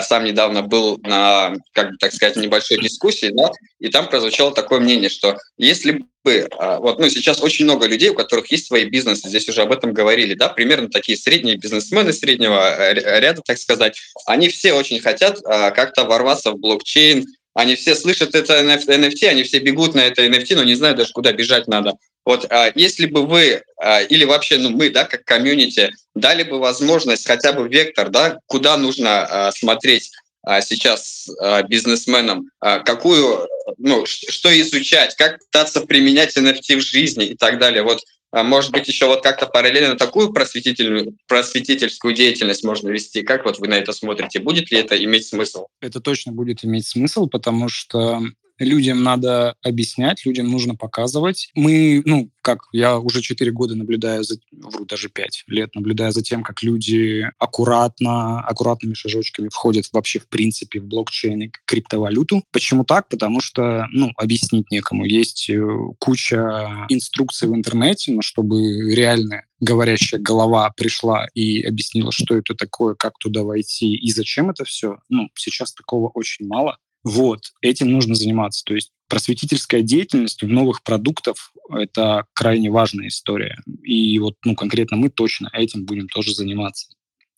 сам 0.02 0.24
недавно 0.24 0.64
был 0.64 0.98
на, 1.04 1.56
как 1.72 1.92
бы 1.92 1.98
так 1.98 2.14
сказать, 2.14 2.36
небольшой 2.36 2.82
дискуссии, 2.82 3.32
да, 3.34 3.52
и 3.80 3.90
там 3.90 4.10
прозвучало 4.10 4.54
такое 4.54 4.80
мнение, 4.80 5.10
что 5.10 5.38
если 5.58 6.04
бы, 6.24 6.48
а, 6.58 6.80
вот, 6.80 7.00
ну, 7.00 7.10
сейчас 7.10 7.42
очень 7.42 7.66
много 7.66 7.86
людей, 7.86 8.10
у 8.10 8.16
которых 8.16 8.50
есть 8.52 8.68
свои 8.68 8.86
бизнесы, 8.86 9.28
здесь 9.28 9.48
уже 9.50 9.62
об 9.62 9.72
этом 9.72 9.94
говорили, 9.94 10.34
да, 10.34 10.50
примерно 10.50 10.90
такие 10.90 11.18
средние 11.18 11.58
бизнесмены 11.58 12.14
среднего 12.14 12.76
э, 12.76 13.20
ряда, 13.20 13.42
так 13.46 13.58
сказать, 13.58 14.00
они 14.26 14.50
все 14.50 14.74
очень 14.74 15.00
хотят 15.00 15.40
как-то 15.42 16.06
ворваться 16.06 16.52
в 16.52 16.58
блокчейн, 16.58 17.26
они 17.54 17.76
все 17.76 17.96
слышат 17.96 18.36
это 18.36 18.62
NFT, 18.62 19.28
они 19.28 19.44
все 19.44 19.60
бегут 19.60 19.96
на 19.96 20.02
это 20.02 20.26
NFT, 20.26 20.56
но 20.56 20.64
не 20.64 20.76
знают 20.76 20.98
даже, 20.98 21.12
куда 21.12 21.32
бежать 21.32 21.68
надо. 21.68 21.94
Вот 22.26 22.46
а, 22.50 22.72
если 22.76 23.06
бы 23.06 23.26
вы 23.26 23.64
а, 23.82 24.02
или 24.02 24.24
вообще 24.24 24.58
ну, 24.58 24.70
мы, 24.70 24.90
да, 24.90 25.06
как 25.06 25.26
комьюнити, 25.26 25.92
дали 26.16 26.44
бы 26.44 26.60
возможность 26.60 27.28
хотя 27.28 27.54
бы 27.54 27.68
вектор, 27.68 28.10
да, 28.10 28.40
куда 28.48 28.78
нужно 28.78 29.48
а, 29.48 29.52
смотреть 29.52 30.12
сейчас 30.60 31.30
бизнесменам, 31.70 32.50
какую, 32.60 33.48
ну, 33.78 34.06
что 34.06 34.60
изучать, 34.60 35.16
как 35.16 35.40
пытаться 35.40 35.80
применять 35.80 36.36
NFT 36.36 36.76
в 36.76 36.82
жизни 36.82 37.28
и 37.28 37.38
так 37.38 37.60
далее. 37.60 37.82
Вот 37.82 38.02
может 38.42 38.72
быть, 38.72 38.88
еще 38.88 39.06
вот 39.06 39.22
как-то 39.22 39.46
параллельно 39.46 39.96
такую 39.96 40.34
просветительную, 40.34 41.16
просветительскую 41.28 42.16
деятельность 42.16 42.64
можно 42.64 42.90
вести. 42.90 43.22
Как 43.22 43.46
вот 43.46 43.60
вы 43.60 43.68
на 43.68 43.76
это 43.76 43.94
смотрите? 43.94 44.40
Будет 44.40 44.72
ли 44.72 44.80
это 44.80 45.02
иметь 45.04 45.28
смысл? 45.28 45.68
Это 45.82 46.02
точно 46.02 46.32
будет 46.32 46.66
иметь 46.66 46.88
смысл, 46.88 47.28
потому 47.28 47.70
что 47.70 48.24
людям 48.64 49.04
надо 49.04 49.56
объяснять, 49.62 50.26
людям 50.26 50.50
нужно 50.50 50.76
показывать. 50.76 51.50
Мы, 51.56 52.02
ну, 52.06 52.30
как 52.42 52.60
я 52.72 53.00
уже 53.00 53.22
4 53.22 53.52
года 53.52 53.76
наблюдаю, 53.76 54.24
за, 54.24 54.36
вру, 54.52 54.86
даже 54.86 55.10
5 55.10 55.46
лет 55.48 55.76
наблюдаю 55.76 56.12
за 56.12 56.22
тем, 56.22 56.44
как 56.44 56.62
люди 56.62 57.30
аккуратно, 57.40 58.42
аккуратными 58.42 58.94
шажочками 58.94 59.50
входят 59.50 59.86
вообще 59.94 60.20
в 60.20 60.28
принципе 60.28 60.80
в 60.80 60.86
блокчейн 60.86 61.44
и 61.44 61.52
криптовалюту. 61.66 62.44
Почему 62.52 62.84
так? 62.84 63.08
Потому 63.08 63.42
что, 63.42 63.88
ну, 63.92 64.12
объяснить 64.18 64.72
некому. 64.72 65.06
Есть 65.06 65.50
э, 65.50 65.62
куча 66.00 66.86
инструкций 66.90 67.48
в 67.48 67.56
интернете, 67.56 68.12
но 68.12 68.22
чтобы 68.22 68.94
реально 68.94 69.44
говорящая 69.64 70.20
голова 70.20 70.70
пришла 70.76 71.28
и 71.34 71.62
объяснила, 71.62 72.12
что 72.12 72.36
это 72.36 72.54
такое, 72.54 72.96
как 72.96 73.18
туда 73.18 73.44
войти 73.44 73.96
и 73.96 74.12
зачем 74.12 74.50
это 74.50 74.66
все, 74.66 74.98
ну, 75.10 75.30
сейчас 75.36 75.74
такого 75.74 76.10
очень 76.10 76.48
мало. 76.48 76.78
Вот, 77.04 77.42
этим 77.62 77.92
нужно 77.92 78.16
заниматься. 78.16 78.64
То 78.66 78.76
есть 78.76 78.92
просветительская 79.08 79.82
деятельность 79.82 80.42
в 80.42 80.48
новых 80.48 80.84
продуктах– 80.84 81.36
это 81.70 82.26
крайне 82.34 82.72
важная 82.72 83.08
история. 83.08 83.58
И 83.84 84.18
вот 84.20 84.36
ну, 84.46 84.56
конкретно 84.56 84.98
мы 84.98 85.10
точно 85.10 85.50
этим 85.54 85.86
будем 85.86 86.08
тоже 86.08 86.34
заниматься. 86.34 86.88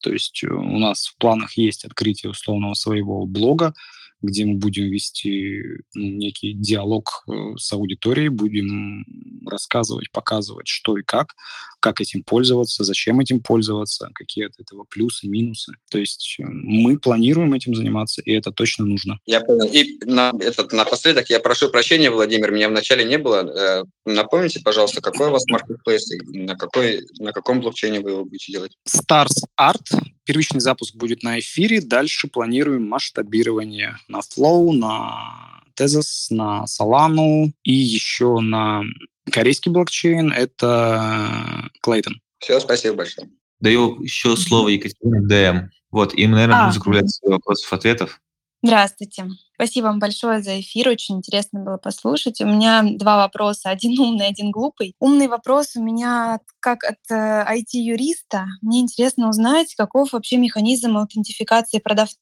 То 0.01 0.11
есть 0.11 0.43
э, 0.43 0.47
у 0.47 0.78
нас 0.78 1.07
в 1.07 1.18
планах 1.18 1.53
есть 1.53 1.84
открытие 1.84 2.30
условного 2.30 2.76
своего 2.76 3.26
блога, 3.26 3.74
где 4.26 4.46
мы 4.46 4.56
будем 4.56 4.86
вести 4.86 5.62
ну, 5.94 6.06
некий 6.12 6.54
диалог 6.54 7.24
э, 7.28 7.32
с 7.58 7.72
аудиторией, 7.74 8.30
будем 8.30 9.06
рассказывать, 9.48 10.12
показывать, 10.12 10.68
что 10.68 10.98
и 10.98 11.04
как, 11.04 11.34
как 11.80 12.02
этим 12.02 12.24
пользоваться, 12.24 12.84
зачем 12.84 13.20
этим 13.20 13.42
пользоваться, 13.42 14.10
какие 14.14 14.48
от 14.48 14.60
этого 14.60 14.86
плюсы, 14.90 15.28
минусы. 15.28 15.74
То 15.90 16.00
есть 16.00 16.38
э, 16.40 16.44
мы 16.44 16.98
планируем 16.98 17.54
этим 17.54 17.76
заниматься, 17.76 18.22
и 18.22 18.32
это 18.32 18.52
точно 18.52 18.86
нужно. 18.86 19.20
Я 19.26 19.42
понял. 19.42 19.66
И 19.72 20.00
на, 20.06 20.32
этот, 20.40 20.74
напоследок 20.74 21.30
я 21.30 21.40
прошу 21.40 21.70
прощения, 21.70 22.10
Владимир, 22.10 22.52
меня 22.52 22.70
вначале 22.70 23.04
не 23.04 23.18
было. 23.18 23.46
Э, 23.46 23.84
напомните, 24.06 24.62
пожалуйста, 24.64 25.02
какой 25.02 25.28
у 25.28 25.32
вас 25.32 25.46
маркетплейс, 25.48 26.10
на, 26.26 26.56
какой, 26.56 27.06
на 27.20 27.32
каком 27.32 27.62
блокчейне 27.62 28.00
вы 28.00 28.12
его 28.12 28.26
будете 28.26 28.52
делать? 28.52 28.78
Stars 28.88 29.44
Art. 29.60 30.14
Первичный 30.26 30.60
запуск 30.60 30.96
будет 30.96 31.24
на 31.24 31.40
эфире. 31.40 31.82
Дальше 31.82 32.28
планируем 32.28 32.88
масштабирование 32.88 33.98
на 34.08 34.20
Flow, 34.20 34.72
на 34.72 35.62
Tezos, 35.80 36.28
на 36.30 36.66
Solana 36.66 37.52
и 37.64 37.74
еще 37.74 38.40
на 38.40 38.84
корейский 39.32 39.72
блокчейн. 39.72 40.32
Это 40.32 41.70
Clayton. 41.86 42.14
Все, 42.40 42.60
спасибо 42.60 42.98
большое. 42.98 43.30
Даю 43.60 44.02
еще 44.02 44.36
слово 44.36 44.70
Екатерине 44.70 45.22
ДМ. 45.22 45.70
Вот, 45.92 46.14
и 46.14 46.28
мы, 46.28 46.36
наверное, 46.36 46.68
а. 46.68 46.72
закруглять 46.72 47.20
вопросов-ответов. 47.24 48.20
Здравствуйте. 48.66 49.28
Спасибо 49.53 49.86
вам 49.86 49.99
большое 49.99 50.41
за 50.41 50.59
эфир. 50.59 50.89
Очень 50.89 51.18
интересно 51.18 51.59
было 51.59 51.78
послушать. 51.78 52.41
У 52.41 52.47
меня 52.47 52.82
два 52.84 53.18
вопроса. 53.18 53.70
Один 53.70 53.99
умный, 53.99 54.26
один 54.26 54.49
глупый. 54.49 54.95
Умный 54.99 55.28
вопрос 55.28 55.76
у 55.76 55.84
меня 55.84 56.39
как 56.61 56.84
от 56.84 56.97
э, 57.11 57.45
IT-юриста. 57.59 58.47
Мне 58.63 58.80
интересно 58.80 59.30
узнать, 59.30 59.76
каков 59.76 60.13
вообще 60.13 60.38
механизм 60.38 60.97
аутентификации 60.97 61.78
продавца 61.78 62.18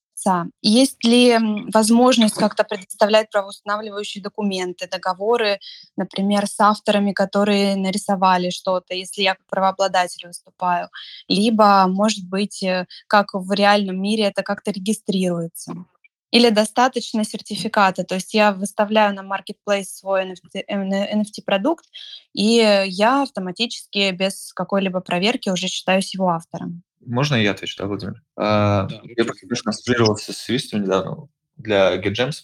есть 0.61 1.03
ли 1.03 1.37
возможность 1.73 2.35
как-то 2.35 2.63
предоставлять 2.63 3.29
правоустанавливающие 3.29 4.23
документы, 4.23 4.87
договоры, 4.87 5.59
например, 5.97 6.47
с 6.47 6.57
авторами, 6.59 7.11
которые 7.11 7.75
нарисовали 7.75 8.49
что-то, 8.49 8.93
если 8.93 9.21
я 9.23 9.35
как 9.35 9.45
правообладатель 9.47 10.27
выступаю? 10.27 10.89
Либо, 11.27 11.87
может 11.87 12.27
быть, 12.27 12.63
э, 12.63 12.85
как 13.07 13.33
в 13.33 13.51
реальном 13.53 14.01
мире 14.01 14.25
это 14.25 14.43
как-то 14.43 14.71
регистрируется? 14.71 15.85
Или 16.33 16.49
достаточно 16.49 17.23
сертификата, 17.23 18.03
то 18.03 18.15
есть 18.15 18.33
я 18.33 18.51
выставляю 18.53 19.13
на 19.13 19.21
marketplace 19.21 19.83
свой 19.83 20.31
NFT, 20.31 20.63
NFT-продукт, 20.67 21.85
и 22.33 22.85
я 22.87 23.21
автоматически 23.21 24.09
без 24.11 24.51
какой-либо 24.51 24.99
проверки 24.99 25.49
уже 25.49 25.67
считаюсь 25.67 26.15
его 26.15 26.29
автором. 26.29 26.81
Можно 27.05 27.35
я 27.35 27.51
отвечу, 27.51 27.75
да, 27.77 27.85
Владимир? 27.85 28.23
А, 28.35 28.87
да, 28.87 29.01
я 29.15 29.25
просто 29.25 29.63
консультировался 29.63 30.33
с 30.33 30.49
юристом 30.49 30.81
недавно 30.81 31.27
для 31.57 31.97
GetGems. 31.97 32.37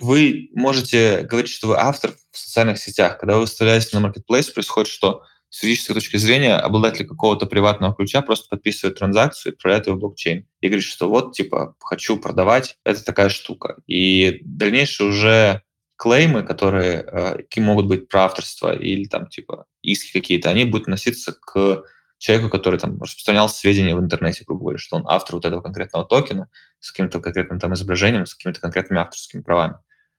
Вы 0.00 0.48
можете 0.54 1.20
говорить, 1.22 1.50
что 1.50 1.68
вы 1.68 1.76
автор 1.76 2.14
в 2.30 2.38
социальных 2.38 2.78
сетях. 2.78 3.18
Когда 3.18 3.34
вы 3.34 3.40
выставляете 3.42 3.98
на 3.98 4.06
Marketplace, 4.06 4.50
происходит 4.50 4.90
что? 4.90 5.24
С 5.48 5.62
юридической 5.62 5.94
точки 5.94 6.16
зрения 6.16 6.56
обладатель 6.56 7.06
какого-то 7.06 7.46
приватного 7.46 7.94
ключа 7.94 8.20
просто 8.20 8.48
подписывает 8.48 8.98
транзакцию 8.98 9.52
и 9.52 9.56
отправляет 9.56 9.86
ее 9.86 9.94
в 9.94 9.98
блокчейн. 9.98 10.46
И 10.60 10.68
говорит, 10.68 10.84
что 10.84 11.08
вот, 11.08 11.34
типа, 11.34 11.76
хочу 11.80 12.18
продавать, 12.18 12.76
это 12.84 13.04
такая 13.04 13.28
штука. 13.28 13.76
И 13.86 14.40
дальнейшие 14.42 15.08
уже 15.08 15.62
клеймы, 15.96 16.42
которые 16.42 17.04
э, 17.06 17.60
могут 17.60 17.86
быть 17.86 18.08
про 18.08 18.24
авторство 18.24 18.74
или 18.76 19.06
там, 19.06 19.28
типа, 19.28 19.66
иски 19.82 20.12
какие-то, 20.12 20.50
они 20.50 20.64
будут 20.64 20.88
носиться 20.88 21.32
к 21.32 21.84
человеку, 22.18 22.50
который 22.50 22.78
там 22.78 23.00
распространял 23.00 23.48
сведения 23.48 23.94
в 23.94 24.00
интернете, 24.00 24.44
грубо 24.46 24.62
говоря, 24.62 24.78
что 24.78 24.96
он 24.96 25.04
автор 25.06 25.36
вот 25.36 25.44
этого 25.44 25.60
конкретного 25.60 26.06
токена 26.06 26.48
с 26.80 26.90
каким-то 26.90 27.20
конкретным 27.20 27.58
там 27.58 27.74
изображением, 27.74 28.26
с 28.26 28.34
какими-то 28.34 28.60
конкретными 28.60 29.00
авторскими 29.00 29.42
правами. 29.42 29.76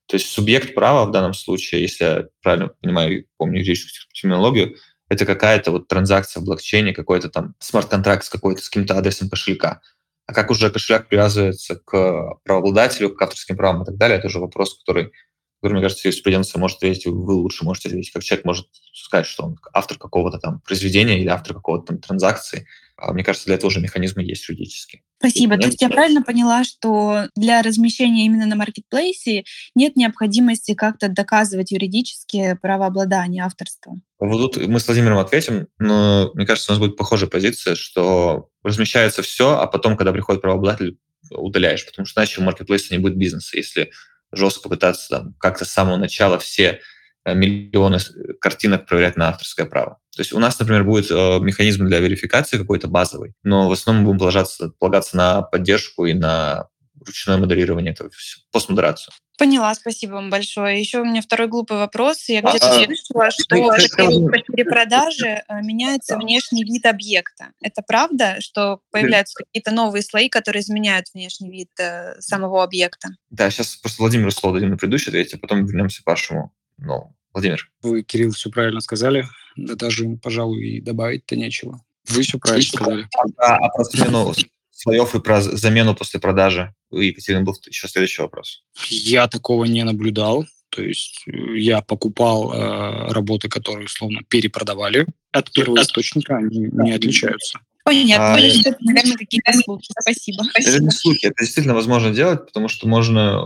То 0.08 0.16
есть 0.16 0.30
субъект 0.30 0.74
права 0.74 1.06
в 1.06 1.12
данном 1.12 1.34
случае, 1.34 1.82
если 1.82 2.04
я 2.04 2.26
правильно 2.42 2.70
понимаю, 2.70 3.26
помню 3.38 3.60
юридическую 3.60 4.08
терминологию, 4.14 4.78
это 5.10 5.26
какая-то 5.26 5.72
вот 5.72 5.88
транзакция 5.88 6.42
в 6.42 6.46
блокчейне, 6.46 6.94
какой-то 6.94 7.30
там 7.30 7.56
смарт-контракт 7.60 8.26
с 8.26 8.30
какой-то 8.30 8.62
с 8.62 8.70
каким-то 8.70 8.98
адресом 8.98 9.30
кошелька. 9.30 9.82
А 10.26 10.34
как 10.34 10.52
уже 10.52 10.70
кошелек 10.70 11.08
привязывается 11.08 11.76
к 11.76 12.40
правообладателю, 12.44 13.16
к 13.16 13.22
авторским 13.22 13.56
правам 13.56 13.84
и 13.84 13.86
так 13.86 13.96
далее, 13.96 14.18
это 14.18 14.28
уже 14.28 14.40
вопрос, 14.40 14.78
который 14.80 15.14
который, 15.62 15.74
мне 15.74 15.82
кажется, 15.82 16.08
юриспруденция 16.08 16.60
может 16.60 16.78
ответить, 16.78 17.06
вы 17.08 17.34
лучше 17.34 17.66
можете 17.66 17.90
ответить, 17.90 18.12
как 18.12 18.24
человек 18.24 18.46
может 18.46 18.68
сказать, 18.94 19.26
что 19.26 19.44
он 19.44 19.58
автор 19.74 19.98
какого-то 19.98 20.38
там 20.38 20.62
произведения 20.62 21.20
или 21.20 21.28
автор 21.28 21.56
какого-то 21.56 21.88
там 21.88 21.98
транзакции. 22.00 22.68
А 22.96 23.14
мне 23.14 23.24
кажется, 23.24 23.46
для 23.46 23.56
этого 23.56 23.68
уже 23.68 23.80
механизмы 23.80 24.24
есть 24.24 24.48
юридические. 24.50 25.04
Спасибо. 25.20 25.58
То 25.58 25.68
есть 25.68 25.82
я 25.82 25.90
правильно 25.90 26.24
поняла, 26.24 26.64
что 26.64 27.28
для 27.36 27.62
размещения 27.62 28.26
именно 28.26 28.46
на 28.46 28.56
маркетплейсе 28.56 29.44
нет 29.76 29.96
необходимости 29.96 30.74
как-то 30.74 31.08
доказывать 31.08 31.72
юридически 31.72 32.58
правообладание 32.62 33.44
авторства? 33.44 34.00
Вот 34.20 34.54
тут 34.54 34.68
мы 34.68 34.80
с 34.80 34.88
Владимиром 34.88 35.18
ответим, 35.20 35.68
но 35.80 36.32
мне 36.34 36.46
кажется, 36.46 36.72
у 36.72 36.74
нас 36.74 36.80
будет 36.80 36.98
похожая 36.98 37.30
позиция, 37.30 37.76
что 37.76 38.50
размещается 38.64 39.22
все, 39.22 39.58
а 39.58 39.68
потом, 39.68 39.96
когда 39.96 40.12
приходит 40.12 40.42
правообладатель, 40.42 40.98
удаляешь, 41.30 41.86
потому 41.86 42.06
что 42.06 42.22
иначе 42.22 42.42
в 42.42 42.44
маркетплейсе 42.44 42.96
не 42.96 43.02
будет 43.02 43.18
бизнеса. 43.18 43.58
Если 43.58 43.92
жестко 44.32 44.70
пытаться 44.70 45.10
там, 45.10 45.36
как-то 45.40 45.66
с 45.66 45.72
самого 45.72 45.98
начала 45.98 46.40
все 46.40 46.82
э, 47.26 47.34
миллионы 47.34 48.00
картинок 48.40 48.86
проверять 48.86 49.18
на 49.18 49.30
авторское 49.30 49.66
право. 49.66 50.00
То 50.16 50.22
есть 50.22 50.34
у 50.34 50.40
нас, 50.40 50.60
например, 50.60 50.84
будет 50.84 51.12
э, 51.12 51.40
механизм 51.40 51.86
для 51.86 52.00
верификации 52.00 52.58
какой-то 52.58 52.88
базовый, 52.88 53.34
но 53.44 53.70
в 53.70 53.72
основном 53.72 54.06
будем 54.06 54.20
полагаться, 54.20 54.72
полагаться 54.80 55.16
на 55.16 55.42
поддержку 55.42 56.06
и 56.06 56.14
на 56.14 56.68
ручное 57.08 57.38
модерирование, 57.38 57.94
это 57.94 58.10
все, 58.10 58.40
постмодерацию. 58.52 59.14
Поняла, 59.38 59.74
спасибо 59.76 60.14
вам 60.14 60.32
большое. 60.32 60.80
Еще 60.80 61.00
у 61.00 61.06
меня 61.06 61.22
второй 61.22 61.48
глупый 61.48 61.78
вопрос. 61.78 62.28
Я 62.28 62.42
где-то 62.42 62.70
а, 62.70 62.86
слышала, 62.86 63.30
что 63.32 64.28
при 64.28 64.42
перепродаже 64.42 65.44
э, 65.48 65.62
меняется 65.62 66.18
внешний 66.18 66.64
вид 66.64 66.86
объекта. 66.88 67.52
Это 67.62 67.84
правда, 67.88 68.38
что 68.40 68.80
появляются 68.90 69.36
какие-то 69.44 69.72
новые 69.72 70.02
слои, 70.02 70.28
которые 70.28 70.62
изменяют 70.62 71.08
внешний 71.14 71.52
вид 71.52 71.70
э, 71.80 72.20
самого 72.20 72.64
объекта? 72.64 73.10
Да, 73.30 73.52
сейчас 73.52 73.76
просто 73.76 74.02
Владимиру 74.02 74.32
слово 74.32 74.56
дадим 74.56 74.72
на 74.72 74.78
предыдущий 74.78 75.10
ответ, 75.10 75.32
а 75.34 75.38
потом 75.38 75.66
вернемся 75.66 76.02
к 76.02 76.08
вашему 76.08 76.52
новому. 76.78 77.16
Владимир. 77.32 77.70
Вы, 77.84 78.02
Кирилл, 78.02 78.32
все 78.32 78.50
правильно 78.50 78.82
сказали. 78.82 79.28
Да 79.56 79.76
даже, 79.76 80.18
пожалуй, 80.22 80.66
и 80.66 80.82
добавить-то 80.82 81.36
нечего. 81.36 81.84
Вы 82.08 82.24
все 82.24 82.40
правильно 82.40 82.66
сказали. 82.66 83.08
А, 83.38 83.58
а 83.58 83.70
про 83.70 83.84
смену 83.84 84.34
слоев 84.78 85.16
и 85.16 85.20
про 85.20 85.42
замену 85.42 85.96
после 85.96 86.20
продажи 86.20 86.74
у 86.92 87.00
Екатерины 87.00 87.44
был 87.44 87.56
еще 87.68 87.88
следующий 87.88 88.22
вопрос. 88.22 88.64
Я 88.90 89.28
такого 89.28 89.66
не 89.66 89.84
наблюдал. 89.84 90.46
То 90.70 90.84
есть 90.84 91.24
э, 91.28 91.58
я 91.58 91.82
покупал 91.82 92.54
э, 92.54 93.12
работы, 93.14 93.50
которые 93.50 93.86
условно 93.86 94.22
перепродавали. 94.28 95.08
От 95.32 95.52
первого 95.52 95.82
источника 95.82 96.38
они 96.38 96.70
не 96.72 96.92
отличаются. 96.92 97.60
Понятно. 97.84 98.36
А, 98.36 98.40
это, 98.40 98.76
наверное, 98.82 99.16
какие-то 99.16 99.54
слухи. 99.54 99.88
Спасибо. 100.02 100.44
Это 100.54 100.84
не 100.84 100.92
слухи, 100.92 101.26
это 101.26 101.36
действительно 101.40 101.74
возможно 101.74 102.12
делать, 102.14 102.46
потому 102.46 102.68
что 102.68 102.86
можно 102.88 103.42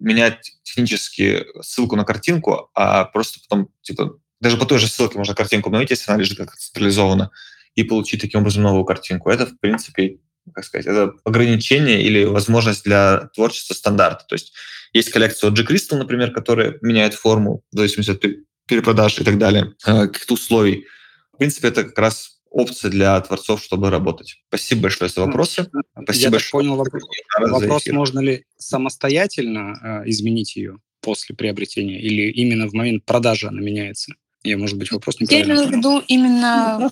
менять 0.00 0.52
технически 0.64 1.44
ссылку 1.62 1.94
на 1.94 2.04
картинку, 2.04 2.70
а 2.74 3.04
просто 3.04 3.38
потом, 3.48 3.68
типа, 3.82 4.18
даже 4.40 4.56
по 4.56 4.66
той 4.66 4.80
же 4.80 4.88
ссылке 4.88 5.16
можно 5.16 5.34
картинку 5.34 5.68
обновить, 5.68 5.90
если 5.90 6.10
она 6.10 6.20
лежит 6.20 6.38
как 6.38 6.56
централизованно, 6.56 7.30
и 7.76 7.84
получить 7.84 8.20
таким 8.20 8.40
образом 8.40 8.64
новую 8.64 8.84
картинку. 8.84 9.30
Это, 9.30 9.46
в 9.46 9.58
принципе, 9.60 10.18
как 10.52 10.64
сказать, 10.64 10.86
это 10.86 11.12
ограничение 11.24 12.02
или 12.02 12.24
возможность 12.24 12.84
для 12.84 13.30
творчества 13.34 13.74
стандарта. 13.74 14.24
То 14.28 14.34
есть 14.34 14.52
есть 14.92 15.10
коллекция 15.10 15.48
от 15.50 15.58
G-Crystal, 15.58 15.96
например, 15.96 16.32
которая 16.32 16.78
меняет 16.80 17.14
форму 17.14 17.62
в 17.72 17.76
зависимости 17.76 18.10
от 18.10 18.24
перепродаж 18.66 19.18
и 19.20 19.24
так 19.24 19.38
далее, 19.38 19.74
э, 19.86 20.06
каких-то 20.06 20.34
условий. 20.34 20.86
В 21.32 21.38
принципе, 21.38 21.68
это 21.68 21.84
как 21.84 21.98
раз 21.98 22.40
опция 22.50 22.90
для 22.90 23.20
творцов, 23.20 23.62
чтобы 23.62 23.90
работать. 23.90 24.36
Спасибо 24.48 24.82
большое 24.82 25.10
за 25.10 25.22
вопросы. 25.22 25.68
Спасибо 26.02 26.24
Я 26.24 26.30
большое. 26.30 26.50
понял 26.50 26.76
вопрос. 26.76 27.02
Вопрос, 27.40 27.86
можно 27.88 28.20
ли 28.20 28.44
самостоятельно 28.56 30.02
э, 30.04 30.10
изменить 30.10 30.54
ее 30.54 30.78
после 31.00 31.34
приобретения 31.34 32.00
или 32.00 32.30
именно 32.30 32.68
в 32.68 32.72
момент 32.72 33.04
продажи 33.04 33.48
она 33.48 33.60
меняется? 33.60 34.14
Я, 34.44 34.58
может 34.58 34.78
быть, 34.78 34.92
вопрос 34.92 35.18
не 35.20 35.26
Я 35.30 35.42
имею 35.42 35.66
в 35.66 35.72
виду 35.72 36.02
именно, 36.06 36.90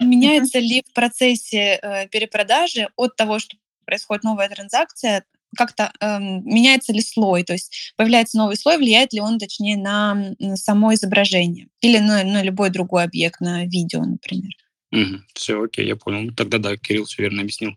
меняется 0.00 0.58
ли 0.58 0.82
в 0.88 0.92
процессе 0.94 1.78
э, 1.82 2.08
перепродажи 2.08 2.88
от 2.96 3.14
того, 3.14 3.38
что 3.38 3.56
происходит 3.84 4.24
новая 4.24 4.48
транзакция, 4.48 5.24
как-то 5.56 5.92
э, 6.00 6.18
меняется 6.18 6.92
ли 6.92 7.00
слой, 7.00 7.44
то 7.44 7.52
есть 7.52 7.92
появляется 7.96 8.38
новый 8.38 8.56
слой, 8.56 8.78
влияет 8.78 9.12
ли 9.12 9.20
он, 9.20 9.38
точнее, 9.38 9.76
на, 9.76 10.34
на 10.38 10.56
само 10.56 10.94
изображение 10.94 11.68
или 11.80 11.98
на, 11.98 12.24
на 12.24 12.42
любой 12.42 12.70
другой 12.70 13.04
объект, 13.04 13.40
на 13.40 13.64
видео, 13.66 14.04
например. 14.04 14.52
Угу. 14.92 15.22
Все, 15.34 15.62
окей, 15.62 15.86
я 15.86 15.96
понял. 15.96 16.32
Тогда 16.34 16.58
да, 16.58 16.76
Кирилл 16.76 17.04
все 17.04 17.22
верно 17.22 17.42
объяснил. 17.42 17.72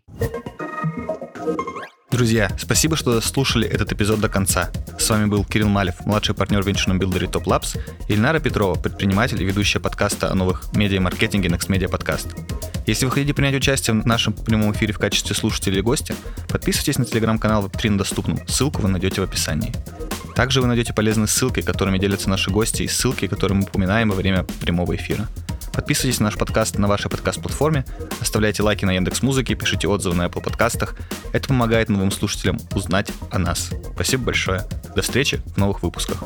Друзья, 2.22 2.52
спасибо, 2.56 2.94
что 2.94 3.20
слушали 3.20 3.66
этот 3.66 3.90
эпизод 3.90 4.20
до 4.20 4.28
конца. 4.28 4.70
С 4.96 5.10
вами 5.10 5.26
был 5.26 5.44
Кирилл 5.44 5.68
Малев, 5.68 6.06
младший 6.06 6.36
партнер 6.36 6.62
в 6.62 6.66
венчурном 6.68 7.00
билдере 7.00 7.26
Top 7.26 7.46
Labs, 7.46 7.76
Ильнара 8.06 8.38
Петрова, 8.38 8.76
предприниматель 8.76 9.42
и 9.42 9.44
ведущая 9.44 9.80
подкаста 9.80 10.30
о 10.30 10.34
новых 10.36 10.72
медиа-маркетинге 10.72 11.48
Next 11.48 11.66
Media 11.66 11.90
Podcast. 11.90 12.28
Если 12.86 13.06
вы 13.06 13.10
хотите 13.10 13.34
принять 13.34 13.56
участие 13.56 14.00
в 14.00 14.06
нашем 14.06 14.34
прямом 14.34 14.70
эфире 14.70 14.92
в 14.92 15.00
качестве 15.00 15.34
слушателя 15.34 15.72
или 15.72 15.80
гостя, 15.80 16.14
подписывайтесь 16.48 16.96
на 16.96 17.06
телеграм-канал 17.06 17.66
Web3 17.66 17.90
на 17.90 17.98
доступном. 17.98 18.38
Ссылку 18.46 18.82
вы 18.82 18.88
найдете 18.88 19.20
в 19.20 19.24
описании. 19.24 19.74
Также 20.36 20.60
вы 20.60 20.68
найдете 20.68 20.94
полезные 20.94 21.26
ссылки, 21.26 21.60
которыми 21.60 21.98
делятся 21.98 22.30
наши 22.30 22.52
гости, 22.52 22.84
и 22.84 22.88
ссылки, 22.88 23.26
которые 23.26 23.58
мы 23.58 23.64
упоминаем 23.64 24.10
во 24.10 24.14
время 24.14 24.44
прямого 24.60 24.94
эфира. 24.94 25.26
Подписывайтесь 25.72 26.20
на 26.20 26.26
наш 26.26 26.36
подкаст 26.36 26.78
на 26.78 26.86
вашей 26.86 27.10
подкаст-платформе, 27.10 27.84
оставляйте 28.20 28.62
лайки 28.62 28.84
на 28.84 28.92
Яндекс 28.92 29.22
Музыке, 29.22 29.54
пишите 29.54 29.88
отзывы 29.88 30.14
на 30.14 30.26
Apple 30.26 30.42
подкастах. 30.42 30.96
Это 31.32 31.48
помогает 31.48 31.88
новым 31.88 32.10
слушателям 32.10 32.58
узнать 32.74 33.10
о 33.30 33.38
нас. 33.38 33.70
Спасибо 33.94 34.24
большое. 34.24 34.64
До 34.94 35.02
встречи 35.02 35.42
в 35.46 35.56
новых 35.56 35.82
выпусках. 35.82 36.22